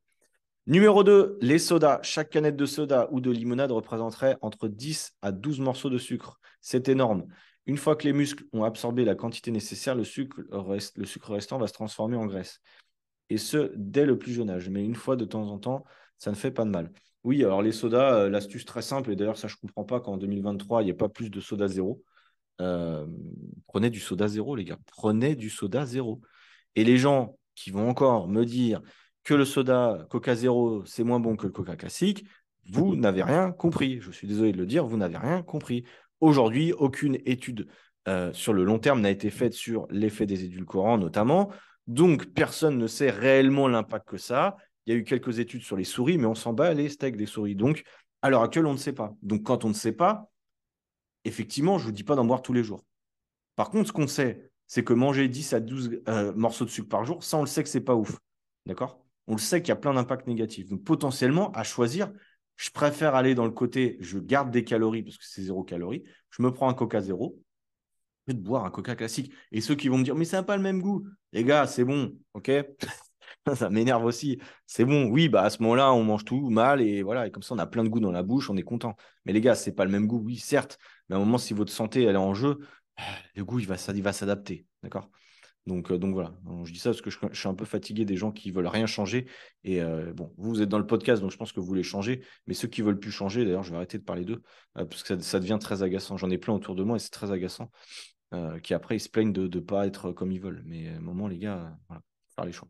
Numéro 0.68 1.04
2, 1.04 1.40
les 1.42 1.58
sodas. 1.58 2.00
Chaque 2.04 2.30
canette 2.30 2.56
de 2.56 2.66
soda 2.68 3.08
ou 3.12 3.22
de 3.22 3.32
limonade 3.32 3.72
représenterait 3.72 4.38
entre 4.42 4.68
10 4.68 5.16
à 5.24 5.32
12 5.32 5.60
morceaux 5.62 5.90
de 5.90 5.98
sucre. 5.98 6.40
C'est 6.62 6.90
énorme. 6.90 7.26
Une 7.66 7.78
fois 7.78 7.96
que 7.96 8.04
les 8.04 8.14
muscles 8.14 8.44
ont 8.54 8.64
absorbé 8.64 9.04
la 9.04 9.16
quantité 9.16 9.50
nécessaire, 9.50 9.96
le 9.96 10.04
sucre 10.04 10.42
restant 11.32 11.58
va 11.58 11.68
se 11.68 11.74
transformer 11.74 12.18
en 12.18 12.28
graisse. 12.28 12.60
Et 13.30 13.38
ce, 13.38 13.72
dès 13.76 14.06
le 14.06 14.20
plus 14.20 14.34
jeune 14.34 14.50
âge. 14.52 14.70
Mais 14.70 14.84
une 14.84 14.96
fois 14.96 15.16
de 15.16 15.26
temps 15.26 15.48
en 15.48 15.58
temps, 15.58 15.86
ça 16.20 16.30
ne 16.30 16.36
fait 16.36 16.52
pas 16.52 16.66
de 16.66 16.70
mal. 16.70 16.92
Oui, 17.30 17.44
alors 17.44 17.62
les 17.62 17.72
sodas, 17.72 18.22
euh, 18.22 18.30
l'astuce 18.32 18.66
très 18.66 18.82
simple, 18.82 19.12
et 19.12 19.16
d'ailleurs 19.16 19.38
ça 19.38 19.48
je 19.48 19.54
ne 19.54 19.68
comprends 19.68 19.84
pas 19.84 20.00
qu'en 20.00 20.18
2023, 20.18 20.82
il 20.82 20.86
n'y 20.86 20.90
ait 20.90 20.96
pas 20.96 21.10
plus 21.10 21.30
de 21.30 21.40
soda 21.40 21.68
zéro. 21.68 22.02
Euh, 22.60 23.06
prenez 23.68 23.92
du 23.92 24.00
soda 24.00 24.28
zéro, 24.28 24.56
les 24.56 24.64
gars. 24.64 24.80
Prenez 24.88 25.36
du 25.36 25.52
soda 25.52 25.86
zéro. 25.86 26.22
Et 26.76 26.84
les 26.84 26.98
gens 26.98 27.38
qui 27.54 27.70
vont 27.70 27.88
encore 27.88 28.28
me 28.28 28.46
dire 28.46 28.82
que 29.24 29.36
le 29.36 29.46
soda 29.46 30.08
Coca 30.10 30.34
zéro, 30.34 30.84
c'est 30.88 31.04
moins 31.04 31.20
bon 31.20 31.36
que 31.36 31.46
le 31.46 31.52
Coca 31.52 31.76
classique, 31.76 32.26
vous 32.72 32.96
n'avez 32.96 33.22
rien 33.22 33.52
compris. 33.52 34.02
Je 34.02 34.10
suis 34.10 34.28
désolé 34.28 34.52
de 34.52 34.58
le 34.58 34.66
dire, 34.66 34.88
vous 34.88 34.98
n'avez 34.98 35.18
rien 35.18 35.44
compris. 35.44 35.84
Aujourd'hui, 36.22 36.74
aucune 36.74 37.20
étude 37.28 37.68
euh, 38.08 38.34
sur 38.34 38.54
le 38.54 38.64
long 38.64 38.80
terme 38.80 39.02
n'a 39.02 39.12
été 39.12 39.30
faite 39.30 39.54
sur 39.54 39.86
l'effet 39.92 40.26
des 40.26 40.46
édulcorants 40.46 40.98
notamment. 40.98 41.52
Donc, 41.86 42.34
personne 42.34 42.80
ne 42.80 42.88
sait 42.88 43.12
réellement 43.12 43.68
l'impact 43.68 44.08
que 44.08 44.18
ça. 44.18 44.58
Il 44.90 44.94
y 44.94 44.96
a 44.96 44.98
eu 44.98 45.04
quelques 45.04 45.38
études 45.38 45.62
sur 45.62 45.78
les 45.78 45.84
souris, 45.84 46.18
mais 46.18 46.26
on 46.26 46.34
s'en 46.34 46.52
bat 46.52 46.74
les 46.74 46.90
steaks 46.90 47.16
des 47.16 47.28
souris. 47.28 47.54
Donc, 47.54 47.84
à 48.24 48.32
l'heure 48.32 48.42
actuelle, 48.42 48.66
on 48.66 48.74
ne 48.74 48.78
sait 48.78 48.92
pas. 48.92 49.16
Donc, 49.22 49.44
quand 49.44 49.64
on 49.64 49.70
ne 49.70 49.76
sait 49.76 49.92
pas, 49.92 50.32
effectivement, 51.26 51.78
je 51.78 51.84
ne 51.84 51.86
vous 51.90 51.92
dis 51.92 52.04
pas 52.04 52.16
d'en 52.16 52.26
boire 52.26 52.42
tous 52.42 52.54
les 52.54 52.64
jours. 52.64 52.84
Par 53.56 53.70
contre, 53.70 53.90
ce 53.90 53.92
qu'on 53.94 54.08
sait, 54.08 54.50
c'est 54.66 54.84
que 54.84 54.94
manger 54.94 55.28
10 55.28 55.54
à 55.54 55.60
12 55.60 56.02
euh, 56.08 56.34
morceaux 56.34 56.66
de 56.66 56.72
sucre 56.72 56.90
par 56.90 57.06
jour, 57.06 57.24
ça, 57.24 57.38
on 57.38 57.42
le 57.42 57.48
sait 57.48 57.62
que 57.62 57.70
ce 57.70 57.78
n'est 57.78 57.84
pas 57.84 57.94
ouf. 57.94 58.18
D'accord? 58.66 59.06
On 59.28 59.34
le 59.34 59.40
sait 59.40 59.62
qu'il 59.62 59.70
y 59.70 59.74
a 59.74 59.76
plein 59.76 59.94
d'impacts 59.94 60.26
négatifs. 60.26 60.68
Donc, 60.68 60.84
potentiellement, 60.84 61.52
à 61.52 61.64
choisir, 61.64 62.12
je 62.56 62.72
préfère 62.72 63.14
aller 63.14 63.36
dans 63.36 63.46
le 63.46 63.52
côté, 63.52 63.96
je 64.00 64.18
garde 64.18 64.50
des 64.50 64.64
calories 64.64 65.04
parce 65.04 65.20
que 65.20 65.26
c'est 65.28 65.44
zéro 65.44 65.64
calorie. 65.64 66.04
Je 66.32 66.42
me 66.42 66.52
prends 66.52 66.68
un 66.68 66.74
coca 66.74 67.00
zéro, 67.00 67.40
vais 68.26 68.34
de 68.34 68.42
boire 68.42 68.66
un 68.66 68.72
coca 68.72 68.96
classique. 68.96 69.32
Et 69.52 69.62
ceux 69.62 69.76
qui 69.76 69.88
vont 69.88 70.00
me 70.00 70.04
dire, 70.04 70.16
mais 70.16 70.26
ça 70.26 70.38
n'a 70.38 70.44
pas 70.44 70.58
le 70.58 70.64
même 70.64 70.82
goût. 70.82 71.06
Les 71.32 71.44
gars, 71.44 71.68
c'est 71.68 71.86
bon, 71.86 72.18
ok? 72.34 72.50
Ça 73.56 73.70
m'énerve 73.70 74.06
aussi. 74.06 74.40
C'est 74.66 74.86
bon, 74.86 75.06
oui, 75.10 75.30
bah 75.30 75.44
à 75.44 75.50
ce 75.50 75.62
moment-là, 75.64 75.94
on 75.94 76.04
mange 76.04 76.26
tout 76.26 76.50
mal 76.50 76.82
et 76.82 77.02
voilà. 77.02 77.28
Et 77.28 77.32
comme 77.32 77.44
ça, 77.44 77.56
on 77.56 77.60
a 77.60 77.66
plein 77.66 77.84
de 77.84 77.90
goût 77.90 78.00
dans 78.00 78.12
la 78.12 78.24
bouche, 78.24 78.50
on 78.50 78.58
est 78.58 78.64
content. 78.64 78.96
Mais 79.26 79.34
les 79.34 79.42
gars, 79.42 79.56
c'est 79.56 79.74
pas 79.74 79.86
le 79.86 79.92
même 79.92 80.08
goût, 80.08 80.22
oui, 80.24 80.38
certes. 80.38 80.78
Mais 81.08 81.16
à 81.16 81.18
un 81.18 81.22
moment, 81.22 81.38
si 81.38 81.54
votre 81.54 81.72
santé 81.72 82.04
elle 82.04 82.16
est 82.16 82.18
en 82.18 82.34
jeu, 82.34 82.60
le 83.36 83.46
goût, 83.46 83.60
il 83.60 83.68
va, 83.68 83.76
il 83.94 84.04
va 84.04 84.14
s'adapter. 84.14 84.66
D'accord? 84.84 85.10
Donc, 85.70 85.92
euh, 85.92 85.98
donc 85.98 86.14
voilà, 86.14 86.34
je 86.64 86.74
dis 86.74 86.80
ça 86.80 86.90
parce 86.90 87.02
que 87.02 87.10
je, 87.12 87.18
suis 87.34 87.48
un 87.48 87.54
peu 87.54 87.66
fatigué 87.66 88.04
des 88.04 88.16
gens 88.16 88.32
qui 88.32 88.52
veulent 88.52 88.68
rien 88.68 88.88
changer. 88.88 89.28
Et 89.64 89.82
euh, 89.82 90.14
bon, 90.14 90.34
vous, 90.38 90.50
vous 90.50 90.62
êtes 90.62 90.70
dans 90.70 90.80
le 90.80 90.88
podcast, 90.88 91.22
donc 91.22 91.32
je 91.32 91.38
pense 91.38 91.52
que 91.52 91.60
vous 91.60 91.66
voulez 91.66 91.84
changer. 91.84 92.24
Mais 92.48 92.54
ceux 92.54 92.68
qui 92.68 92.82
veulent 92.82 93.00
plus 93.00 93.12
changer, 93.12 93.46
d'ailleurs, 93.46 93.64
je 93.64 93.70
vais 93.70 93.76
arrêter 93.78 94.00
de 94.00 94.04
parler 94.04 94.26
d'eux 94.26 94.42
euh, 94.78 94.86
parce 94.86 95.04
que 95.04 95.20
ça, 95.20 95.40
devient 95.40 95.60
très 95.62 95.84
agaçant. 95.84 96.18
J'en 96.18 96.30
ai 96.32 96.38
plein 96.38 96.54
autour 96.54 96.76
de 96.76 96.84
moi 96.84 96.96
et 96.96 97.00
c'est 97.00 97.12
très 97.12 97.32
agaçant. 97.32 97.72
qui 98.64 98.74
après, 98.74 98.98
ils 98.98 99.00
se 99.00 99.10
plaignent 99.10 99.34
de 99.34 99.48
ne 99.48 99.64
pas 99.64 99.86
être 99.86 100.12
comme 100.12 100.32
ils 100.32 100.42
veulent. 100.42 100.64
Mais 100.66 100.90
à 100.90 100.98
un 100.98 101.02
moment, 101.02 101.28
les 101.28 101.38
gars, 101.38 101.78
voilà, 101.88 102.02
faire 102.36 102.46
les 102.46 102.52
choix. 102.52 102.68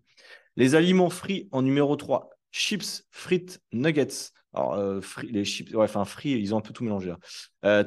Les 0.60 0.76
aliments 0.76 1.10
frits 1.10 1.50
en 1.52 1.63
numéro 1.63 1.95
3 1.95 2.30
chips, 2.52 3.08
frites, 3.10 3.60
nuggets. 3.72 4.32
Alors, 4.54 5.02
les 5.24 5.45
chips, 5.45 5.74
ouais, 5.74 5.84
enfin, 5.84 6.06
frits, 6.06 6.32
ils 6.32 6.54
ont 6.54 6.58
un 6.58 6.62
peu 6.62 6.74
tout 6.74 6.84
mélangé 6.84 7.13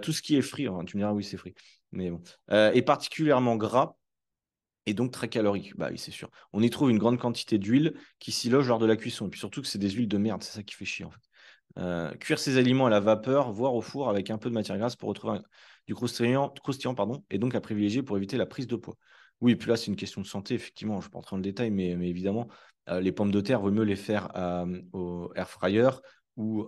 tout 0.02 0.12
ce 0.12 0.22
qui 0.22 0.36
est 0.36 0.42
frit, 0.42 0.66
hein, 0.66 0.80
tu 0.86 0.96
me 0.96 1.02
diras, 1.02 1.12
oui, 1.12 1.22
c'est 1.22 1.36
frit. 1.36 1.54
Mais 1.92 2.10
bon. 2.10 2.20
et 2.50 2.82
particulièrement 2.82 3.56
gras 3.56 3.94
et 4.86 4.94
donc 4.94 5.12
très 5.12 5.28
calorique. 5.28 5.76
Bah 5.76 5.88
oui, 5.90 5.98
c'est 5.98 6.10
sûr. 6.10 6.30
On 6.52 6.62
y 6.62 6.70
trouve 6.70 6.90
une 6.90 6.98
grande 6.98 7.18
quantité 7.18 7.58
d'huile 7.58 7.94
qui 8.18 8.32
s'y 8.32 8.48
loge 8.50 8.68
lors 8.68 8.78
de 8.78 8.86
la 8.86 8.96
cuisson. 8.96 9.26
Et 9.26 9.30
puis 9.30 9.38
surtout 9.38 9.62
que 9.62 9.68
c'est 9.68 9.78
des 9.78 9.90
huiles 9.90 10.08
de 10.08 10.18
merde, 10.18 10.42
c'est 10.42 10.52
ça 10.52 10.62
qui 10.62 10.74
fait 10.74 10.84
chier 10.84 11.04
en 11.04 11.10
fait. 11.10 11.20
Euh, 11.78 12.12
cuire 12.16 12.38
ces 12.38 12.58
aliments 12.58 12.86
à 12.86 12.90
la 12.90 13.00
vapeur, 13.00 13.50
voire 13.52 13.74
au 13.74 13.80
four 13.80 14.10
avec 14.10 14.30
un 14.30 14.38
peu 14.38 14.50
de 14.50 14.54
matière 14.54 14.76
grasse 14.76 14.96
pour 14.96 15.08
retrouver. 15.08 15.38
du 15.86 15.94
croustillant, 15.94 16.50
croustillant 16.62 16.94
pardon, 16.94 17.24
et 17.30 17.38
donc 17.38 17.54
à 17.54 17.60
privilégier 17.60 18.02
pour 18.02 18.16
éviter 18.16 18.36
la 18.36 18.46
prise 18.46 18.66
de 18.66 18.76
poids. 18.76 18.96
Oui, 19.42 19.56
puis 19.56 19.68
là, 19.68 19.76
c'est 19.76 19.88
une 19.88 19.96
question 19.96 20.22
de 20.22 20.26
santé, 20.26 20.54
effectivement. 20.54 21.00
Je 21.00 21.06
ne 21.06 21.08
vais 21.08 21.12
pas 21.12 21.18
entrer 21.18 21.34
dans 21.34 21.38
le 21.38 21.42
détail, 21.42 21.70
mais, 21.70 21.94
mais 21.96 22.08
évidemment, 22.08 22.48
les 22.88 23.12
pommes 23.12 23.30
de 23.30 23.40
terre, 23.40 23.60
vaut 23.60 23.70
mieux 23.70 23.84
les 23.84 23.96
faire 23.96 24.28
au 24.92 25.30
air 25.34 25.50
fryer 25.50 25.90
ou, 26.36 26.64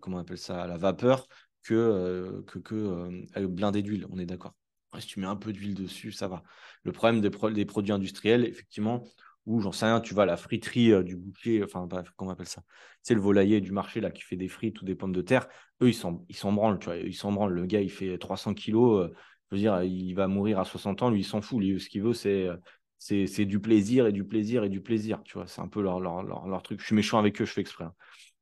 comment 0.00 0.16
on 0.16 0.20
appelle 0.20 0.38
ça, 0.38 0.62
à 0.62 0.66
la 0.66 0.78
vapeur 0.78 1.26
que, 1.62 2.42
que, 2.46 2.58
que 2.58 3.46
blindé 3.46 3.82
d'huile. 3.82 4.06
On 4.10 4.18
est 4.18 4.26
d'accord. 4.26 4.54
Si 5.00 5.06
tu 5.06 5.20
mets 5.20 5.26
un 5.26 5.36
peu 5.36 5.52
d'huile 5.52 5.74
dessus, 5.74 6.12
ça 6.12 6.28
va. 6.28 6.42
Le 6.84 6.92
problème 6.92 7.20
des, 7.20 7.30
produits 7.64 7.92
industriels, 7.92 8.44
effectivement, 8.44 9.04
ou 9.46 9.60
j'en 9.60 9.72
sais 9.72 9.86
rien, 9.86 10.00
tu 10.00 10.14
vas 10.14 10.22
à 10.22 10.26
la 10.26 10.36
friterie 10.36 10.92
euh, 10.92 11.02
du 11.02 11.16
boucher, 11.16 11.62
enfin, 11.62 11.86
comment 12.16 12.30
on 12.30 12.32
appelle 12.32 12.48
ça? 12.48 12.62
C'est 13.02 13.14
le 13.14 13.20
volailler 13.20 13.60
du 13.60 13.72
marché 13.72 14.00
là 14.00 14.10
qui 14.10 14.22
fait 14.22 14.36
des 14.36 14.48
frites 14.48 14.80
ou 14.80 14.84
des 14.84 14.94
pommes 14.94 15.12
de 15.12 15.20
terre. 15.20 15.48
Eux, 15.82 15.88
ils 15.88 15.94
s'en, 15.94 16.52
branlent, 16.52 16.78
tu 16.78 16.86
vois, 16.86 16.96
ils 16.96 17.14
s'en 17.14 17.32
branlent. 17.32 17.52
Le 17.52 17.66
gars, 17.66 17.80
il 17.80 17.90
fait 17.90 18.16
300 18.16 18.54
kilos, 18.54 19.10
euh, 19.10 19.14
je 19.50 19.56
veux 19.56 19.60
dire, 19.60 19.82
il 19.82 20.14
va 20.14 20.26
mourir 20.28 20.58
à 20.58 20.64
60 20.64 21.02
ans, 21.02 21.10
lui, 21.10 21.20
il 21.20 21.24
s'en 21.24 21.40
fout. 21.40 21.60
Lui, 21.62 21.80
ce 21.80 21.88
qu'il 21.88 22.02
veut, 22.02 22.14
c'est, 22.14 22.48
euh, 22.48 22.56
c'est, 22.98 23.26
c'est 23.26 23.44
du 23.44 23.60
plaisir 23.60 24.06
et 24.06 24.12
du 24.12 24.24
plaisir 24.24 24.64
et 24.64 24.68
du 24.68 24.80
plaisir, 24.80 25.22
tu 25.24 25.34
vois. 25.34 25.46
C'est 25.46 25.60
un 25.60 25.68
peu 25.68 25.82
leur, 25.82 26.00
leur, 26.00 26.62
truc. 26.62 26.80
Je 26.80 26.86
suis 26.86 26.94
méchant 26.94 27.18
avec 27.18 27.40
eux, 27.40 27.44
je 27.44 27.52
fais 27.52 27.60
exprès. 27.60 27.84
Hein. 27.84 27.94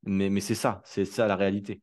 Mais, 0.05 0.41
c'est 0.41 0.55
ça, 0.55 0.83
c'est 0.85 1.05
ça 1.05 1.27
la 1.27 1.37
réalité. 1.37 1.81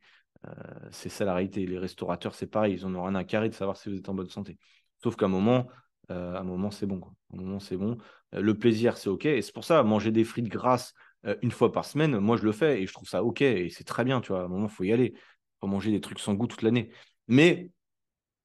c'est 0.92 1.10
ça 1.10 1.26
la 1.26 1.34
réalité. 1.34 1.66
Les 1.66 1.78
restaurateurs, 1.78 2.36
c'est 2.36 2.48
pareil, 2.48 2.76
ils 2.76 2.86
en 2.86 2.94
ont 2.96 3.04
rien 3.04 3.16
à 3.16 3.24
carrer 3.24 3.50
de 3.50 3.54
savoir 3.54 3.78
si 3.78 3.90
vous 3.90 3.98
êtes 3.98 4.10
en 4.10 4.14
bonne 4.14 4.30
santé. 4.30 4.58
Sauf 5.02 5.16
qu'à 5.16 5.26
un 5.26 5.30
moment, 5.30 5.68
euh, 6.12 6.36
un 6.36 6.44
moment, 6.44 6.72
c'est 6.72 6.86
bon. 6.86 7.02
Un 7.34 7.38
moment, 7.38 7.60
c'est 7.60 7.78
bon. 7.78 7.98
Euh, 8.34 8.42
le 8.42 8.58
plaisir, 8.58 8.98
c'est 8.98 9.10
OK. 9.10 9.26
Et 9.26 9.42
c'est 9.42 9.54
pour 9.54 9.64
ça, 9.64 9.84
manger 9.84 10.12
des 10.12 10.24
frites 10.24 10.48
grasses 10.48 10.94
euh, 11.26 11.36
une 11.42 11.52
fois 11.52 11.72
par 11.72 11.86
semaine, 11.86 12.18
moi, 12.20 12.38
je 12.38 12.44
le 12.44 12.52
fais 12.52 12.82
et 12.82 12.88
je 12.88 12.94
trouve 12.94 13.08
ça 13.08 13.24
OK. 13.24 13.42
Et 13.42 13.70
c'est 13.70 13.84
très 13.84 14.04
bien, 14.04 14.22
tu 14.22 14.30
vois. 14.32 14.42
À 14.42 14.46
un 14.46 14.48
moment, 14.48 14.68
il 14.68 14.74
faut 14.74 14.84
y 14.84 14.94
aller. 14.94 15.14
Il 15.16 15.60
faut 15.62 15.68
manger 15.68 15.92
des 15.92 16.02
trucs 16.02 16.20
sans 16.20 16.34
goût 16.34 16.48
toute 16.48 16.62
l'année. 16.62 16.92
Mais 17.28 17.72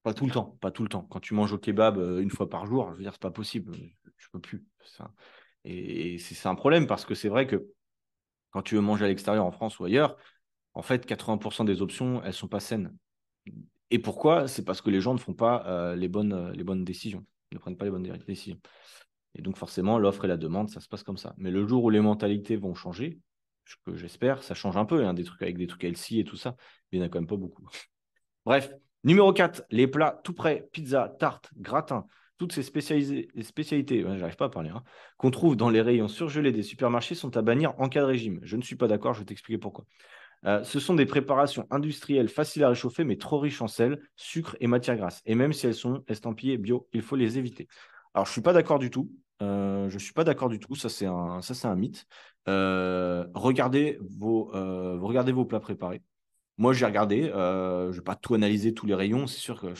pas 0.05 0.13
tout 0.13 0.25
le 0.25 0.31
temps. 0.31 0.57
Pas 0.61 0.71
tout 0.71 0.83
le 0.83 0.89
temps. 0.89 1.03
Quand 1.09 1.19
tu 1.19 1.33
manges 1.33 1.51
au 1.51 1.57
kebab 1.57 1.97
une 1.97 2.29
fois 2.29 2.49
par 2.49 2.65
jour, 2.65 2.91
je 2.91 2.97
veux 2.97 3.03
dire, 3.03 3.13
c'est 3.13 3.21
pas 3.21 3.31
possible. 3.31 3.75
Je 4.17 4.27
peux 4.31 4.39
plus. 4.39 4.65
Et, 5.63 6.17
c'est 6.19 6.47
un 6.47 6.55
problème 6.55 6.87
parce 6.87 7.05
que 7.05 7.15
c'est 7.15 7.29
vrai 7.29 7.47
que 7.47 7.67
quand 8.51 8.61
tu 8.61 8.75
veux 8.75 8.81
manger 8.81 9.05
à 9.05 9.07
l'extérieur 9.07 9.45
en 9.45 9.51
France 9.51 9.79
ou 9.79 9.85
ailleurs, 9.85 10.15
en 10.73 10.81
fait, 10.81 11.05
80% 11.05 11.65
des 11.65 11.81
options, 11.81 12.23
elles 12.23 12.33
sont 12.33 12.47
pas 12.47 12.59
saines. 12.59 12.95
Et 13.91 13.99
pourquoi? 13.99 14.47
C'est 14.47 14.63
parce 14.63 14.81
que 14.81 14.89
les 14.89 15.01
gens 15.01 15.13
ne 15.13 15.19
font 15.19 15.33
pas 15.33 15.95
les, 15.95 16.07
bonnes, 16.07 16.51
les 16.51 16.63
bonnes 16.63 16.85
décisions 16.85 17.25
ne 17.55 17.59
prennent 17.59 17.77
pas 17.77 17.85
les 17.85 17.91
bonnes 17.91 18.03
décisions. 18.27 18.59
Et 19.33 19.41
donc 19.41 19.57
forcément, 19.57 19.97
l'offre 19.97 20.25
et 20.25 20.27
la 20.27 20.37
demande, 20.37 20.69
ça 20.69 20.79
se 20.79 20.87
passe 20.87 21.03
comme 21.03 21.17
ça. 21.17 21.33
Mais 21.37 21.51
le 21.51 21.65
jour 21.67 21.83
où 21.83 21.89
les 21.89 21.99
mentalités 21.99 22.55
vont 22.55 22.75
changer, 22.75 23.19
ce 23.65 23.75
que 23.83 23.95
j'espère, 23.95 24.43
ça 24.43 24.53
change 24.53 24.77
un 24.77 24.85
peu, 24.85 25.05
hein, 25.05 25.13
des 25.13 25.23
trucs 25.23 25.41
avec 25.41 25.57
des 25.57 25.67
trucs 25.67 25.83
healthy 25.83 26.19
et 26.19 26.23
tout 26.23 26.37
ça, 26.37 26.55
mais 26.91 26.97
il 26.97 26.99
n'y 26.99 27.03
en 27.03 27.07
a 27.07 27.09
quand 27.09 27.19
même 27.19 27.27
pas 27.27 27.35
beaucoup. 27.35 27.67
Bref, 28.45 28.71
numéro 29.05 29.31
4, 29.31 29.63
les 29.71 29.87
plats 29.87 30.19
tout 30.23 30.33
prêts, 30.33 30.67
pizza, 30.73 31.15
tarte, 31.19 31.51
gratin, 31.57 32.05
toutes 32.37 32.51
ces 32.51 32.63
spécialités, 32.63 34.05
j'arrive 34.17 34.35
pas 34.35 34.45
à 34.45 34.49
parler, 34.49 34.69
hein, 34.69 34.83
qu'on 35.17 35.31
trouve 35.31 35.55
dans 35.55 35.69
les 35.69 35.81
rayons 35.81 36.09
surgelés 36.09 36.51
des 36.51 36.63
supermarchés 36.63 37.15
sont 37.15 37.37
à 37.37 37.41
bannir 37.41 37.73
en 37.79 37.87
cas 37.87 38.01
de 38.01 38.05
régime. 38.05 38.39
Je 38.43 38.57
ne 38.57 38.61
suis 38.61 38.75
pas 38.75 38.87
d'accord, 38.87 39.13
je 39.13 39.19
vais 39.19 39.25
t'expliquer 39.25 39.57
pourquoi. 39.57 39.85
Euh, 40.45 40.63
ce 40.63 40.79
sont 40.79 40.95
des 40.95 41.05
préparations 41.05 41.65
industrielles 41.71 42.27
faciles 42.27 42.63
à 42.63 42.69
réchauffer, 42.69 43.03
mais 43.03 43.15
trop 43.15 43.39
riches 43.39 43.61
en 43.61 43.67
sel, 43.67 44.01
sucre 44.15 44.57
et 44.59 44.67
matières 44.67 44.97
grasses. 44.97 45.21
Et 45.25 45.33
même 45.33 45.53
si 45.53 45.65
elles 45.65 45.75
sont 45.75 46.03
estampillées 46.07 46.57
bio, 46.57 46.87
il 46.93 47.01
faut 47.01 47.15
les 47.15 47.37
éviter. 47.37 47.67
Alors, 48.13 48.25
je 48.25 48.31
ne 48.31 48.33
suis 48.33 48.41
pas 48.41 48.53
d'accord 48.53 48.79
du 48.79 48.89
tout. 48.89 49.09
Euh, 49.41 49.89
je 49.89 49.95
ne 49.95 49.99
suis 49.99 50.13
pas 50.13 50.23
d'accord 50.23 50.49
du 50.49 50.59
tout. 50.59 50.75
Ça, 50.75 50.89
c'est 50.89 51.05
un, 51.05 51.41
ça, 51.41 51.53
c'est 51.53 51.67
un 51.67 51.75
mythe. 51.75 52.05
Euh, 52.47 53.25
regardez, 53.33 53.97
vos, 54.01 54.51
regardez 55.01 55.31
vos 55.31 55.45
plats 55.45 55.59
préparés. 55.59 56.01
Moi, 56.57 56.73
j'ai 56.73 56.85
regardé. 56.85 57.23
je 57.23 57.87
ne 57.87 57.91
vais 57.91 58.01
pas 58.01 58.15
tout 58.15 58.33
analyser, 58.33 58.73
tous 58.73 58.85
les 58.85 58.95
rayons. 58.95 59.27
C'est 59.27 59.39
sûr 59.39 59.59
que 59.59 59.73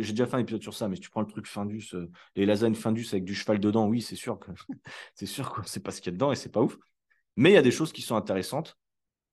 j'ai 0.00 0.12
déjà 0.12 0.26
fait 0.26 0.36
un 0.36 0.40
épisode 0.40 0.62
sur 0.62 0.74
ça, 0.74 0.88
mais 0.88 0.96
si 0.96 1.02
tu 1.02 1.10
prends 1.10 1.20
le 1.20 1.26
truc 1.26 1.46
Findus, 1.46 1.94
les 2.36 2.46
lasagnes 2.46 2.74
Findus 2.74 3.06
avec 3.12 3.24
du 3.24 3.34
cheval 3.34 3.60
dedans, 3.60 3.86
oui, 3.86 4.00
c'est 4.00 4.16
sûr 4.16 4.38
que 4.38 4.50
c'est 5.14 5.26
sûr 5.26 5.52
qu'on 5.52 5.62
ne 5.62 5.66
sait 5.66 5.80
pas 5.80 5.90
ce 5.90 6.00
qu'il 6.00 6.10
y 6.10 6.14
a 6.14 6.16
dedans 6.16 6.32
et 6.32 6.36
c'est 6.36 6.52
pas 6.52 6.62
ouf. 6.62 6.78
Mais 7.36 7.50
il 7.50 7.54
y 7.54 7.58
a 7.58 7.62
des 7.62 7.70
choses 7.70 7.92
qui 7.92 8.02
sont 8.02 8.16
intéressantes 8.16 8.78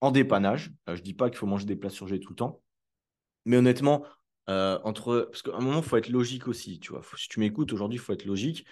en 0.02 0.12
dépannage. 0.12 0.72
Euh, 0.88 0.96
je 0.96 1.02
dis 1.02 1.14
pas 1.14 1.30
qu'il 1.30 1.38
faut 1.38 1.48
manger 1.48 1.66
des 1.66 1.76
plats 1.76 1.90
surgelés 1.90 2.20
tout 2.20 2.32
le 2.32 2.36
temps. 2.36 2.62
Mais 3.46 3.58
honnêtement, 3.58 4.06
euh, 4.50 4.80
entre... 4.84 5.28
parce 5.32 5.42
qu'à 5.42 5.56
un 5.56 5.62
moment, 5.62 5.82
faut 5.82 5.98
être 5.98 6.10
logique 6.10 6.48
aussi. 6.48 6.80
Tu 6.80 6.92
vois. 6.92 7.02
si 7.18 7.28
tu 7.28 7.40
m'écoutes 7.40 7.74
aujourd'hui, 7.74 7.98
faut 7.98 8.14
être 8.14 8.26
logique. 8.26 8.66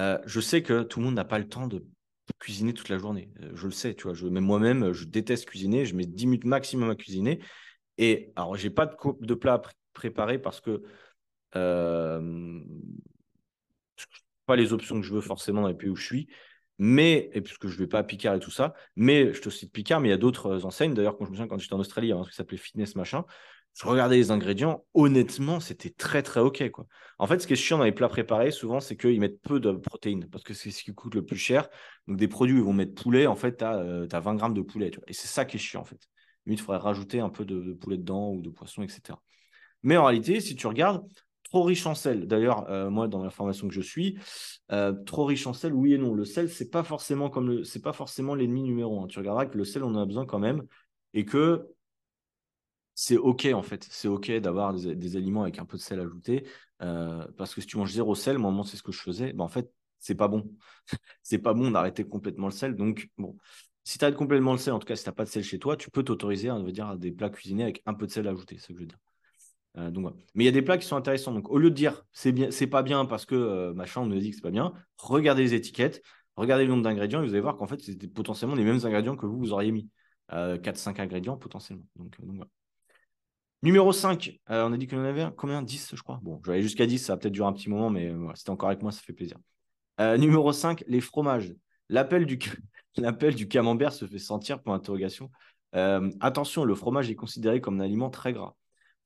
Euh, 0.00 0.18
je 0.26 0.40
sais 0.40 0.62
que 0.62 0.82
tout 0.82 1.00
le 1.00 1.06
monde 1.06 1.14
n'a 1.14 1.24
pas 1.24 1.38
le 1.38 1.48
temps 1.48 1.66
de 1.66 1.84
cuisiner 2.38 2.74
toute 2.74 2.88
la 2.88 2.98
journée. 2.98 3.30
je 3.54 3.66
le 3.66 3.72
sais, 3.72 3.94
tu 3.94 4.04
vois. 4.04 4.14
Je, 4.14 4.26
même 4.26 4.44
moi-même, 4.44 4.92
je 4.92 5.04
déteste 5.04 5.46
cuisiner. 5.46 5.86
Je 5.86 5.94
mets 5.94 6.06
10 6.06 6.26
minutes 6.26 6.44
maximum 6.44 6.90
à 6.90 6.96
cuisiner. 6.96 7.40
Et 7.98 8.32
alors, 8.36 8.56
j'ai 8.56 8.70
pas 8.70 8.86
de, 8.86 8.94
de 9.20 9.34
plat 9.34 9.62
préparé 9.92 10.38
parce 10.38 10.60
que 10.60 10.82
euh, 11.54 12.60
pas 14.46 14.56
les 14.56 14.72
options 14.72 15.00
que 15.00 15.06
je 15.06 15.12
veux 15.14 15.20
forcément 15.20 15.62
dans 15.62 15.68
les 15.68 15.74
pays 15.74 15.88
où 15.88 15.96
je 15.96 16.04
suis 16.04 16.28
mais, 16.78 17.30
et 17.32 17.40
puisque 17.40 17.68
je 17.68 17.74
ne 17.74 17.78
vais 17.78 17.86
pas 17.86 18.00
à 18.00 18.02
Picard 18.02 18.34
et 18.34 18.38
tout 18.40 18.50
ça, 18.50 18.74
mais 18.96 19.32
je 19.32 19.40
te 19.40 19.48
cite 19.48 19.72
Picard, 19.72 20.00
mais 20.00 20.08
il 20.08 20.10
y 20.10 20.14
a 20.14 20.18
d'autres 20.18 20.58
euh, 20.58 20.64
enseignes. 20.66 20.94
D'ailleurs, 20.94 21.16
quand 21.16 21.24
je 21.24 21.30
me 21.30 21.36
souviens, 21.36 21.48
quand 21.48 21.58
j'étais 21.58 21.74
en 21.74 21.80
Australie, 21.80 22.08
il 22.08 22.10
y 22.10 22.12
avait 22.12 22.20
un 22.20 22.24
truc 22.24 22.32
qui 22.32 22.36
s'appelait 22.36 22.58
Fitness 22.58 22.96
Machin. 22.96 23.24
Je 23.76 23.86
regardais 23.86 24.16
les 24.16 24.30
ingrédients, 24.30 24.86
honnêtement, 24.94 25.60
c'était 25.60 25.90
très 25.90 26.22
très 26.22 26.40
ok. 26.40 26.70
Quoi. 26.70 26.86
En 27.18 27.26
fait, 27.26 27.40
ce 27.40 27.46
qui 27.46 27.52
est 27.52 27.56
chiant 27.56 27.76
dans 27.76 27.84
les 27.84 27.92
plats 27.92 28.08
préparés, 28.08 28.50
souvent, 28.50 28.80
c'est 28.80 28.96
qu'ils 28.96 29.20
mettent 29.20 29.42
peu 29.42 29.60
de 29.60 29.70
protéines, 29.72 30.26
parce 30.30 30.44
que 30.44 30.54
c'est 30.54 30.70
ce 30.70 30.82
qui 30.82 30.94
coûte 30.94 31.14
le 31.14 31.26
plus 31.26 31.36
cher. 31.36 31.68
Donc, 32.08 32.16
des 32.16 32.26
produits 32.26 32.54
où 32.54 32.58
ils 32.58 32.64
vont 32.64 32.72
mettre 32.72 32.94
poulet, 32.94 33.26
en 33.26 33.36
fait, 33.36 33.58
tu 33.58 33.64
as, 33.64 34.20
20 34.20 34.34
grammes 34.36 34.54
de 34.54 34.62
poulet. 34.62 34.90
Et 35.08 35.12
c'est 35.12 35.26
ça 35.26 35.44
qui 35.44 35.56
est 35.56 35.60
chiant, 35.60 35.82
en 35.82 35.84
fait. 35.84 36.00
il 36.46 36.58
faudrait 36.58 36.78
rajouter 36.78 37.20
un 37.20 37.28
peu 37.28 37.44
de, 37.44 37.74
poulet 37.74 37.98
dedans 37.98 38.30
ou 38.30 38.40
de 38.40 38.48
poisson, 38.48 38.82
etc. 38.82 39.18
Mais 39.82 39.98
en 39.98 40.06
réalité, 40.06 40.40
si 40.40 40.56
tu 40.56 40.66
regardes, 40.66 41.06
trop 41.42 41.62
riche 41.62 41.84
en 41.84 41.94
sel. 41.94 42.26
D'ailleurs, 42.26 42.70
euh, 42.70 42.88
moi, 42.88 43.08
dans 43.08 43.22
la 43.22 43.30
formation 43.30 43.68
que 43.68 43.74
je 43.74 43.82
suis, 43.82 44.18
euh, 44.72 44.94
trop 45.04 45.26
riche 45.26 45.46
en 45.46 45.52
sel, 45.52 45.74
oui 45.74 45.92
et 45.92 45.98
non. 45.98 46.14
Le 46.14 46.24
sel, 46.24 46.48
c'est 46.48 46.70
pas 46.70 46.82
forcément 46.82 47.28
comme 47.28 47.50
le, 47.50 47.80
pas 47.82 47.92
forcément 47.92 48.34
l'ennemi 48.34 48.62
numéro 48.62 49.02
un. 49.02 49.06
Tu 49.06 49.18
regarderas 49.18 49.44
que 49.44 49.58
le 49.58 49.64
sel, 49.64 49.84
on 49.84 49.94
en 49.94 50.00
a 50.00 50.06
besoin 50.06 50.24
quand 50.24 50.38
même, 50.38 50.62
et 51.12 51.26
que 51.26 51.75
c'est 52.96 53.18
ok 53.18 53.46
en 53.54 53.62
fait. 53.62 53.86
C'est 53.90 54.08
ok 54.08 54.32
d'avoir 54.38 54.74
des, 54.74 55.16
aliments 55.16 55.42
avec 55.42 55.58
un 55.60 55.66
peu 55.66 55.76
de 55.76 55.82
sel 55.82 56.00
ajouté, 56.00 56.46
euh, 56.82 57.24
parce 57.36 57.54
que 57.54 57.60
si 57.60 57.66
tu 57.68 57.76
manges 57.76 57.92
zéro 57.92 58.14
sel, 58.16 58.38
moi, 58.38 58.64
c'est 58.64 58.76
ce 58.78 58.82
que 58.82 58.90
je 58.90 59.00
faisais. 59.00 59.32
Ben, 59.34 59.44
en 59.44 59.48
fait, 59.48 59.70
c'est 59.98 60.14
pas 60.14 60.28
bon. 60.28 60.50
c'est 61.22 61.38
pas 61.38 61.54
bon 61.54 61.70
d'arrêter 61.70 62.04
complètement 62.04 62.46
le 62.46 62.52
sel. 62.52 62.74
Donc 62.74 63.08
bon. 63.18 63.36
Si 63.84 63.98
tu 63.98 64.04
arrêtes 64.04 64.16
complètement 64.16 64.52
le 64.52 64.58
sel, 64.58 64.72
en 64.72 64.78
tout 64.80 64.86
cas 64.86 64.96
si 64.96 65.04
tu 65.04 65.08
n'as 65.10 65.14
pas 65.14 65.24
de 65.24 65.28
sel 65.28 65.44
chez 65.44 65.58
toi, 65.58 65.76
tu 65.76 65.90
peux 65.90 66.02
t'autoriser 66.02 66.48
à, 66.48 66.58
dire, 66.58 66.88
à 66.88 66.96
des 66.96 67.12
plats 67.12 67.30
cuisinés 67.30 67.62
avec 67.62 67.82
un 67.86 67.94
peu 67.94 68.06
de 68.06 68.10
sel 68.10 68.26
ajouté, 68.26 68.56
c'est 68.58 68.62
ce 68.62 68.68
que 68.68 68.74
je 68.74 68.80
veux 68.80 68.86
dire. 68.86 68.98
Euh, 69.76 69.90
Mais 70.34 70.44
il 70.44 70.46
y 70.46 70.48
a 70.48 70.52
des 70.52 70.62
plats 70.62 70.78
qui 70.78 70.86
sont 70.86 70.96
intéressants. 70.96 71.32
Donc, 71.32 71.50
au 71.50 71.58
lieu 71.58 71.70
de 71.70 71.74
dire 71.74 72.02
c'est 72.12 72.32
bien, 72.32 72.50
c'est 72.50 72.66
pas 72.66 72.82
bien 72.82 73.04
parce 73.04 73.26
que 73.26 73.34
euh, 73.34 73.74
machin, 73.74 74.00
on 74.00 74.06
nous 74.06 74.18
dit 74.18 74.30
que 74.30 74.36
c'est 74.36 74.42
pas 74.42 74.50
bien, 74.50 74.72
regardez 74.96 75.42
les 75.42 75.54
étiquettes, 75.54 76.02
regardez 76.34 76.64
le 76.64 76.70
nombre 76.70 76.82
d'ingrédients 76.82 77.22
et 77.22 77.26
vous 77.26 77.32
allez 77.32 77.42
voir 77.42 77.56
qu'en 77.56 77.66
fait, 77.66 77.80
c'était 77.80 78.08
potentiellement 78.08 78.56
les 78.56 78.64
mêmes 78.64 78.80
ingrédients 78.84 79.16
que 79.16 79.26
vous, 79.26 79.38
vous 79.38 79.52
auriez 79.52 79.70
mis. 79.70 79.90
4-5 80.30 80.98
euh, 80.98 81.02
ingrédients 81.02 81.36
potentiellement. 81.36 81.84
Donc, 81.96 82.16
Numéro 83.62 83.92
5, 83.92 84.38
on 84.48 84.72
a 84.72 84.76
dit 84.76 84.86
qu'on 84.86 84.98
en 84.98 85.04
avait 85.04 85.26
combien? 85.36 85.62
10, 85.62 85.94
je 85.94 86.02
crois. 86.02 86.20
Bon, 86.22 86.40
je 86.44 86.50
vais 86.50 86.54
aller 86.54 86.62
jusqu'à 86.62 86.86
10, 86.86 86.98
ça 86.98 87.14
va 87.14 87.16
peut-être 87.18 87.32
durer 87.32 87.48
un 87.48 87.52
petit 87.52 87.70
moment, 87.70 87.90
mais 87.90 88.12
c'était 88.34 88.50
encore 88.50 88.68
avec 88.68 88.82
moi, 88.82 88.92
ça 88.92 89.00
fait 89.00 89.12
plaisir. 89.12 89.38
numéro 89.98 90.52
5, 90.52 90.84
les 90.86 91.00
fromages. 91.00 91.54
L'appel 91.88 92.26
du, 92.26 92.38
l'appel 92.96 93.34
du 93.34 93.48
camembert 93.48 93.92
se 93.92 94.06
fait 94.06 94.18
sentir 94.18 94.62
pour 94.62 94.74
interrogation. 94.74 95.30
attention, 95.72 96.64
le 96.64 96.74
fromage 96.74 97.10
est 97.10 97.14
considéré 97.14 97.60
comme 97.60 97.80
un 97.80 97.84
aliment 97.84 98.10
très 98.10 98.32
gras. 98.32 98.54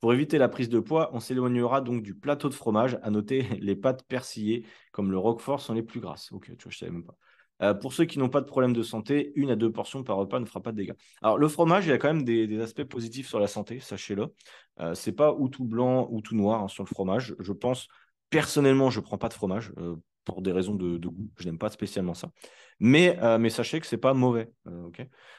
Pour 0.00 0.14
éviter 0.14 0.38
la 0.38 0.48
prise 0.48 0.70
de 0.70 0.80
poids, 0.80 1.10
on 1.12 1.20
s'éloignera 1.20 1.82
donc 1.82 2.02
du 2.02 2.14
plateau 2.14 2.48
de 2.48 2.54
fromage. 2.54 2.98
À 3.02 3.10
noter, 3.10 3.42
les 3.60 3.76
pâtes 3.76 4.02
persillées, 4.08 4.66
comme 4.92 5.10
le 5.10 5.18
roquefort, 5.18 5.60
sont 5.60 5.74
les 5.74 5.82
plus 5.82 6.00
grasses. 6.00 6.32
Ok, 6.32 6.46
tu 6.56 6.64
vois, 6.64 6.72
je 6.72 6.78
savais 6.78 6.92
même 6.92 7.04
pas. 7.04 7.16
Euh, 7.62 7.75
pour 7.75 7.92
ceux 7.92 8.05
qui 8.05 8.18
n'ont 8.18 8.29
pas 8.29 8.40
de 8.40 8.46
problème 8.46 8.73
de 8.73 8.83
santé, 8.83 9.33
une 9.35 9.51
à 9.51 9.57
deux 9.57 9.70
portions 9.70 10.03
par 10.03 10.16
repas 10.16 10.40
ne 10.40 10.44
fera 10.44 10.61
pas 10.61 10.73
de 10.73 10.77
dégâts. 10.77 10.94
Alors, 11.23 11.38
le 11.38 11.49
fromage, 11.49 11.87
il 11.87 11.90
y 11.90 11.92
a 11.92 11.99
quand 11.99 12.12
même 12.12 12.25
des, 12.25 12.61
aspects 12.61 12.85
positifs 12.85 13.29
sur 13.29 13.40
la 13.40 13.46
santé, 13.46 13.81
sachez-le. 13.81 14.35
Euh, 14.81 14.94
c'est 14.94 15.12
pas 15.12 15.33
ou 15.33 15.49
tout 15.49 15.64
blanc 15.64 16.09
ou 16.11 16.20
tout 16.20 16.35
noir 16.35 16.62
hein, 16.62 16.68
sur 16.68 16.85
le 16.85 16.88
fromage. 16.88 17.35
Je 17.38 17.53
pense, 17.53 17.88
personnellement, 18.31 18.90
je 18.90 19.01
ne 19.01 19.05
prends 19.05 19.18
pas 19.18 19.29
de 19.29 19.35
fromage 19.35 19.73
euh, 19.79 19.96
pour 20.25 20.42
des 20.42 20.53
raisons 20.53 20.75
de, 20.75 20.96
goût. 20.99 21.31
Je 21.38 21.46
n'aime 21.46 21.59
pas 21.59 21.70
spécialement 21.70 22.14
ça. 22.14 22.31
Mais, 22.79 23.18
euh, 23.23 23.38
mais 23.38 23.51
sachez 23.51 23.81
que 23.81 23.87
ce 23.87 23.94
n'est 23.94 24.01
pas 24.01 24.14
mauvais. 24.14 24.51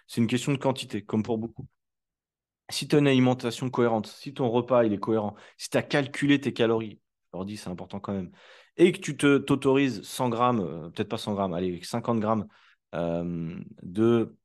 c'est 0.08 0.22
une 0.22 0.28
question 0.28 0.52
de 0.52 0.58
quantité, 0.58 1.04
comme 1.04 1.24
pour 1.24 1.38
beaucoup 1.38 1.68
si 2.72 2.88
tu 2.88 2.96
as 2.96 3.00
une 3.00 3.08
alimentation 3.08 3.70
cohérente, 3.70 4.08
si 4.08 4.34
ton 4.34 4.50
repas 4.50 4.84
il 4.86 4.94
est 4.94 5.00
cohérent, 5.00 5.36
si 5.58 5.70
tu 5.70 5.78
as 5.78 5.84
calculé 5.84 6.40
tes 6.40 6.54
calories, 6.54 7.00
je 7.32 7.38
leur 7.38 7.46
dis 7.46 7.58
c'est 7.58 7.70
important 7.70 8.00
quand 8.00 8.14
même, 8.14 8.32
et 8.78 8.92
que 8.92 9.00
tu 9.00 9.18
te 9.18 9.38
t'autorises 9.38 10.02
100 10.04 10.30
grammes, 10.30 10.62
euh, 10.62 10.90
peut-être 10.90 11.10
pas 11.10 11.18
100 11.18 11.34
grammes, 11.34 11.54
allez, 11.54 11.82
50 11.84 12.20
grammes 12.20 12.48
euh, 12.96 13.60
de. 13.84 14.36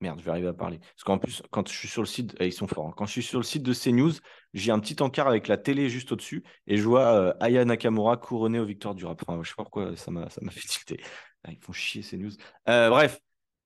Merde, 0.00 0.18
je 0.20 0.24
vais 0.24 0.30
arriver 0.32 0.48
à 0.48 0.52
parler. 0.52 0.78
Parce 0.80 1.04
qu'en 1.04 1.18
plus, 1.18 1.42
quand 1.50 1.66
je 1.68 1.74
suis 1.74 1.88
sur 1.88 2.02
le 2.02 2.06
site, 2.06 2.34
eh, 2.38 2.46
ils 2.46 2.52
sont 2.52 2.66
forts. 2.66 2.88
Hein. 2.88 2.94
Quand 2.96 3.06
je 3.06 3.12
suis 3.12 3.22
sur 3.22 3.38
le 3.38 3.44
site 3.44 3.62
de 3.62 3.72
CNews, 3.72 4.12
j'ai 4.52 4.70
un 4.70 4.78
petit 4.78 5.00
encart 5.02 5.28
avec 5.28 5.48
la 5.48 5.56
télé 5.56 5.88
juste 5.88 6.12
au-dessus 6.12 6.44
et 6.66 6.76
je 6.76 6.82
vois 6.82 7.06
euh, 7.14 7.32
Aya 7.40 7.64
Nakamura 7.64 8.16
couronnée 8.18 8.58
aux 8.58 8.66
victoires 8.66 8.94
du 8.94 9.06
rap. 9.06 9.22
Enfin, 9.26 9.42
je 9.42 9.48
sais 9.48 9.54
pas 9.56 9.62
pourquoi 9.62 9.96
ça 9.96 10.10
m'a 10.10 10.28
fait 10.50 10.68
tilter. 10.68 11.00
Ah, 11.44 11.52
ils 11.52 11.58
font 11.58 11.72
chier 11.72 12.02
CNews. 12.02 12.32
bref, 12.66 13.18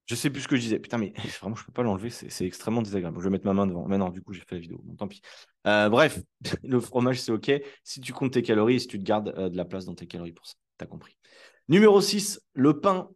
Je 0.06 0.14
sais 0.14 0.30
plus 0.30 0.42
ce 0.42 0.48
que 0.48 0.56
je 0.56 0.60
disais. 0.62 0.78
Putain, 0.78 0.98
mais 0.98 1.12
vraiment, 1.40 1.56
je 1.56 1.64
peux 1.64 1.72
pas 1.72 1.82
l'enlever. 1.82 2.10
C'est 2.10 2.46
extrêmement 2.46 2.82
désagréable. 2.82 3.18
Je 3.18 3.24
vais 3.24 3.30
mettre 3.30 3.46
ma 3.46 3.54
main 3.54 3.66
devant. 3.66 3.86
Mais 3.88 3.98
non, 3.98 4.10
du 4.10 4.22
coup, 4.22 4.32
j'ai 4.32 4.42
fait 4.42 4.56
la 4.56 4.60
vidéo. 4.60 4.80
Bon, 4.84 4.94
tant 4.96 5.08
pis. 5.08 5.22
Euh, 5.68 5.88
bref, 5.90 6.20
le 6.64 6.80
fromage, 6.80 7.20
c'est 7.20 7.32
OK. 7.32 7.50
Si 7.84 8.00
tu 8.00 8.12
comptes 8.12 8.32
tes 8.32 8.42
calories, 8.42 8.80
si 8.80 8.88
tu 8.88 8.98
te 8.98 9.04
gardes 9.04 9.34
euh, 9.36 9.48
de 9.50 9.56
la 9.56 9.64
place 9.64 9.84
dans 9.84 9.94
tes 9.94 10.06
calories 10.06 10.32
pour 10.32 10.46
ça. 10.46 10.54
Tu 10.78 10.86
compris. 10.86 11.16
Numéro 11.68 12.00
6, 12.00 12.40
le 12.54 12.80
pain. 12.80 13.10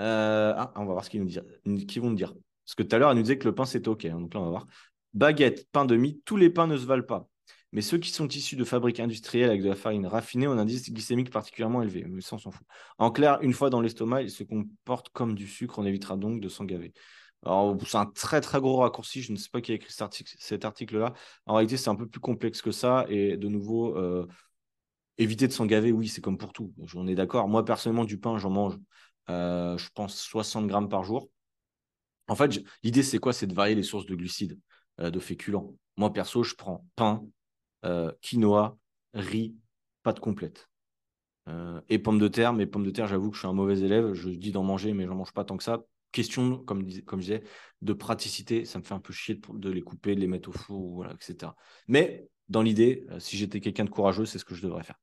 Euh, 0.00 0.52
ah, 0.56 0.72
on 0.76 0.84
va 0.84 0.92
voir 0.92 1.04
ce 1.04 1.10
qu'ils 1.10 1.22
nous 1.22 1.30
vont 1.30 2.10
nous 2.10 2.16
dire. 2.16 2.34
Parce 2.64 2.74
que 2.76 2.82
tout 2.82 2.94
à 2.94 2.98
l'heure, 2.98 3.10
elle 3.10 3.16
nous 3.16 3.22
disait 3.22 3.38
que 3.38 3.48
le 3.48 3.54
pain, 3.54 3.64
c'était 3.64 3.88
OK. 3.88 4.04
Hein. 4.04 4.20
donc 4.20 4.34
là, 4.34 4.40
on 4.40 4.44
va 4.44 4.50
voir. 4.50 4.66
Baguette, 5.14 5.68
pain 5.70 5.84
de 5.84 5.96
mie, 5.96 6.20
tous 6.24 6.36
les 6.36 6.50
pains 6.50 6.66
ne 6.66 6.76
se 6.76 6.84
valent 6.84 7.04
pas. 7.04 7.28
Mais 7.72 7.80
ceux 7.80 7.98
qui 7.98 8.10
sont 8.10 8.28
issus 8.28 8.56
de 8.56 8.64
fabriques 8.64 9.00
industrielles 9.00 9.50
avec 9.50 9.62
de 9.62 9.68
la 9.68 9.74
farine 9.74 10.06
raffinée 10.06 10.46
ont 10.46 10.52
un 10.52 10.58
indice 10.58 10.92
glycémique 10.92 11.30
particulièrement 11.30 11.82
élevé. 11.82 12.04
Mais 12.06 12.20
ça, 12.20 12.36
on 12.36 12.38
s'en 12.38 12.50
fout. 12.50 12.66
En 12.98 13.10
clair, 13.10 13.38
une 13.42 13.52
fois 13.52 13.70
dans 13.70 13.80
l'estomac, 13.80 14.22
ils 14.22 14.30
se 14.30 14.44
comportent 14.44 15.08
comme 15.10 15.34
du 15.34 15.48
sucre. 15.48 15.78
On 15.78 15.84
évitera 15.84 16.16
donc 16.16 16.40
de 16.40 16.48
s'en 16.48 16.64
gaver. 16.64 16.92
Alors, 17.44 17.76
c'est 17.86 17.96
un 17.96 18.06
très 18.06 18.40
très 18.40 18.60
gros 18.60 18.76
raccourci. 18.78 19.22
Je 19.22 19.32
ne 19.32 19.36
sais 19.36 19.50
pas 19.50 19.60
qui 19.60 19.72
a 19.72 19.74
écrit 19.74 19.92
cet 19.92 20.64
article-là. 20.64 21.12
En 21.46 21.54
réalité, 21.54 21.76
c'est 21.76 21.90
un 21.90 21.96
peu 21.96 22.06
plus 22.06 22.20
complexe 22.20 22.62
que 22.62 22.70
ça. 22.70 23.04
Et 23.08 23.36
de 23.36 23.48
nouveau, 23.48 23.96
euh, 23.98 24.26
éviter 25.18 25.48
de 25.48 25.52
s'en 25.52 25.66
gaver, 25.66 25.92
oui, 25.92 26.08
c'est 26.08 26.20
comme 26.20 26.38
pour 26.38 26.52
tout. 26.52 26.72
On 26.94 27.06
est 27.06 27.14
d'accord. 27.14 27.48
Moi, 27.48 27.64
personnellement, 27.64 28.04
du 28.04 28.18
pain, 28.18 28.38
j'en 28.38 28.50
mange, 28.50 28.78
euh, 29.30 29.76
je 29.78 29.90
pense, 29.94 30.16
60 30.16 30.66
grammes 30.66 30.88
par 30.88 31.04
jour. 31.04 31.28
En 32.28 32.36
fait, 32.36 32.62
l'idée, 32.82 33.02
c'est 33.02 33.18
quoi? 33.18 33.32
C'est 33.32 33.46
de 33.46 33.54
varier 33.54 33.74
les 33.74 33.82
sources 33.82 34.06
de 34.06 34.14
glucides, 34.14 34.58
euh, 35.00 35.10
de 35.10 35.20
féculents. 35.20 35.74
Moi, 35.96 36.12
perso, 36.12 36.42
je 36.42 36.54
prends 36.54 36.86
pain, 36.96 37.24
quinoa, 38.22 38.78
riz, 39.12 39.54
pâte 40.02 40.18
complète. 40.18 40.68
Et 41.88 41.98
pommes 41.98 42.18
de 42.18 42.28
terre, 42.28 42.54
mais 42.54 42.66
pommes 42.66 42.84
de 42.84 42.90
terre, 42.90 43.06
j'avoue 43.06 43.30
que 43.30 43.36
je 43.36 43.40
suis 43.40 43.48
un 43.48 43.52
mauvais 43.52 43.78
élève. 43.80 44.14
Je 44.14 44.30
dis 44.30 44.50
d'en 44.50 44.64
manger, 44.64 44.94
mais 44.94 45.06
j'en 45.06 45.14
mange 45.14 45.32
pas 45.32 45.44
tant 45.44 45.56
que 45.58 45.62
ça. 45.62 45.84
Question, 46.14 46.58
comme, 46.58 46.88
je 46.88 47.16
disais, 47.16 47.42
de 47.82 47.92
praticité. 47.92 48.64
Ça 48.64 48.78
me 48.78 48.84
fait 48.84 48.94
un 48.94 49.00
peu 49.00 49.12
chier 49.12 49.40
de, 49.52 49.70
les 49.70 49.82
couper, 49.82 50.14
de 50.14 50.20
les 50.20 50.28
mettre 50.28 50.48
au 50.48 50.52
four, 50.52 51.06
etc. 51.10 51.52
Mais 51.88 52.28
dans 52.48 52.62
l'idée, 52.62 53.04
euh, 53.10 53.18
si 53.18 53.36
j'étais 53.36 53.60
quelqu'un 53.60 53.84
de 53.84 53.90
courageux, 53.90 54.24
c'est 54.24 54.38
ce 54.38 54.44
que 54.44 54.54
je 54.54 54.62
devrais 54.62 54.84
faire. 54.84 55.00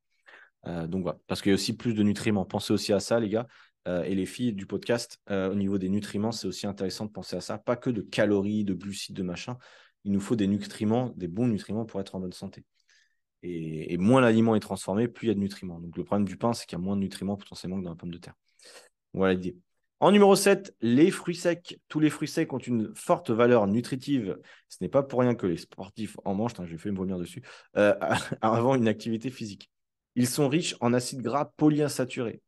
donc 0.88 1.02
voilà, 1.04 1.20
parce 1.28 1.42
qu'il 1.42 1.50
y 1.50 1.54
a 1.54 1.56
aussi 1.56 1.76
plus 1.76 1.94
de 1.94 2.02
nutriments. 2.02 2.46
Pensez 2.46 2.72
aussi 2.72 2.94
à 2.94 3.00
ça, 3.00 3.20
les 3.20 3.30
gars. 3.30 3.46
et 3.88 4.16
les 4.16 4.26
filles 4.26 4.54
du 4.54 4.66
podcast, 4.66 5.20
au 5.30 5.56
niveau 5.56 5.78
des 5.78 5.90
nutriments, 5.90 6.32
c'est 6.32 6.48
aussi 6.48 6.66
intéressant 6.66 7.06
de 7.06 7.12
penser 7.12 7.36
à 7.36 7.42
ça. 7.42 7.58
Pas 7.58 7.76
que 7.76 7.90
de 7.90 8.02
calories, 8.02 8.64
de 8.64 8.74
glucides, 8.74 9.16
de 9.16 9.24
machin, 9.24 9.58
il 10.06 10.12
nous 10.12 10.22
faut 10.22 10.38
des 10.38 10.48
nutriments, 10.48 11.14
des 11.18 11.28
bons 11.28 11.48
nutriments 11.48 11.86
pour 11.86 12.00
être 12.00 12.16
en 12.16 12.20
bonne 12.20 12.32
santé. 12.32 12.64
Et, 13.44 13.98
moins 13.98 14.22
l'aliment 14.22 14.56
est 14.56 14.60
transformé, 14.60 15.08
plus 15.08 15.28
il 15.28 15.30
y 15.30 15.32
a 15.32 15.34
de 15.34 15.40
nutriments. 15.40 15.80
Donc 15.80 15.98
le 15.98 16.04
problème 16.04 16.28
du 16.28 16.38
pain, 16.38 16.54
c'est 16.54 16.66
qu'il 16.66 16.78
y 16.78 16.82
a 16.82 16.84
moins 16.84 16.96
de 16.96 17.02
nutriments 17.02 17.38
potentiellement 17.38 17.80
que 17.80 17.84
dans 17.84 17.90
la 17.90 17.96
pomme 17.96 18.12
de 18.12 18.18
terre. 18.18 18.36
Voilà 19.14 19.34
l'idée. 19.34 19.58
En 20.02 20.12
numéro 20.12 20.36
7, 20.36 20.76
les 20.82 21.12
fruits 21.12 21.36
secs. 21.36 21.80
Tous 21.88 22.00
les 22.00 22.10
fruits 22.10 22.28
secs 22.28 22.52
ont 22.54 22.58
une 22.58 22.92
forte 22.96 23.30
valeur 23.30 23.68
nutritive. 23.68 24.36
Ce 24.68 24.78
n'est 24.82 24.90
pas 24.90 25.04
pour 25.04 25.20
rien 25.20 25.36
que 25.36 25.46
les 25.46 25.58
sportifs 25.58 26.18
en 26.26 26.34
mangent, 26.34 26.56
j'ai 26.66 26.80
fait 26.80 26.90
me 26.90 26.98
vomir 26.98 27.20
dessus, 27.20 27.44
euh, 27.78 27.94
avant 28.42 28.74
une 28.74 28.88
activité 28.88 29.30
physique. 29.30 29.70
Ils 30.16 30.26
sont 30.28 30.50
riches 30.50 30.76
en 30.82 30.94
acides 30.94 31.22
gras 31.22 31.52
polyinsaturés. 31.56 32.42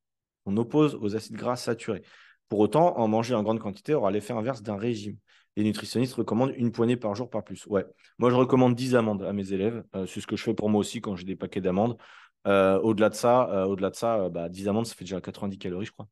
On 0.47 0.57
oppose 0.57 0.95
aux 0.95 1.15
acides 1.15 1.35
gras 1.35 1.55
saturés. 1.55 2.01
Pour 2.49 2.57
autant, 2.57 2.97
en 2.97 3.07
manger 3.07 3.35
en 3.35 3.43
grande 3.43 3.59
quantité 3.59 3.93
aura 3.93 4.09
l'effet 4.09 4.33
inverse 4.33 4.63
d'un 4.63 4.75
régime 4.75 5.17
les 5.55 5.63
nutritionnistes 5.63 6.15
recommandent 6.15 6.53
une 6.57 6.71
poignée 6.71 6.97
par 6.97 7.13
jour, 7.13 7.29
pas 7.29 7.43
plus. 7.43 7.67
Ouais. 7.67 7.85
Moi, 8.17 8.31
je 8.31 8.35
recommande 8.35 8.73
10 8.73 8.95
amandes 8.95 9.21
à 9.21 9.33
mes 9.33 9.53
élèves. 9.53 9.83
Euh, 9.95 10.07
c'est 10.07 10.19
ce 10.19 10.25
que 10.25 10.35
je 10.35 10.41
fais 10.41 10.55
pour 10.55 10.67
moi 10.67 10.79
aussi 10.79 10.99
quand 10.99 11.15
j'ai 11.15 11.25
des 11.25 11.35
paquets 11.35 11.61
d'amandes. 11.61 11.95
Euh, 12.47 12.79
au-delà 12.79 13.09
de 13.09 13.13
ça, 13.13 13.67
au-delà 13.67 13.91
de 13.91 13.95
ça 13.95 14.29
bah, 14.29 14.49
10 14.49 14.67
amandes, 14.67 14.87
ça 14.87 14.95
fait 14.95 15.05
déjà 15.05 15.21
90 15.21 15.59
calories, 15.59 15.85
je 15.85 15.91
crois. 15.91 16.07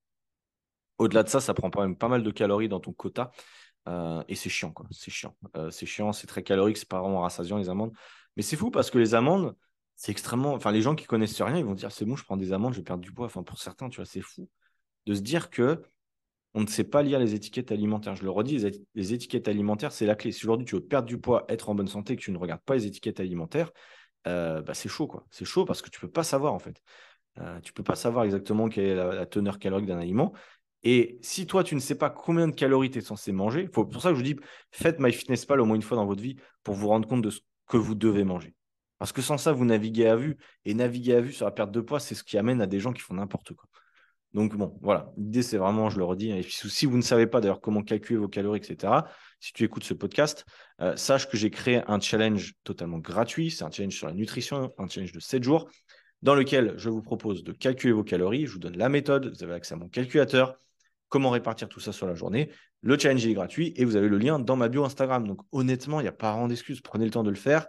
Au-delà 1.02 1.24
de 1.24 1.30
ça, 1.30 1.40
ça 1.40 1.54
prend 1.54 1.70
quand 1.70 1.82
même 1.82 1.96
pas 1.98 2.08
mal 2.08 2.24
de 2.24 2.32
calories 2.32 2.70
dans 2.70 2.80
ton 2.80 2.94
quota. 2.94 3.32
et 4.28 4.36
c'est 4.36 4.50
chiant, 4.50 4.72
quoi. 4.72 4.86
C'est 4.92 5.12
chiant. 5.12 5.36
c'est 5.72 5.86
chiant, 5.86 6.14
c'est 6.14 6.28
très 6.28 6.44
calorique, 6.44 6.78
c'est 6.78 6.88
pas 6.88 7.02
vraiment 7.02 7.22
rassasiant, 7.22 7.58
les 7.58 7.70
amandes. 7.70 7.92
Mais 8.38 8.44
c'est 8.44 8.56
fou 8.56 8.72
parce 8.72 8.92
que 8.92 8.98
les 8.98 9.16
amandes, 9.16 9.56
c'est 9.96 10.12
extrêmement. 10.12 10.54
Enfin, 10.54 10.72
les 10.72 10.82
gens 10.82 10.96
qui 10.96 11.06
connaissent 11.06 11.42
rien, 11.42 11.58
ils 11.58 11.66
vont 11.66 11.74
dire 11.74 11.92
c'est 11.92 12.06
bon, 12.06 12.16
je 12.16 12.24
prends 12.24 12.38
des 12.38 12.54
amandes, 12.54 12.74
je 12.74 12.80
vais 12.80 12.84
perdre 12.84 13.04
du 13.04 13.12
poids. 13.12 13.26
Enfin, 13.26 13.44
pour 13.44 13.60
certains, 13.60 13.90
tu 13.90 13.98
vois, 13.98 14.06
c'est 14.06 14.22
fou 14.22 14.50
de 15.06 15.14
se 15.16 15.22
dire 15.22 15.50
que 15.50 15.82
on 16.54 16.62
ne 16.62 16.68
sait 16.68 16.84
pas 16.84 17.02
lire 17.02 17.20
les 17.20 17.34
étiquettes 17.34 17.72
alimentaires. 17.72 18.16
Je 18.16 18.24
le 18.24 18.30
redis, 18.30 18.66
les 18.96 19.14
étiquettes 19.14 19.48
alimentaires, 19.48 19.92
c'est 19.92 20.06
la 20.06 20.16
clé. 20.16 20.32
Si 20.32 20.46
aujourd'hui 20.46 20.66
tu 20.66 20.76
veux 20.76 20.84
perdre 20.84 21.08
du 21.08 21.18
poids, 21.18 21.46
être 21.48 21.70
en 21.70 21.76
bonne 21.76 21.88
santé, 21.88 22.16
que 22.16 22.22
tu 22.22 22.32
ne 22.32 22.38
regardes 22.38 22.62
pas 22.62 22.76
les 22.76 22.86
étiquettes 22.88 23.20
alimentaires, 23.20 23.72
euh, 24.28 24.62
bah, 24.62 24.74
c'est 24.74 24.90
chaud, 24.90 25.08
quoi. 25.08 25.26
C'est 25.32 25.46
chaud 25.46 25.66
parce 25.66 25.82
que 25.82 25.90
tu 25.90 26.00
peux 26.00 26.10
pas 26.10 26.24
savoir, 26.24 26.54
en 26.54 26.60
fait. 26.60 26.82
Euh, 27.40 27.60
tu 27.62 27.72
peux 27.72 27.84
pas 27.84 27.96
savoir 27.96 28.26
exactement 28.26 28.68
quelle 28.68 28.86
est 28.86 28.96
la, 28.96 29.26
teneur 29.26 29.60
calorique 29.60 29.86
d'un 29.86 30.00
aliment. 30.00 30.34
Et 30.84 31.20
si 31.22 31.46
toi, 31.46 31.64
tu 31.64 31.76
ne 31.76 31.80
sais 31.80 31.96
pas 31.96 32.10
combien 32.10 32.48
de 32.48 32.56
calories 32.56 32.90
tu 32.90 33.00
es 33.00 33.02
censé 33.02 33.32
manger, 33.32 33.70
faut, 33.74 33.86
pour 33.86 34.02
ça 34.02 34.10
que 34.10 34.16
je 34.16 34.20
vous 34.20 34.26
dis, 34.26 34.36
faites 34.72 35.00
MyFitnessPal 35.00 35.62
au 35.62 35.66
moins 35.66 35.76
une 35.76 35.82
fois 35.82 35.98
dans 35.98 36.06
votre 36.06 36.22
vie 36.22 36.38
pour 36.64 36.76
vous 36.76 36.88
rendre 36.88 37.08
compte 37.08 37.22
de 37.22 37.30
ce 37.30 37.40
que 37.68 37.78
vous 37.78 37.96
devez 37.96 38.24
manger. 38.24 38.56
Parce 38.98 39.12
que 39.12 39.22
sans 39.22 39.38
ça, 39.38 39.52
vous 39.52 39.66
naviguez 39.66 40.08
à 40.08 40.16
vue. 40.16 40.38
Et 40.66 40.74
naviguer 40.74 41.16
à 41.16 41.22
vue 41.22 41.34
sur 41.34 41.46
la 41.46 41.52
perte 41.52 41.72
de 41.72 41.82
poids, 41.82 42.00
c'est 42.00 42.16
ce 42.16 42.24
qui 42.24 42.38
amène 42.38 42.62
à 42.62 42.68
des 42.68 42.80
gens 42.80 42.94
qui 42.94 43.02
font 43.02 43.16
n'importe 43.16 43.54
quoi. 43.54 43.68
Donc 44.34 44.56
bon, 44.56 44.78
voilà, 44.82 45.12
l'idée 45.18 45.44
c'est 45.44 45.58
vraiment, 45.58 45.90
je 45.90 45.98
le 45.98 46.06
redis, 46.06 46.32
et 46.32 46.44
si 46.44 46.86
vous 46.86 46.96
ne 46.96 47.02
savez 47.02 47.28
pas 47.28 47.42
d'ailleurs 47.42 47.60
comment 47.60 47.84
calculer 47.84 48.18
vos 48.18 48.30
calories, 48.30 48.60
etc., 48.60 48.94
si 49.42 49.52
tu 49.52 49.66
écoutes 49.66 49.84
ce 49.84 49.94
podcast, 49.94 50.46
euh, 50.80 50.96
sache 50.96 51.28
que 51.28 51.36
j'ai 51.36 51.50
créé 51.50 51.82
un 51.88 52.00
challenge 52.00 52.54
totalement 52.64 53.00
gratuit, 53.00 53.52
c'est 53.52 53.66
un 53.66 53.72
challenge 53.72 53.96
sur 53.96 54.08
la 54.08 54.14
nutrition, 54.14 54.72
un 54.78 54.88
challenge 54.88 55.12
de 55.12 55.20
7 55.20 55.44
jours, 55.44 55.70
dans 56.22 56.36
lequel 56.36 56.76
je 56.78 56.90
vous 56.90 57.02
propose 57.02 57.44
de 57.44 57.52
calculer 57.52 57.92
vos 57.92 58.04
calories, 58.04 58.46
je 58.46 58.54
vous 58.54 58.60
donne 58.60 58.78
la 58.78 58.88
méthode, 58.88 59.34
vous 59.36 59.44
avez 59.44 59.54
accès 59.54 59.74
à 59.74 59.78
mon 59.78 59.90
calculateur, 59.90 60.56
comment 61.12 61.30
répartir 61.30 61.70
tout 61.70 61.80
ça 61.80 61.92
sur 61.92 62.08
la 62.08 62.16
journée. 62.16 62.50
Le 62.82 62.98
challenge 62.98 63.24
est 63.28 63.34
gratuit 63.34 63.74
et 63.76 63.86
vous 63.86 63.98
avez 63.98 64.08
le 64.08 64.18
lien 64.18 64.40
dans 64.40 64.56
ma 64.56 64.70
bio 64.70 64.84
Instagram. 64.84 65.28
Donc 65.28 65.42
honnêtement, 65.52 66.00
il 66.00 66.04
n'y 66.04 66.10
a 66.10 66.14
pas 66.14 66.32
à 66.32 66.48
d'excuses, 66.48 66.82
prenez 66.82 67.06
le 67.06 67.12
temps 67.12 67.22
de 67.22 67.30
le 67.30 67.36
faire. 67.36 67.68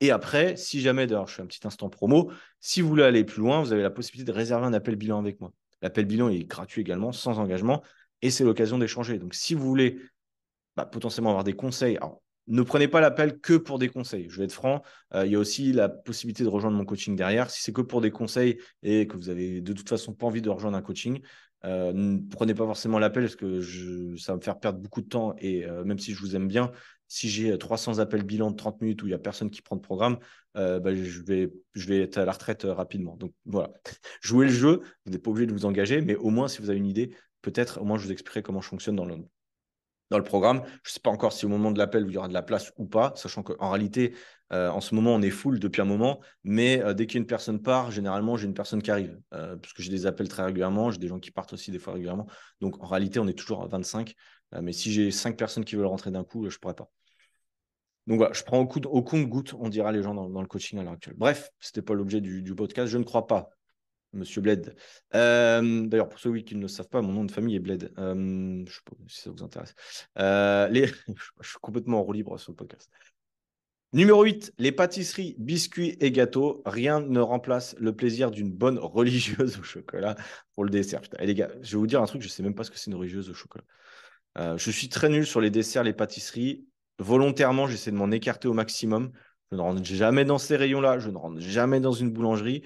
Et 0.00 0.10
après, 0.10 0.56
si 0.56 0.80
jamais, 0.80 1.06
d'ailleurs, 1.06 1.26
je 1.26 1.34
fais 1.34 1.42
un 1.42 1.46
petit 1.46 1.66
instant 1.66 1.90
promo, 1.90 2.30
si 2.60 2.80
vous 2.80 2.88
voulez 2.88 3.02
aller 3.02 3.24
plus 3.24 3.40
loin, 3.40 3.60
vous 3.60 3.72
avez 3.72 3.82
la 3.82 3.90
possibilité 3.90 4.30
de 4.30 4.36
réserver 4.36 4.66
un 4.66 4.72
appel 4.72 4.94
bilan 4.94 5.18
avec 5.18 5.40
moi. 5.40 5.52
L'appel 5.82 6.04
bilan 6.04 6.28
est 6.28 6.44
gratuit 6.44 6.82
également, 6.82 7.12
sans 7.12 7.38
engagement, 7.38 7.82
et 8.22 8.30
c'est 8.30 8.44
l'occasion 8.44 8.78
d'échanger. 8.78 9.18
Donc, 9.18 9.34
si 9.34 9.54
vous 9.54 9.66
voulez 9.66 9.98
bah, 10.76 10.84
potentiellement 10.84 11.30
avoir 11.30 11.44
des 11.44 11.54
conseils, 11.54 11.98
ne 12.48 12.62
prenez 12.62 12.88
pas 12.88 13.00
l'appel 13.00 13.40
que 13.40 13.54
pour 13.54 13.78
des 13.78 13.88
conseils. 13.88 14.26
Je 14.28 14.38
vais 14.38 14.44
être 14.44 14.52
franc, 14.52 14.82
euh, 15.14 15.26
il 15.26 15.32
y 15.32 15.34
a 15.34 15.38
aussi 15.38 15.72
la 15.72 15.88
possibilité 15.88 16.44
de 16.44 16.48
rejoindre 16.48 16.76
mon 16.76 16.84
coaching 16.84 17.16
derrière. 17.16 17.50
Si 17.50 17.62
c'est 17.62 17.72
que 17.72 17.80
pour 17.80 18.00
des 18.00 18.10
conseils 18.10 18.58
et 18.82 19.06
que 19.06 19.16
vous 19.16 19.30
avez 19.30 19.60
de 19.60 19.72
toute 19.72 19.88
façon 19.88 20.14
pas 20.14 20.26
envie 20.26 20.42
de 20.42 20.50
rejoindre 20.50 20.76
un 20.76 20.82
coaching, 20.82 21.20
euh, 21.66 21.92
ne 21.92 22.18
prenez 22.30 22.54
pas 22.54 22.64
forcément 22.64 22.98
l'appel 22.98 23.24
parce 23.24 23.36
que 23.36 23.60
ça 24.16 24.32
va 24.32 24.36
me 24.36 24.42
faire 24.42 24.58
perdre 24.58 24.78
beaucoup 24.78 25.02
de 25.02 25.08
temps. 25.08 25.34
Et 25.38 25.66
euh, 25.66 25.84
même 25.84 25.98
si 25.98 26.14
je 26.14 26.20
vous 26.20 26.36
aime 26.36 26.48
bien, 26.48 26.70
si 27.08 27.28
j'ai 27.28 27.56
300 27.56 27.98
appels 27.98 28.22
bilan 28.22 28.50
de 28.50 28.56
30 28.56 28.80
minutes 28.80 29.02
où 29.02 29.06
il 29.06 29.10
n'y 29.10 29.14
a 29.14 29.18
personne 29.18 29.50
qui 29.50 29.62
prend 29.62 29.76
de 29.76 29.80
programme, 29.80 30.18
euh, 30.56 30.80
bah, 30.80 30.94
je, 30.94 31.22
vais, 31.22 31.52
je 31.74 31.92
être 31.92 32.18
à 32.18 32.24
la 32.24 32.32
retraite 32.32 32.64
euh, 32.64 32.72
rapidement. 32.72 33.16
Donc 33.16 33.32
voilà, 33.44 33.70
jouez 34.22 34.46
le 34.46 34.52
jeu, 34.52 34.80
vous 35.04 35.12
n'êtes 35.12 35.22
pas 35.22 35.30
obligé 35.30 35.46
de 35.46 35.52
vous 35.52 35.66
engager, 35.66 36.00
mais 36.00 36.16
au 36.16 36.30
moins 36.30 36.48
si 36.48 36.60
vous 36.60 36.70
avez 36.70 36.78
une 36.78 36.86
idée, 36.86 37.14
peut-être 37.42 37.80
au 37.80 37.84
moins 37.84 37.98
je 37.98 38.04
vous 38.04 38.12
expliquerai 38.12 38.42
comment 38.42 38.60
je 38.60 38.68
fonctionne 38.68 38.96
dans 38.96 39.04
le, 39.04 39.16
dans 40.10 40.18
le 40.18 40.24
programme. 40.24 40.62
Je 40.82 40.90
ne 40.90 40.92
sais 40.92 41.00
pas 41.00 41.10
encore 41.10 41.32
si 41.32 41.46
au 41.46 41.48
moment 41.48 41.70
de 41.70 41.78
l'appel, 41.78 42.04
il 42.06 42.12
y 42.12 42.16
aura 42.18 42.28
de 42.28 42.34
la 42.34 42.42
place 42.42 42.72
ou 42.76 42.86
pas, 42.86 43.12
sachant 43.16 43.42
qu'en 43.42 43.70
réalité, 43.70 44.14
euh, 44.52 44.70
en 44.70 44.80
ce 44.80 44.94
moment, 44.94 45.14
on 45.14 45.22
est 45.22 45.30
full 45.30 45.58
depuis 45.58 45.82
un 45.82 45.86
moment, 45.86 46.20
mais 46.44 46.82
dès 46.94 47.06
qu'une 47.06 47.26
personne 47.26 47.60
part, 47.60 47.90
généralement, 47.90 48.36
j'ai 48.36 48.46
une 48.46 48.54
personne 48.54 48.82
qui 48.82 48.90
arrive, 48.90 49.18
parce 49.30 49.72
que 49.72 49.82
j'ai 49.82 49.90
des 49.90 50.06
appels 50.06 50.28
très 50.28 50.44
régulièrement, 50.44 50.90
j'ai 50.90 50.98
des 50.98 51.08
gens 51.08 51.18
qui 51.18 51.30
partent 51.30 51.52
aussi 51.52 51.70
des 51.70 51.78
fois 51.78 51.94
régulièrement. 51.94 52.26
Donc 52.60 52.82
en 52.82 52.86
réalité, 52.86 53.18
on 53.18 53.26
est 53.26 53.36
toujours 53.36 53.62
à 53.62 53.66
25. 53.66 54.14
Euh, 54.54 54.62
mais 54.62 54.72
si 54.72 54.92
j'ai 54.92 55.10
cinq 55.10 55.36
personnes 55.36 55.64
qui 55.64 55.76
veulent 55.76 55.86
rentrer 55.86 56.10
d'un 56.10 56.24
coup, 56.24 56.48
je 56.48 56.56
ne 56.56 56.60
pourrais 56.60 56.74
pas. 56.74 56.90
Donc 58.06 58.18
voilà, 58.18 58.32
je 58.32 58.44
prends 58.44 58.60
au, 58.60 58.66
compte-goutte, 59.02 59.54
on 59.54 59.68
dira 59.68 59.90
les 59.90 60.02
gens 60.02 60.14
dans, 60.14 60.40
le 60.40 60.46
coaching 60.46 60.78
à 60.78 60.84
l'heure 60.84 60.92
actuelle. 60.92 61.16
Bref, 61.16 61.50
ce 61.58 61.70
n'était 61.70 61.82
pas 61.82 61.94
l'objet 61.94 62.20
du, 62.20 62.54
podcast. 62.54 62.88
Je 62.88 62.98
ne 62.98 63.02
crois 63.02 63.26
pas, 63.26 63.50
monsieur 64.16 64.40
Bled. 64.40 64.74
Euh, 65.14 65.86
d'ailleurs, 65.86 66.08
pour 66.08 66.18
ceux 66.18 66.34
qui 66.38 66.56
ne 66.56 66.62
le 66.62 66.68
savent 66.68 66.88
pas, 66.88 67.02
mon 67.02 67.12
nom 67.12 67.24
de 67.24 67.32
famille 67.32 67.56
est 67.56 67.60
Bled. 67.60 67.92
Euh, 67.98 68.64
je 68.66 68.72
sais 68.72 68.80
pas 68.84 68.96
si 69.08 69.20
ça 69.20 69.30
vous 69.30 69.42
intéresse. 69.42 69.74
je 70.16 71.48
suis 71.48 71.58
complètement 71.60 72.00
en 72.00 72.02
roue 72.02 72.12
libre 72.12 72.38
sur 72.38 72.52
le 72.52 72.56
podcast. 72.56 72.90
Numéro 73.92 74.24
8, 74.24 74.52
les 74.58 74.72
pâtisseries, 74.72 75.36
biscuits 75.38 75.96
et 76.00 76.10
gâteaux. 76.10 76.62
Rien 76.66 77.00
ne 77.00 77.20
remplace 77.20 77.76
le 77.78 77.94
plaisir 77.94 78.30
d'une 78.30 78.50
bonne 78.50 78.78
religieuse 78.78 79.58
au 79.58 79.62
chocolat 79.62 80.16
pour 80.54 80.64
le 80.64 80.70
dessert. 80.70 81.00
les 81.20 81.34
gars, 81.34 81.50
je 81.62 81.72
vais 81.72 81.78
vous 81.78 81.86
dire 81.86 82.02
un 82.02 82.06
truc, 82.06 82.20
je 82.20 82.26
ne 82.26 82.30
sais 82.30 82.42
même 82.42 82.54
pas 82.54 82.64
ce 82.64 82.70
que 82.70 82.78
c'est 82.78 82.90
une 82.90 82.96
religieuse 82.96 83.30
au 83.30 83.34
chocolat. 83.34 83.64
Euh, 84.38 84.58
je 84.58 84.70
suis 84.70 84.88
très 84.88 85.08
nul 85.08 85.24
sur 85.24 85.40
les 85.40 85.50
desserts, 85.50 85.82
les 85.82 85.92
pâtisseries. 85.92 86.66
Volontairement, 86.98 87.66
j'essaie 87.68 87.90
de 87.90 87.96
m'en 87.96 88.10
écarter 88.10 88.48
au 88.48 88.52
maximum. 88.52 89.12
Je 89.50 89.56
ne 89.56 89.62
rentre 89.62 89.84
jamais 89.84 90.24
dans 90.24 90.38
ces 90.38 90.56
rayons-là. 90.56 90.98
Je 90.98 91.08
ne 91.08 91.16
rentre 91.16 91.40
jamais 91.40 91.80
dans 91.80 91.92
une 91.92 92.10
boulangerie 92.10 92.64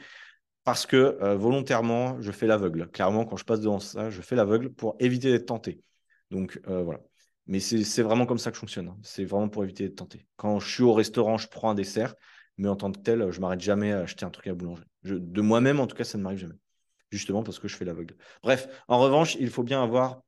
parce 0.64 0.86
que 0.86 0.96
euh, 0.96 1.36
volontairement, 1.36 2.20
je 2.20 2.32
fais 2.32 2.46
l'aveugle. 2.46 2.88
Clairement, 2.90 3.24
quand 3.24 3.36
je 3.36 3.44
passe 3.44 3.61
devant 3.61 3.80
ça, 3.80 4.11
je 4.11 4.20
fais 4.20 4.36
l'aveugle 4.36 4.70
pour 4.70 4.96
éviter 4.98 5.30
d'être 5.30 5.46
tenté. 5.46 5.80
Donc 6.30 6.61
euh, 6.68 6.82
voilà. 6.82 7.00
Mais 7.46 7.58
c'est 7.58 8.02
vraiment 8.02 8.26
comme 8.26 8.38
ça 8.38 8.50
que 8.50 8.56
je 8.56 8.61
fonctionne. 8.61 8.88
Hein. 8.88 8.98
C'est 9.02 9.24
vraiment 9.24 9.48
pour 9.48 9.64
éviter 9.64 9.84
d'être 9.84 9.96
tenté. 9.96 10.26
Quand 10.36 10.61
je 10.61 10.72
suis 10.72 10.82
au 10.84 10.92
restaurant, 10.92 11.36
je 11.36 11.48
prends 11.48 11.70
un 11.70 11.74
dessert, 11.74 12.14
mais 12.58 12.68
en 12.68 12.76
tant 12.76 12.92
que 12.92 13.00
tel, 13.00 13.30
je 13.32 13.40
m'arrête 13.40 13.61
jamais 13.61 13.92
à 13.92 14.00
acheter 14.00 14.24
un 14.24 14.30
truc 14.30 14.46
à 14.46 14.50
la 14.50 14.54
boulangerie. 14.54 14.86
de 15.02 15.40
moi-même, 15.40 15.80
en 15.80 15.86
tout 15.88 15.96
cas, 15.96 16.04
ça 16.04 16.16
ne 16.18 16.22
m'arrive 16.22 16.38
jamais. 16.38 16.54
Justement 17.11 17.42
parce 17.42 17.58
que 17.58 17.66
je 17.66 17.76
fais 17.76 17.84
l'aveugle. 17.84 18.14
Bref, 18.44 18.68
en 18.86 19.00
revanche, 19.00 19.36
il 19.40 19.50
faut 19.50 19.64
bien 19.64 19.82
avoir 19.82 20.22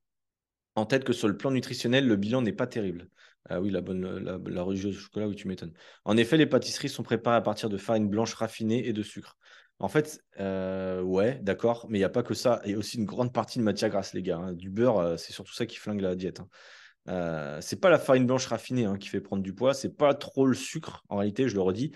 en 0.75 0.87
tête 0.87 1.05
que 1.05 1.13
sur 1.13 1.29
le 1.29 1.37
plan 1.37 1.53
nutritionnel, 1.53 2.09
le 2.09 2.17
bilan 2.17 2.43
n'est 2.43 2.53
pas 2.53 2.67
terrible. 2.67 3.09
Ah 3.49 3.61
oui, 3.61 3.71
la 3.71 3.83
bonne, 3.83 4.19
la, 4.19 4.39
la 4.45 4.63
religieuse 4.63 4.97
au 4.97 5.01
chocolat, 5.01 5.29
oui, 5.29 5.37
tu 5.37 5.47
m'étonnes. 5.47 5.75
En 6.05 6.17
effet, 6.17 6.37
les 6.37 6.47
pâtisseries 6.47 6.89
sont 6.89 7.03
préparées 7.03 7.37
à 7.37 7.41
partir 7.41 7.69
de 7.69 7.77
farine 7.77 8.09
blanche 8.09 8.35
raffinée 8.35 8.87
et 8.89 8.93
de 8.93 9.03
sucre. 9.03 9.37
En 9.83 9.89
fait, 9.89 10.21
euh, 10.39 11.03
ouais, 11.03 11.41
d'accord, 11.43 11.87
mais 11.91 11.99
il 11.99 12.01
n'y 12.01 12.05
a 12.05 12.09
pas 12.09 12.23
que 12.23 12.35
ça. 12.35 12.63
A 12.65 12.73
aussi 12.77 12.99
une 12.99 13.05
grande 13.05 13.33
partie 13.33 13.59
de 13.59 13.65
matière 13.65 13.91
grasse, 13.91 14.15
les 14.15 14.23
gars. 14.23 14.39
hein. 14.39 14.53
Du 14.53 14.71
beurre, 14.71 14.99
euh, 14.99 15.17
c'est 15.17 15.33
surtout 15.33 15.53
ça 15.53 15.67
qui 15.67 15.77
flingue 15.77 16.01
la 16.01 16.15
diète. 16.15 16.41
hein. 16.41 16.49
Euh, 17.09 17.61
c'est 17.61 17.81
pas 17.81 17.91
la 17.91 17.99
farine 17.99 18.27
blanche 18.27 18.47
raffinée 18.47 18.85
hein, 18.85 18.97
qui 18.99 19.09
fait 19.09 19.21
prendre 19.21 19.43
du 19.43 19.55
poids, 19.55 19.75
c'est 19.75 19.97
pas 19.97 20.15
trop 20.15 20.47
le 20.47 20.55
sucre, 20.55 21.03
en 21.09 21.17
réalité, 21.17 21.49
je 21.49 21.55
le 21.57 21.61
redis, 21.63 21.93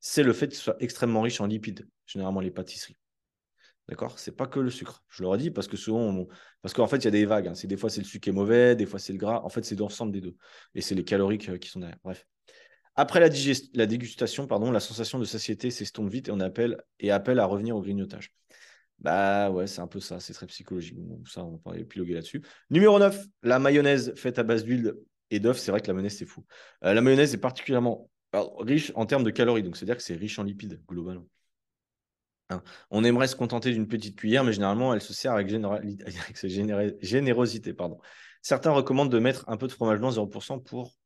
c'est 0.00 0.22
le 0.22 0.34
fait 0.34 0.52
ce 0.54 0.60
soit 0.60 0.76
extrêmement 0.80 1.22
riche 1.22 1.40
en 1.40 1.46
lipides, 1.46 1.88
généralement 2.06 2.40
les 2.40 2.50
pâtisseries. 2.50 2.98
D'accord? 3.88 4.18
C'est 4.18 4.36
pas 4.36 4.46
que 4.46 4.60
le 4.60 4.70
sucre. 4.70 5.02
Je 5.08 5.22
le 5.22 5.28
redis 5.28 5.50
parce 5.50 5.68
que 5.68 5.76
souvent, 5.76 6.00
on- 6.00 6.28
parce 6.62 6.74
qu'en 6.74 6.86
fait, 6.88 6.98
il 6.98 7.04
y 7.04 7.08
a 7.08 7.10
des 7.10 7.26
vagues. 7.26 7.48
hein. 7.48 7.54
C'est 7.54 7.66
des 7.68 7.76
fois 7.76 7.90
c'est 7.90 8.00
le 8.00 8.06
sucre 8.06 8.22
qui 8.24 8.30
est 8.30 8.32
mauvais, 8.32 8.76
des 8.76 8.86
fois 8.86 8.98
c'est 9.00 9.12
le 9.12 9.18
gras. 9.18 9.40
En 9.44 9.48
fait, 9.48 9.64
c'est 9.64 9.76
l'ensemble 9.78 10.12
des 10.12 10.20
deux. 10.20 10.36
Et 10.74 10.80
c'est 10.82 10.94
les 10.94 11.04
caloriques 11.04 11.48
euh, 11.48 11.58
qui 11.58 11.68
sont 11.70 11.80
derrière. 11.80 11.98
Bref. 12.04 12.26
Après 13.00 13.18
la, 13.18 13.30
la 13.72 13.86
dégustation, 13.86 14.46
pardon, 14.46 14.70
la 14.70 14.78
sensation 14.78 15.18
de 15.18 15.24
satiété 15.24 15.70
s'estompe 15.70 16.10
vite 16.10 16.28
et 16.28 16.32
on 16.32 16.40
appelle 16.40 16.82
et 16.98 17.10
appelle 17.10 17.38
à 17.38 17.46
revenir 17.46 17.74
au 17.74 17.80
grignotage. 17.80 18.34
Bah 18.98 19.50
ouais, 19.50 19.66
c'est 19.66 19.80
un 19.80 19.86
peu 19.86 20.00
ça, 20.00 20.20
c'est 20.20 20.34
très 20.34 20.46
psychologique. 20.46 20.98
Bon, 20.98 21.24
ça, 21.24 21.42
on 21.42 21.58
va 21.64 21.78
épiloguer 21.78 22.12
là-dessus. 22.12 22.42
Numéro 22.68 22.98
9, 22.98 23.24
la 23.42 23.58
mayonnaise 23.58 24.12
faite 24.16 24.38
à 24.38 24.42
base 24.42 24.64
d'huile 24.64 24.92
et 25.30 25.40
d'œufs. 25.40 25.58
C'est 25.58 25.70
vrai 25.70 25.80
que 25.80 25.86
la 25.86 25.94
mayonnaise, 25.94 26.18
c'est 26.18 26.26
fou. 26.26 26.44
Euh, 26.84 26.92
la 26.92 27.00
mayonnaise 27.00 27.32
est 27.32 27.38
particulièrement 27.38 28.10
riche 28.58 28.92
en 28.94 29.06
termes 29.06 29.24
de 29.24 29.30
calories, 29.30 29.62
donc 29.62 29.78
c'est-à-dire 29.78 29.96
que 29.96 30.02
c'est 30.02 30.16
riche 30.16 30.38
en 30.38 30.42
lipides, 30.42 30.82
globalement. 30.86 31.26
Hein. 32.50 32.62
On 32.90 33.02
aimerait 33.02 33.28
se 33.28 33.36
contenter 33.36 33.72
d'une 33.72 33.88
petite 33.88 34.14
cuillère, 34.14 34.44
mais 34.44 34.52
généralement, 34.52 34.92
elle 34.92 35.00
se 35.00 35.14
sert 35.14 35.32
avec, 35.32 35.48
générosité. 37.00 37.72
Pardon. 37.72 37.98
Certains 38.42 38.72
recommandent 38.72 39.10
de 39.10 39.18
mettre 39.18 39.48
un 39.48 39.56
peu 39.56 39.68
de 39.68 39.72
fromage 39.72 40.00
blanc 40.00 40.10
0% 40.10 40.62
pour 40.62 40.98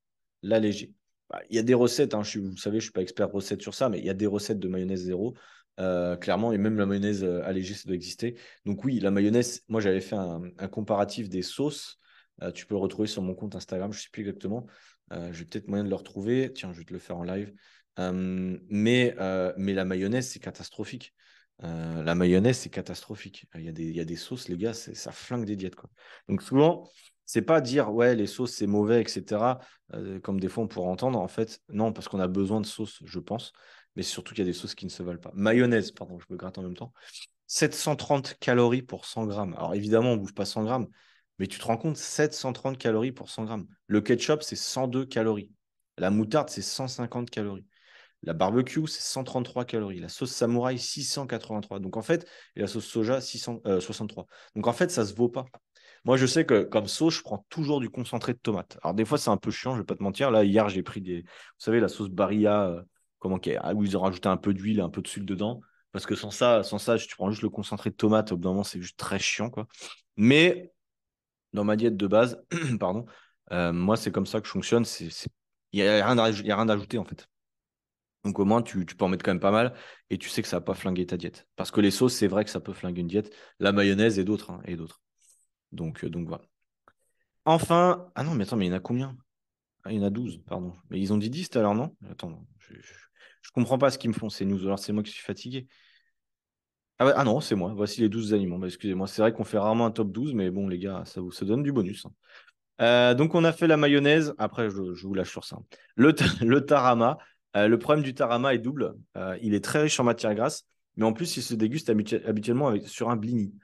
l'alléger. 0.42 0.92
Bah, 1.34 1.42
Il 1.50 1.56
y 1.56 1.58
a 1.58 1.62
des 1.62 1.74
recettes, 1.74 2.14
hein, 2.14 2.22
je 2.22 2.38
vous 2.38 2.56
savez, 2.56 2.78
je 2.78 2.84
ne 2.84 2.90
suis 2.90 2.92
pas 2.92 3.02
expert 3.02 3.30
recette 3.30 3.60
sur 3.60 3.74
ça, 3.74 3.88
mais 3.88 3.98
il 3.98 4.04
y 4.04 4.10
a 4.10 4.14
des 4.14 4.26
recettes 4.26 4.60
de 4.60 4.68
mayonnaise 4.68 5.02
zéro, 5.02 5.34
euh, 5.80 6.16
clairement, 6.16 6.52
et 6.52 6.58
même 6.58 6.78
la 6.78 6.86
mayonnaise 6.86 7.24
euh, 7.24 7.42
allégée, 7.44 7.74
ça 7.74 7.86
doit 7.86 7.96
exister. 7.96 8.38
Donc 8.64 8.84
oui, 8.84 9.00
la 9.00 9.10
mayonnaise, 9.10 9.62
moi 9.68 9.80
j'avais 9.80 10.00
fait 10.00 10.14
un, 10.14 10.68
comparatif 10.68 11.28
des 11.28 11.42
sauces. 11.42 11.98
Euh, 12.42 12.52
tu 12.52 12.66
peux 12.66 12.74
le 12.74 12.80
retrouver 12.80 13.08
sur 13.08 13.22
mon 13.22 13.34
compte 13.34 13.56
Instagram, 13.56 13.92
je 13.92 13.98
ne 13.98 14.02
sais 14.02 14.10
plus 14.12 14.20
exactement. 14.20 14.66
J'ai 15.32 15.44
peut-être 15.44 15.68
moyen 15.68 15.84
de 15.84 15.90
le 15.90 15.94
retrouver. 15.94 16.52
Tiens, 16.52 16.72
je 16.72 16.78
vais 16.78 16.84
te 16.84 16.92
le 16.92 16.98
faire 16.98 17.16
en 17.16 17.22
live. 17.24 17.52
Mais, 17.98 19.14
mais 19.56 19.72
la 19.74 19.84
mayonnaise, 19.84 20.28
c'est 20.28 20.40
catastrophique. 20.40 21.14
La 21.60 22.16
mayonnaise, 22.16 22.58
c'est 22.58 22.70
catastrophique. 22.70 23.46
Il 23.54 23.60
y, 23.60 23.68
a 23.68 23.72
des, 23.72 23.84
il 23.84 23.94
y 23.94 24.00
a 24.00 24.04
des 24.04 24.16
sauces, 24.16 24.48
les 24.48 24.56
gars, 24.56 24.72
ça 24.72 25.12
flingue 25.12 25.44
des 25.44 25.54
diètes. 25.54 25.76
Donc 26.28 26.42
souvent, 26.42 26.90
c'est 27.26 27.42
pas 27.42 27.60
dire 27.60 27.92
ouais, 27.92 28.14
les 28.14 28.26
sauces, 28.26 28.52
c'est 28.52 28.66
mauvais, 28.66 29.02
etc. 29.02 29.60
euh, 29.94 30.20
comme 30.20 30.40
des 30.40 30.48
fois 30.48 30.64
on 30.64 30.68
pourrait 30.68 30.88
entendre. 30.90 31.18
En 31.18 31.28
fait, 31.28 31.60
non, 31.68 31.92
parce 31.92 32.08
qu'on 32.08 32.20
a 32.20 32.28
besoin 32.28 32.60
de 32.60 32.66
sauce, 32.66 33.00
je 33.04 33.18
pense. 33.18 33.52
Mais 33.96 34.02
surtout 34.02 34.34
qu'il 34.34 34.44
y 34.44 34.48
a 34.48 34.50
des 34.50 34.56
sauces 34.58 34.74
qui 34.74 34.86
ne 34.86 34.90
se 34.90 35.02
valent 35.02 35.20
pas. 35.20 35.30
Mayonnaise, 35.34 35.92
pardon, 35.92 36.18
je 36.18 36.26
me 36.30 36.36
gratte 36.36 36.58
en 36.58 36.62
même 36.62 36.76
temps. 36.76 36.92
730 37.46 38.36
calories 38.40 38.82
pour 38.82 39.06
100 39.06 39.26
grammes. 39.26 39.54
Alors 39.54 39.74
évidemment, 39.74 40.12
on 40.12 40.16
ne 40.16 40.20
bouffe 40.20 40.34
pas 40.34 40.44
100 40.44 40.64
grammes, 40.64 40.88
mais 41.38 41.46
tu 41.46 41.58
te 41.58 41.64
rends 41.64 41.76
compte, 41.76 41.96
730 41.96 42.78
calories 42.78 43.12
pour 43.12 43.30
100 43.30 43.44
grammes. 43.44 43.66
Le 43.86 44.00
ketchup, 44.00 44.42
c'est 44.42 44.56
102 44.56 45.04
calories. 45.06 45.52
La 45.98 46.10
moutarde, 46.10 46.50
c'est 46.50 46.62
150 46.62 47.30
calories. 47.30 47.66
La 48.22 48.32
barbecue, 48.32 48.86
c'est 48.86 49.02
133 49.02 49.64
calories. 49.64 50.00
La 50.00 50.08
sauce 50.08 50.32
samouraï, 50.32 50.78
683. 50.78 51.78
Donc 51.78 51.96
en 51.96 52.02
fait, 52.02 52.26
et 52.56 52.60
la 52.60 52.66
sauce 52.66 52.86
soja, 52.86 53.20
600, 53.20 53.60
euh, 53.66 53.80
63. 53.80 54.26
Donc 54.56 54.66
en 54.66 54.72
fait, 54.72 54.90
ça 54.90 55.04
se 55.04 55.14
vaut 55.14 55.28
pas. 55.28 55.44
Moi, 56.04 56.16
je 56.16 56.26
sais 56.26 56.44
que 56.44 56.62
comme 56.64 56.86
sauce, 56.86 57.14
je 57.14 57.22
prends 57.22 57.46
toujours 57.48 57.80
du 57.80 57.88
concentré 57.90 58.34
de 58.34 58.38
tomate. 58.38 58.78
Alors 58.82 58.94
des 58.94 59.04
fois, 59.04 59.16
c'est 59.18 59.30
un 59.30 59.36
peu 59.38 59.50
chiant, 59.50 59.74
je 59.74 59.78
vais 59.80 59.84
pas 59.86 59.96
te 59.96 60.02
mentir. 60.02 60.30
Là, 60.30 60.44
hier, 60.44 60.68
j'ai 60.68 60.82
pris 60.82 61.00
des, 61.00 61.22
vous 61.22 61.28
savez, 61.58 61.80
la 61.80 61.88
sauce 61.88 62.10
Barilla, 62.10 62.66
euh, 62.68 62.82
comment 63.18 63.38
qu'elle- 63.38 63.60
ah, 63.62 63.74
où 63.74 63.84
ils 63.84 63.96
ont 63.96 64.00
rajouté 64.00 64.28
un 64.28 64.36
peu 64.36 64.52
d'huile, 64.52 64.80
un 64.80 64.90
peu 64.90 65.00
de 65.02 65.08
sucre 65.08 65.24
dedans. 65.26 65.60
Parce 65.92 66.06
que 66.06 66.14
sans 66.14 66.30
ça, 66.30 66.62
sans 66.62 66.78
ça, 66.78 66.98
tu 66.98 67.16
prends 67.16 67.30
juste 67.30 67.42
le 67.42 67.48
concentré 67.50 67.90
de 67.90 67.94
tomate, 67.94 68.32
au 68.32 68.36
bout 68.36 68.42
d'un 68.42 68.50
moment, 68.50 68.64
c'est 68.64 68.82
juste 68.82 68.98
très 68.98 69.18
chiant, 69.18 69.48
quoi. 69.50 69.66
Mais 70.16 70.72
dans 71.52 71.64
ma 71.64 71.76
diète 71.76 71.96
de 71.96 72.06
base, 72.06 72.42
pardon, 72.80 73.06
euh, 73.52 73.72
moi, 73.72 73.96
c'est 73.96 74.12
comme 74.12 74.26
ça 74.26 74.40
que 74.40 74.46
je 74.46 74.52
fonctionne. 74.52 74.84
Il 75.72 75.82
n'y 75.82 75.88
a 75.88 76.04
a 76.06 76.06
rien 76.06 76.66
d'ajouté, 76.66 76.98
en 76.98 77.04
fait. 77.04 77.28
Donc 78.24 78.38
au 78.38 78.44
moins, 78.46 78.62
tu, 78.62 78.84
peux 78.86 79.04
en 79.04 79.08
mettre 79.08 79.24
quand 79.24 79.32
même 79.32 79.40
pas 79.40 79.50
mal 79.50 79.74
et 80.10 80.18
tu 80.18 80.28
sais 80.30 80.42
que 80.42 80.48
ça 80.48 80.56
va 80.58 80.62
pas 80.62 80.74
flinguer 80.74 81.06
ta 81.06 81.16
diète. 81.18 81.46
Parce 81.56 81.70
que 81.70 81.80
les 81.80 81.90
sauces, 81.90 82.14
c'est 82.14 82.26
vrai 82.26 82.44
que 82.44 82.50
ça 82.50 82.60
peut 82.60 82.72
flinguer 82.72 83.02
une 83.02 83.06
diète. 83.08 83.34
La 83.60 83.72
mayonnaise 83.72 84.18
et 84.18 84.24
d'autres. 84.24 84.50
hein, 84.50 84.62
et 84.66 84.76
d'autres. 84.76 85.03
Donc, 85.74 86.04
euh, 86.04 86.10
donc 86.10 86.28
voilà. 86.28 86.44
Enfin, 87.44 88.10
ah 88.14 88.22
non, 88.22 88.34
mais 88.34 88.44
attends, 88.44 88.56
mais 88.56 88.66
il 88.66 88.70
y 88.70 88.72
en 88.72 88.76
a 88.76 88.80
combien? 88.80 89.16
Ah, 89.84 89.92
il 89.92 89.98
y 89.98 90.00
en 90.00 90.06
a 90.06 90.10
12, 90.10 90.40
pardon. 90.46 90.74
Mais 90.90 91.00
ils 91.00 91.12
ont 91.12 91.18
dit 91.18 91.30
10 91.30 91.50
tout 91.50 91.58
à 91.58 91.62
l'heure, 91.62 91.74
non? 91.74 91.96
Attends, 92.10 92.46
je, 92.58 92.74
je, 92.74 92.94
je 93.42 93.50
comprends 93.52 93.78
pas 93.78 93.90
ce 93.90 93.98
qu'ils 93.98 94.10
me 94.10 94.14
font 94.14 94.30
ces 94.30 94.44
news. 94.46 94.60
Alors 94.66 94.78
c'est 94.78 94.92
moi 94.92 95.02
qui 95.02 95.12
suis 95.12 95.24
fatigué. 95.24 95.66
Ah, 96.98 97.12
ah 97.16 97.24
non, 97.24 97.40
c'est 97.40 97.54
moi. 97.56 97.72
Voici 97.74 98.00
les 98.00 98.08
12 98.08 98.32
aliments. 98.34 98.58
Bah, 98.58 98.66
excusez-moi, 98.68 99.06
c'est 99.08 99.20
vrai 99.22 99.32
qu'on 99.32 99.44
fait 99.44 99.58
rarement 99.58 99.86
un 99.86 99.90
top 99.90 100.12
12, 100.12 100.32
mais 100.34 100.50
bon, 100.50 100.68
les 100.68 100.78
gars, 100.78 101.02
ça 101.06 101.20
vous 101.20 101.32
ça 101.32 101.44
donne 101.44 101.62
du 101.62 101.72
bonus. 101.72 102.06
hein. 102.06 102.12
Euh, 102.82 103.14
donc, 103.14 103.34
on 103.34 103.44
a 103.44 103.52
fait 103.52 103.66
la 103.68 103.76
mayonnaise. 103.76 104.34
Après, 104.38 104.70
je, 104.70 105.06
vous 105.06 105.14
lâche 105.14 105.30
sur 105.30 105.44
ça. 105.44 105.58
Le, 105.96 106.14
ta- 106.14 106.24
le 106.44 106.64
tarama. 106.66 107.18
Euh, 107.56 107.68
le 107.68 107.78
problème 107.78 108.04
du 108.04 108.14
tarama 108.14 108.54
est 108.54 108.58
double. 108.58 108.94
Il 109.42 109.54
est 109.54 109.64
très 109.64 109.82
riche 109.82 110.00
en 110.00 110.04
matière 110.04 110.34
grasse, 110.34 110.66
mais 110.96 111.04
en 111.06 111.12
plus, 111.12 111.36
il 111.36 111.42
se 111.42 111.54
déguste 111.54 111.90
habitu- 111.90 112.24
habituellement 112.26 112.74
sur 112.86 113.10
un 113.10 113.16
blini. 113.16 113.54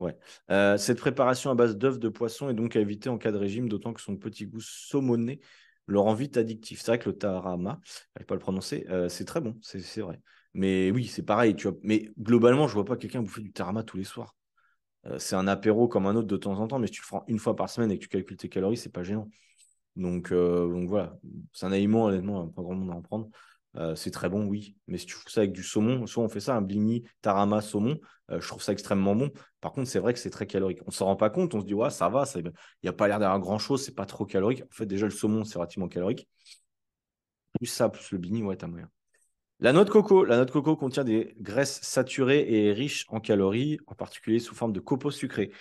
Ouais. 0.00 0.16
Euh, 0.50 0.78
cette 0.78 0.98
préparation 0.98 1.50
à 1.50 1.54
base 1.54 1.76
d'œufs 1.76 1.98
de 1.98 2.08
poisson 2.08 2.48
est 2.48 2.54
donc 2.54 2.74
à 2.74 2.80
éviter 2.80 3.10
en 3.10 3.18
cas 3.18 3.32
de 3.32 3.36
régime, 3.36 3.68
d'autant 3.68 3.92
que 3.92 4.00
son 4.00 4.16
petit 4.16 4.46
goût 4.46 4.60
saumonné 4.60 5.40
le 5.86 5.98
rend 5.98 6.14
vite 6.14 6.38
addictif. 6.38 6.80
C'est 6.80 6.92
vrai 6.92 6.98
que 6.98 7.10
le 7.10 7.18
tarama, 7.18 7.80
je 7.84 7.92
n'arrive 8.16 8.26
pas 8.26 8.34
le 8.34 8.40
prononcer, 8.40 8.86
euh, 8.88 9.08
c'est 9.10 9.26
très 9.26 9.40
bon, 9.40 9.58
c'est 9.60 10.00
vrai. 10.00 10.20
Mais 10.54 10.90
oui, 10.90 11.06
c'est 11.06 11.22
pareil. 11.22 11.54
Tu 11.54 11.68
vois. 11.68 11.76
Mais 11.82 12.08
globalement, 12.18 12.66
je 12.66 12.74
vois 12.74 12.84
pas 12.84 12.96
quelqu'un 12.96 13.20
bouffer 13.22 13.42
du 13.42 13.52
tarama 13.52 13.82
tous 13.82 13.98
les 13.98 14.04
soirs. 14.04 14.34
Euh, 15.06 15.18
c'est 15.18 15.36
un 15.36 15.46
apéro 15.46 15.86
comme 15.88 16.06
un 16.06 16.16
autre 16.16 16.28
de 16.28 16.36
temps 16.36 16.58
en 16.58 16.66
temps, 16.66 16.78
mais 16.78 16.86
si 16.86 16.94
tu 16.94 17.02
le 17.02 17.06
prends 17.06 17.24
une 17.28 17.38
fois 17.38 17.54
par 17.54 17.68
semaine 17.68 17.90
et 17.90 17.98
que 17.98 18.02
tu 18.02 18.08
calcules 18.08 18.36
tes 18.36 18.48
calories, 18.48 18.78
c'est 18.78 18.92
pas 18.92 19.02
gênant. 19.02 19.28
Donc, 19.96 20.32
donc 20.32 20.88
voilà, 20.88 21.18
c'est 21.52 21.66
un 21.66 21.72
aliment, 21.72 22.06
honnêtement, 22.06 22.48
pas 22.48 22.62
grand 22.62 22.74
monde 22.74 22.90
à 22.90 22.94
en 22.94 23.02
prendre. 23.02 23.28
Euh, 23.76 23.94
c'est 23.94 24.10
très 24.10 24.28
bon, 24.28 24.46
oui. 24.46 24.76
Mais 24.88 24.98
si 24.98 25.06
tu 25.06 25.14
fous 25.14 25.28
ça 25.28 25.40
avec 25.40 25.52
du 25.52 25.62
saumon, 25.62 26.06
soit 26.06 26.24
on 26.24 26.28
fait 26.28 26.40
ça, 26.40 26.56
un 26.56 26.62
blini, 26.62 27.04
tarama, 27.22 27.60
saumon, 27.60 27.98
euh, 28.30 28.40
je 28.40 28.48
trouve 28.48 28.62
ça 28.62 28.72
extrêmement 28.72 29.14
bon. 29.14 29.30
Par 29.60 29.72
contre, 29.72 29.88
c'est 29.88 30.00
vrai 30.00 30.12
que 30.12 30.18
c'est 30.18 30.30
très 30.30 30.46
calorique. 30.46 30.80
On 30.82 30.88
ne 30.88 30.92
s'en 30.92 31.06
rend 31.06 31.16
pas 31.16 31.30
compte, 31.30 31.54
on 31.54 31.60
se 31.60 31.66
dit, 31.66 31.74
ouais, 31.74 31.90
ça 31.90 32.08
va, 32.08 32.24
il 32.34 32.52
n'y 32.82 32.88
a 32.88 32.92
pas 32.92 33.06
l'air 33.06 33.18
d'avoir 33.18 33.38
grand-chose, 33.38 33.84
c'est 33.84 33.94
pas 33.94 34.06
trop 34.06 34.26
calorique. 34.26 34.62
En 34.62 34.72
fait, 34.74 34.86
déjà, 34.86 35.06
le 35.06 35.12
saumon, 35.12 35.44
c'est 35.44 35.58
relativement 35.58 35.88
calorique. 35.88 36.28
Plus 37.58 37.66
ça, 37.66 37.88
plus 37.88 38.10
le 38.12 38.18
blini, 38.18 38.42
ouais, 38.42 38.56
t'as 38.56 38.66
moyen. 38.66 38.88
La 39.60 39.72
noix 39.72 39.84
de 39.84 39.90
coco. 39.90 40.24
La 40.24 40.36
noix 40.36 40.46
de 40.46 40.50
coco 40.50 40.74
contient 40.76 41.04
des 41.04 41.34
graisses 41.38 41.80
saturées 41.82 42.46
et 42.48 42.72
riches 42.72 43.04
en 43.08 43.20
calories, 43.20 43.78
en 43.86 43.94
particulier 43.94 44.38
sous 44.38 44.54
forme 44.54 44.72
de 44.72 44.80
copeaux 44.80 45.10
sucrés 45.10 45.52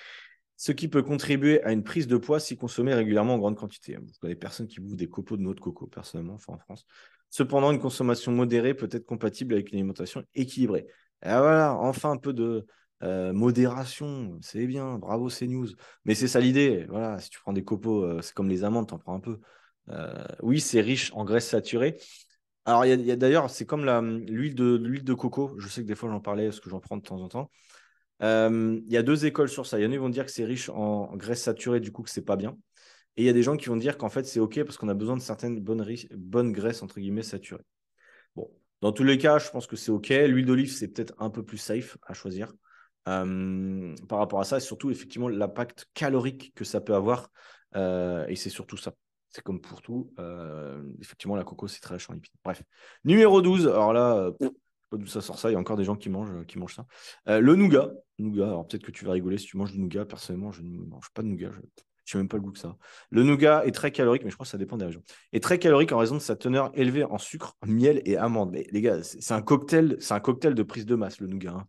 ce 0.60 0.74
qui 0.74 0.90
peut 0.90 1.04
contribuer 1.04 1.64
à 1.64 1.72
une 1.72 1.86
prise 1.86 2.06
de 2.06 2.18
poids 2.18 2.42
si 2.42 2.58
consommé 2.58 2.94
régulièrement 2.94 3.36
en 3.36 3.40
grande 3.40 3.56
quantité. 3.56 3.98
Je 4.14 4.20
connais 4.20 4.36
personne 4.36 4.68
qui 4.68 4.82
bouffe 4.82 4.98
des 4.98 5.08
copeaux 5.08 5.38
de 5.38 5.42
noix 5.42 5.54
de 5.54 5.62
coco, 5.62 5.88
personnellement, 5.88 6.38
en 6.48 6.58
France. 6.58 6.86
Cependant, 7.30 7.72
une 7.72 7.80
consommation 7.80 8.32
modérée 8.32 8.74
peut 8.74 8.90
être 8.92 9.06
compatible 9.06 9.54
avec 9.54 9.72
une 9.72 9.78
alimentation 9.78 10.24
équilibrée. 10.34 10.88
Et 11.24 11.30
voilà, 11.30 11.76
enfin 11.76 12.12
un 12.12 12.18
peu 12.18 12.34
de 12.34 12.66
euh, 13.04 13.34
modération, 13.34 14.38
c'est 14.42 14.66
bien, 14.66 14.98
bravo 14.98 15.30
CNews. 15.30 15.68
Mais 16.06 16.16
c'est 16.16 16.28
ça 16.28 16.40
l'idée, 16.40 16.86
voilà, 16.90 17.20
si 17.20 17.30
tu 17.30 17.40
prends 17.40 17.54
des 17.54 17.64
copeaux, 17.64 18.22
c'est 18.22 18.34
comme 18.34 18.50
les 18.50 18.64
amandes, 18.64 18.88
t'en 18.88 18.98
prends 18.98 19.16
un 19.16 19.20
peu. 19.20 19.40
Euh, 19.90 20.24
oui, 20.42 20.60
c'est 20.60 20.82
riche 20.82 21.12
en 21.14 21.26
graisses 21.26 21.48
saturées. 21.48 21.98
Alors, 22.66 22.86
il 22.86 23.02
y 23.02 23.12
a, 23.12 23.16
d'ailleurs, 23.16 23.50
c'est 23.50 23.66
comme 23.66 23.86
l'huile 24.28 24.56
de, 24.56 25.14
coco. 25.14 25.56
Je 25.58 25.68
sais 25.68 25.82
que 25.82 25.88
des 25.88 25.96
fois, 25.96 26.10
j'en 26.10 26.20
parlais 26.20 26.46
parce 26.46 26.60
que 26.60 26.70
j'en 26.70 26.80
prends 26.80 26.98
de 26.98 27.02
temps 27.02 27.22
en 27.22 27.30
temps. 27.30 27.52
Euh, 28.22 28.80
Il 28.86 28.92
y 28.92 28.98
a 28.98 29.04
deux 29.04 29.26
écoles 29.26 29.50
sur 29.50 29.66
ça. 29.66 29.80
Il 29.80 29.84
y 29.84 29.86
en 29.86 29.90
a 29.90 29.94
qui 29.94 29.98
vont 29.98 30.10
dire 30.10 30.26
que 30.26 30.32
c'est 30.32 30.46
riche 30.46 30.70
en 30.70 31.16
graisses 31.16 31.44
saturées, 31.44 31.80
du 31.80 31.92
coup 31.92 32.04
que 32.04 32.10
c'est 32.12 32.26
pas 32.26 32.36
bien. 32.36 32.58
Et 33.20 33.24
il 33.24 33.26
y 33.26 33.30
a 33.30 33.34
des 33.34 33.44
gens 33.44 33.58
qui 33.58 33.66
vont 33.66 33.76
dire 33.76 33.98
qu'en 33.98 34.08
fait 34.08 34.26
c'est 34.26 34.40
ok 34.40 34.64
parce 34.64 34.78
qu'on 34.78 34.88
a 34.88 34.94
besoin 34.94 35.18
de 35.18 35.22
certaines 35.22 35.60
bonnes, 35.60 36.54
graisses 36.54 36.82
entre 36.82 37.02
guillemets 37.02 37.22
saturées. 37.22 37.66
Bon, 38.38 38.50
dans 38.80 38.94
tous 38.94 39.04
les 39.04 39.18
cas, 39.18 39.40
je 39.40 39.50
pense 39.50 39.68
que 39.68 39.76
c'est 39.76 39.92
ok. 39.92 40.08
L'huile 40.08 40.46
d'olive 40.46 40.72
c'est 40.72 40.88
peut-être 40.88 41.14
un 41.20 41.30
peu 41.30 41.44
plus 41.44 41.58
safe 41.58 41.98
à 42.08 42.14
choisir 42.14 42.54
euh, 43.10 43.94
par 44.08 44.20
rapport 44.20 44.40
à 44.40 44.46
ça, 44.46 44.56
et 44.56 44.62
surtout 44.62 44.90
effectivement 44.90 45.28
l'impact 45.28 45.88
calorique 45.94 46.54
que 46.56 46.64
ça 46.64 46.80
peut 46.80 46.96
avoir. 46.96 47.30
Euh, 47.76 48.26
et 48.28 48.38
c'est 48.38 48.50
surtout 48.50 48.78
ça. 48.78 48.94
C'est 49.32 49.44
comme 49.44 49.60
pour 49.60 49.82
tout. 49.82 50.14
Euh, 50.18 50.82
effectivement, 51.02 51.36
la 51.36 51.44
coco, 51.44 51.68
c'est 51.68 51.82
très 51.82 51.96
riche 51.96 52.10
en 52.10 52.14
lipides. 52.14 52.32
Bref. 52.46 52.64
Numéro 53.04 53.42
12. 53.42 53.68
Alors 53.68 53.92
là, 53.92 54.32
pff, 54.40 54.50
pas 54.90 54.96
d'où 54.96 55.08
ça 55.08 55.20
sort 55.20 55.40
ça. 55.40 55.50
Il 55.50 55.54
y 55.54 55.56
a 55.58 55.60
encore 55.60 55.76
des 55.76 55.84
gens 55.84 55.98
qui 55.98 56.10
mangent, 56.10 56.46
qui 56.46 56.58
mangent 56.58 56.76
ça. 56.76 56.86
Le 57.26 57.54
nougat. 57.56 57.92
Nougat. 58.18 58.48
Alors 58.48 58.66
peut-être 58.66 58.84
que 58.84 58.92
tu 58.92 59.04
vas 59.04 59.12
rigoler 59.12 59.38
si 59.38 59.48
tu 59.48 59.58
manges 59.58 59.74
du 59.74 59.80
nougat. 59.80 60.06
Personnellement, 60.06 60.54
je 60.54 60.62
ne 60.62 60.86
mange 60.86 61.10
pas 61.14 61.22
de 61.22 61.28
nougat. 61.28 61.52
Ne 62.10 62.12
sais 62.12 62.24
même 62.24 62.28
pas 62.28 62.38
le 62.38 62.44
goût 62.44 62.52
que 62.52 62.60
ça. 62.60 62.76
Le 63.12 63.24
nougat 63.24 63.66
est 63.66 63.72
très 63.72 63.92
calorique, 63.92 64.24
mais 64.24 64.30
je 64.30 64.36
crois 64.36 64.46
que 64.46 64.52
ça 64.52 64.58
dépend 64.58 64.78
des 64.78 64.86
régions. 64.86 65.04
Est 65.34 65.44
très 65.44 65.60
calorique 65.60 65.92
en 65.92 65.98
raison 65.98 66.16
de 66.16 66.22
sa 66.22 66.36
teneur 66.36 66.72
élevée 66.74 67.04
en 67.04 67.18
sucre, 67.18 67.58
miel 67.66 68.02
et 68.06 68.18
amandes. 68.18 68.52
Mais 68.52 68.66
les 68.72 68.82
gars, 68.82 69.04
c'est 69.04 69.34
un 69.34 69.42
cocktail, 69.42 69.98
c'est 70.00 70.14
un 70.14 70.20
cocktail 70.20 70.56
de 70.56 70.64
prise 70.64 70.86
de 70.86 70.96
masse, 70.96 71.20
le 71.20 71.28
nougat. 71.28 71.52
hein. 71.52 71.68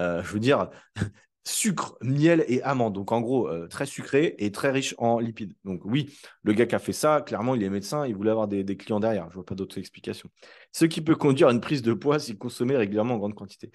Euh, 0.00 0.22
je 0.22 0.32
veux 0.32 0.40
dire, 0.40 0.70
sucre, 1.44 1.96
miel 2.00 2.44
et 2.48 2.62
amande. 2.62 2.94
Donc 2.94 3.12
en 3.12 3.20
gros, 3.20 3.48
euh, 3.48 3.68
très 3.68 3.86
sucré 3.86 4.34
et 4.38 4.50
très 4.50 4.70
riche 4.70 4.94
en 4.98 5.18
lipides. 5.18 5.54
Donc 5.64 5.84
oui, 5.84 6.16
le 6.42 6.52
gars 6.52 6.66
qui 6.66 6.74
a 6.74 6.78
fait 6.78 6.92
ça, 6.92 7.20
clairement, 7.20 7.54
il 7.54 7.62
est 7.62 7.70
médecin, 7.70 8.06
il 8.06 8.14
voulait 8.14 8.30
avoir 8.30 8.48
des, 8.48 8.64
clients 8.76 9.00
derrière. 9.00 9.28
Je 9.30 9.34
vois 9.34 9.44
pas 9.44 9.54
d'autres 9.54 9.78
explications. 9.78 10.30
Ce 10.72 10.84
qui 10.86 11.00
peut 11.00 11.16
conduire 11.16 11.48
à 11.48 11.52
une 11.52 11.60
prise 11.60 11.82
de 11.82 11.92
poids 11.92 12.18
s'il 12.18 12.38
consommait 12.38 12.76
régulièrement 12.76 13.14
en 13.14 13.18
grande 13.18 13.34
quantité. 13.34 13.70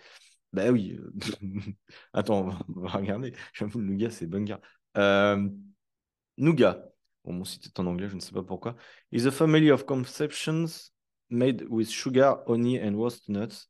Ben 0.52 0.72
oui. 0.72 1.00
Euh, 1.00 1.12
attends, 2.14 2.50
on 2.76 2.82
va 2.82 2.90
regarder. 2.90 3.34
J'avoue, 3.54 3.80
le 3.80 3.86
nougat, 3.86 4.10
c'est 4.10 4.26
banger. 4.26 4.56
Euh, 4.98 5.48
nougat. 6.40 6.84
Bon, 7.26 7.34
mon 7.34 7.46
site 7.46 7.68
est 7.68 7.80
en 7.80 7.86
anglais, 7.86 8.10
je 8.10 8.16
ne 8.16 8.20
sais 8.20 8.32
pas 8.32 8.44
pourquoi. 8.44 8.76
Is 9.12 9.28
a 9.28 9.32
family 9.32 9.72
of 9.72 9.86
conceptions 9.86 10.92
made 11.30 11.66
with 11.70 11.90
sugar, 11.90 12.38
honey 12.48 12.82
and 12.82 12.96
roast 12.96 13.30
nuts. 13.30 13.68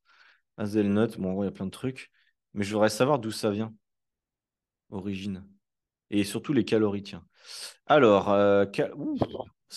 Hazelnut. 0.57 1.17
Bon, 1.19 1.41
il 1.41 1.45
y 1.45 1.47
a 1.47 1.51
plein 1.51 1.65
de 1.65 1.71
trucs. 1.71 2.11
Mais 2.53 2.63
je 2.63 2.73
voudrais 2.73 2.89
savoir 2.89 3.19
d'où 3.19 3.31
ça 3.31 3.51
vient 3.51 3.73
origine. 4.91 5.45
Et 6.09 6.23
surtout 6.23 6.53
les 6.53 6.65
calories, 6.65 7.03
tiens. 7.03 7.23
Alors, 7.85 8.25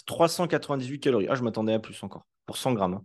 398 0.07 0.95
euh, 0.97 0.99
calories. 0.99 1.27
Ah, 1.29 1.35
je 1.35 1.43
m'attendais 1.43 1.75
à 1.75 1.79
plus 1.79 2.03
encore. 2.03 2.27
Pour 2.47 2.57
100 2.57 2.73
grammes. 2.73 2.95
Hein. 2.95 3.05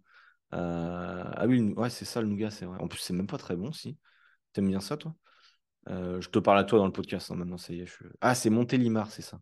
Euh, 0.54 1.24
ah 1.34 1.46
oui, 1.46 1.74
ouais, 1.76 1.90
c'est 1.90 2.06
ça 2.06 2.22
le 2.22 2.28
nougat, 2.28 2.50
c'est 2.52 2.66
vrai. 2.66 2.80
En 2.80 2.88
plus, 2.88 3.00
c'est 3.00 3.14
même 3.14 3.28
pas 3.28 3.38
très 3.38 3.56
bon, 3.56 3.74
si. 3.74 3.98
T'aimes 4.54 4.70
bien 4.70 4.80
ça, 4.80 4.96
toi? 4.98 5.14
Euh, 5.90 6.22
Je 6.22 6.30
te 6.30 6.40
parle 6.40 6.60
à 6.60 6.64
toi 6.64 6.80
dans 6.80 6.86
le 6.86 6.92
podcast, 6.92 7.32
hein, 7.32 7.36
maintenant, 7.36 7.58
ça 7.58 7.74
y 7.74 7.82
est. 7.82 8.00
Ah, 8.22 8.36
c'est 8.36 8.50
Montélimar, 8.50 9.12
c'est 9.12 9.22
ça. 9.22 9.40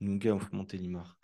Nougat 0.00 0.38
Montélimar. 0.52 1.16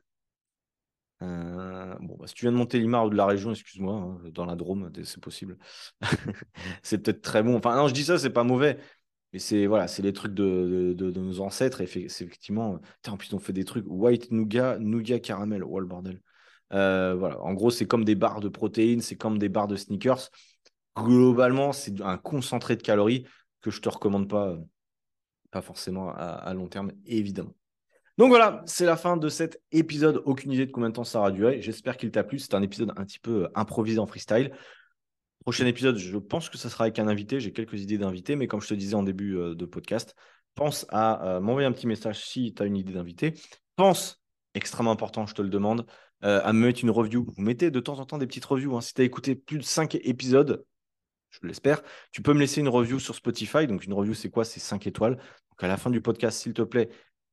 bon, 1.21 2.17
bah, 2.19 2.27
si 2.27 2.35
tu 2.35 2.45
viens 2.45 2.53
de 2.53 2.57
Montélimar 2.57 3.07
ou 3.07 3.11
de 3.11 3.17
la 3.17 3.27
région, 3.27 3.51
excuse-moi, 3.51 3.95
hein, 3.95 4.21
dans 4.33 4.47
la 4.47 4.57
Drôme, 4.57 4.91
c'est 5.05 5.21
possible. 5.21 5.59
c'est 6.83 6.99
peut-être 6.99 7.23
très 7.23 7.43
bon. 7.43 7.57
Enfin, 7.57 7.77
non, 7.77 7.89
je 7.89 7.95
dis 7.95 8.05
ça, 8.05 8.19
c'est 8.19 8.31
pas 8.31 8.45
mauvais. 8.45 8.79
Mais 9.33 9.39
c'est 9.39 9.67
voilà, 9.67 9.87
c'est 9.87 10.03
les 10.03 10.13
trucs 10.13 10.35
de, 10.35 10.95
nos 10.99 11.41
ancêtres. 11.41 11.81
Effectivement, 11.81 12.81
en 13.07 13.17
plus, 13.17 13.33
on 13.33 13.39
fait 13.39 13.53
des 13.53 13.65
trucs 13.65 13.85
white 13.87 14.31
nougat, 14.33 14.79
nougat 14.79 15.21
caramel. 15.21 15.63
Oh 15.65 15.79
le 15.81 15.87
bordel. 15.87 16.21
Euh, 16.73 17.15
voilà. 17.15 17.41
En 17.41 17.55
gros, 17.55 17.71
c'est 17.71 17.87
comme 17.87 18.05
des 18.05 18.15
barres 18.15 18.41
de 18.41 18.49
protéines, 18.49 19.01
c'est 19.01 19.17
comme 19.17 19.39
des 19.39 19.49
barres 19.49 19.69
de 19.69 19.77
sneakers. 19.77 20.31
Globalement, 20.97 21.73
c'est 21.73 22.01
un 22.01 22.19
concentré 22.19 22.77
de 22.77 22.83
calories 22.83 23.27
que 23.61 23.71
je 23.71 23.81
te 23.81 23.89
recommande 23.89 24.29
pas, 24.29 24.57
pas 25.51 25.63
forcément 25.63 26.11
à, 26.15 26.53
long 26.55 26.69
terme, 26.69 26.93
évidemment. 27.07 27.55
Donc 28.21 28.29
voilà, 28.29 28.63
c'est 28.67 28.85
la 28.85 28.99
fin 28.99 29.17
de 29.17 29.31
cet 29.31 29.63
épisode. 29.73 30.21
Aucune 30.27 30.53
idée 30.53 30.67
de 30.67 30.71
combien 30.71 30.91
de 30.91 30.95
temps 30.95 31.05
ça 31.05 31.21
aura 31.21 31.31
duré. 31.31 31.63
J'espère 31.63 31.97
qu'il 31.97 32.11
t'a 32.11 32.23
plu. 32.23 32.39
C'est 32.39 32.53
un 32.53 32.61
épisode 32.61 32.93
un 32.99 33.05
petit 33.07 33.19
peu 33.19 33.49
improvisé 33.55 33.99
en 33.99 34.07
freestyle. 34.07 34.53
Prochain 35.41 35.65
épisode, 35.65 35.97
je 35.97 36.19
pense 36.19 36.51
que 36.51 36.59
ça 36.59 36.69
sera 36.69 36.85
avec 36.85 36.99
un 36.99 37.09
invité. 37.09 37.41
J'ai 37.41 37.51
quelques 37.51 37.81
idées 37.81 37.97
d'invités, 37.97 38.37
mais 38.37 38.47
comme 38.47 38.61
je 38.61 38.69
te 38.69 38.75
disais 38.75 38.95
en 38.95 39.03
début 39.03 39.39
euh, 39.39 39.55
de 39.55 39.65
podcast, 39.65 40.15
pense 40.55 40.85
à 40.91 41.37
euh, 41.37 41.41
m'envoyer 41.41 41.67
un 41.67 41.73
petit 41.73 41.87
message 41.87 42.23
si 42.23 42.53
tu 42.53 42.63
as 42.63 42.67
une 42.67 42.77
idée 42.77 42.93
d'invité. 42.93 43.33
Pense, 43.77 44.23
extrêmement 44.53 44.91
important, 44.91 45.25
je 45.25 45.35
te 45.35 45.41
le 45.41 45.49
demande, 45.49 45.87
euh, 46.23 46.43
à 46.45 46.53
me 46.53 46.67
mettre 46.67 46.85
une 46.85 46.91
review. 46.91 47.25
Vous 47.25 47.43
mettez 47.43 47.71
de 47.71 47.81
temps 47.81 48.01
en 48.01 48.05
temps 48.05 48.19
des 48.19 48.27
petites 48.27 48.45
reviews. 48.45 48.77
Hein. 48.77 48.83
Si 48.83 48.93
tu 48.93 49.01
as 49.01 49.05
écouté 49.05 49.35
plus 49.35 49.57
de 49.57 49.65
5 49.65 49.95
épisodes, 49.95 50.63
je 51.31 51.39
l'espère, 51.45 51.81
tu 52.13 52.21
peux 52.21 52.35
me 52.35 52.41
laisser 52.41 52.61
une 52.61 52.69
review 52.69 52.99
sur 52.99 53.15
Spotify. 53.15 53.67
Donc, 53.67 53.87
une 53.87 53.95
review, 53.95 54.13
c'est 54.13 54.29
quoi? 54.29 54.45
C'est 54.45 54.61
5 54.61 54.87
étoiles. 54.87 55.17
Donc, 55.17 55.63
à 55.63 55.69
la 55.69 55.79
fin 55.79 55.89
du 55.89 56.03
podcast, 56.03 56.39
s'il 56.39 56.53
te 56.53 56.61
plaît, 56.61 56.91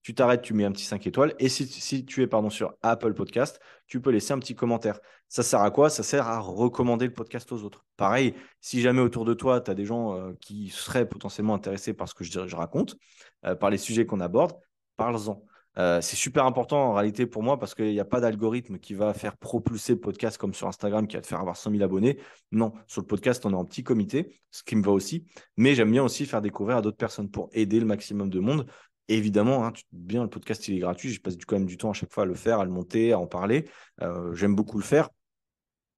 tu 0.08 0.16
t'arrêtes, 0.16 0.42
tu 0.42 0.54
mets 0.54 0.64
un 0.64 0.72
petit 0.72 0.86
5 0.86 1.06
étoiles. 1.06 1.36
Et 1.38 1.50
si, 1.50 2.06
tu 2.06 2.22
es 2.22 2.28
pardon, 2.28 2.50
sur 2.50 2.74
Apple 2.82 3.14
Podcast, 3.14 3.60
tu 3.88 4.00
peux 4.00 4.10
laisser 4.10 4.32
un 4.32 4.40
petit 4.40 4.56
commentaire. 4.56 5.02
Ça 5.28 5.44
sert 5.44 5.60
à 5.60 5.70
quoi? 5.70 5.90
Ça 5.90 6.02
sert 6.02 6.30
à 6.30 6.40
recommander 6.40 7.06
le 7.06 7.12
podcast 7.12 7.52
aux 7.52 7.62
autres. 7.64 7.86
Pareil, 7.98 8.34
si 8.62 8.80
jamais 8.80 9.02
autour 9.02 9.26
de 9.26 9.34
toi, 9.34 9.60
tu 9.60 9.70
as 9.70 9.74
des 9.74 9.84
gens 9.84 10.16
euh, 10.16 10.32
qui 10.40 10.70
seraient 10.70 11.10
potentiellement 11.10 11.56
intéressés 11.56 11.94
par 11.94 12.08
ce 12.08 12.14
que 12.14 12.24
je, 12.24 12.48
je 12.48 12.56
raconte, 12.56 12.96
euh, 13.44 13.54
par 13.54 13.70
les 13.70 13.78
sujets 13.78 14.06
qu'on 14.06 14.22
aborde, 14.22 14.54
parle-en. 14.96 15.44
Euh, 15.78 16.00
c'est 16.00 16.16
super 16.16 16.46
important 16.46 16.86
en 16.86 16.94
réalité 16.94 17.26
pour 17.26 17.44
moi 17.44 17.60
parce 17.60 17.76
qu'il 17.76 17.92
n'y 17.92 18.00
a 18.00 18.06
pas 18.06 18.22
d'algorithme 18.22 18.80
qui 18.80 18.94
va 18.94 19.14
faire 19.14 19.36
propulser 19.36 19.94
le 19.94 20.00
podcast 20.00 20.38
comme 20.38 20.54
sur 20.54 20.70
Instagram 20.70 21.06
qui 21.06 21.18
va 21.18 21.22
te 21.22 21.28
faire 21.28 21.42
avoir 21.42 21.58
100 21.58 21.72
000 21.72 21.84
abonnés. 21.84 22.18
Non, 22.54 22.72
sur 22.88 23.02
le 23.02 23.08
podcast, 23.08 23.46
on 23.46 23.52
est 23.52 23.56
en 23.56 23.66
petit 23.66 23.84
comité, 23.84 24.40
ce 24.52 24.64
qui 24.64 24.78
me 24.78 24.84
va 24.84 24.92
aussi. 24.92 25.26
Mais 25.58 25.76
j'aime 25.76 25.92
bien 25.92 26.04
aussi 26.04 26.26
faire 26.26 26.42
découvrir 26.42 26.78
à 26.78 26.82
d'autres 26.82 26.96
personnes 26.96 27.30
pour 27.30 27.50
aider 27.52 27.82
le 27.82 27.86
maximum 27.86 28.30
de 28.30 28.40
monde 28.40 28.68
évidemment, 29.08 29.66
hein, 29.66 29.74
bien, 29.92 30.24
le 30.24 30.30
podcast, 30.30 30.68
il 30.68 30.76
est 30.76 30.80
gratuit. 30.80 31.12
Je 31.12 31.22
passe 31.22 31.36
quand 31.46 31.56
même 31.56 31.66
du 31.66 31.78
temps 31.78 31.90
à 31.90 31.94
chaque 31.94 32.12
fois 32.12 32.24
à 32.24 32.26
le 32.26 32.36
faire, 32.36 32.60
à 32.60 32.66
le 32.66 32.72
monter, 32.72 33.14
à 33.14 33.20
en 33.20 33.28
parler. 33.28 33.70
Euh, 34.02 34.34
j'aime 34.34 34.56
beaucoup 34.56 34.78
le 34.78 34.84
faire. 34.84 35.10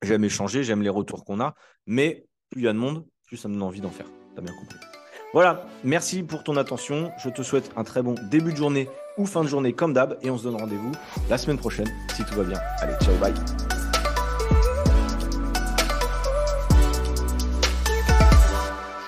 J'aime 0.02 0.24
échanger, 0.24 0.64
j'aime 0.64 0.82
les 0.82 0.90
retours 0.90 1.26
qu'on 1.26 1.40
a. 1.40 1.56
Mais 1.86 2.26
plus 2.50 2.62
il 2.62 2.66
y 2.66 2.68
a 2.68 2.74
de 2.74 2.78
monde, 2.78 3.06
plus 3.28 3.38
ça 3.38 3.48
me 3.48 3.54
donne 3.54 3.64
envie 3.64 3.82
d'en 3.82 3.90
faire. 3.90 4.08
T'as 4.36 4.42
bien 4.42 4.54
compris. 4.54 4.78
Voilà, 5.34 5.68
merci 5.84 6.24
pour 6.24 6.44
ton 6.44 6.58
attention. 6.58 7.12
Je 7.24 7.30
te 7.30 7.44
souhaite 7.44 7.72
un 7.76 7.84
très 7.84 8.02
bon 8.02 8.16
début 8.32 8.52
de 8.52 8.58
journée 8.58 8.90
ou 9.18 9.26
fin 9.26 9.44
de 9.44 9.48
journée 9.48 9.74
comme 9.74 9.94
d'hab. 9.94 10.18
Et 10.22 10.32
on 10.32 10.38
se 10.38 10.44
donne 10.44 10.56
rendez-vous 10.56 10.92
la 11.30 11.38
semaine 11.38 11.58
prochaine 11.58 11.90
si 12.16 12.24
tout 12.26 12.36
va 12.36 12.44
bien. 12.44 12.60
Allez, 12.82 12.96
ciao, 13.04 13.16
bye. 13.18 13.79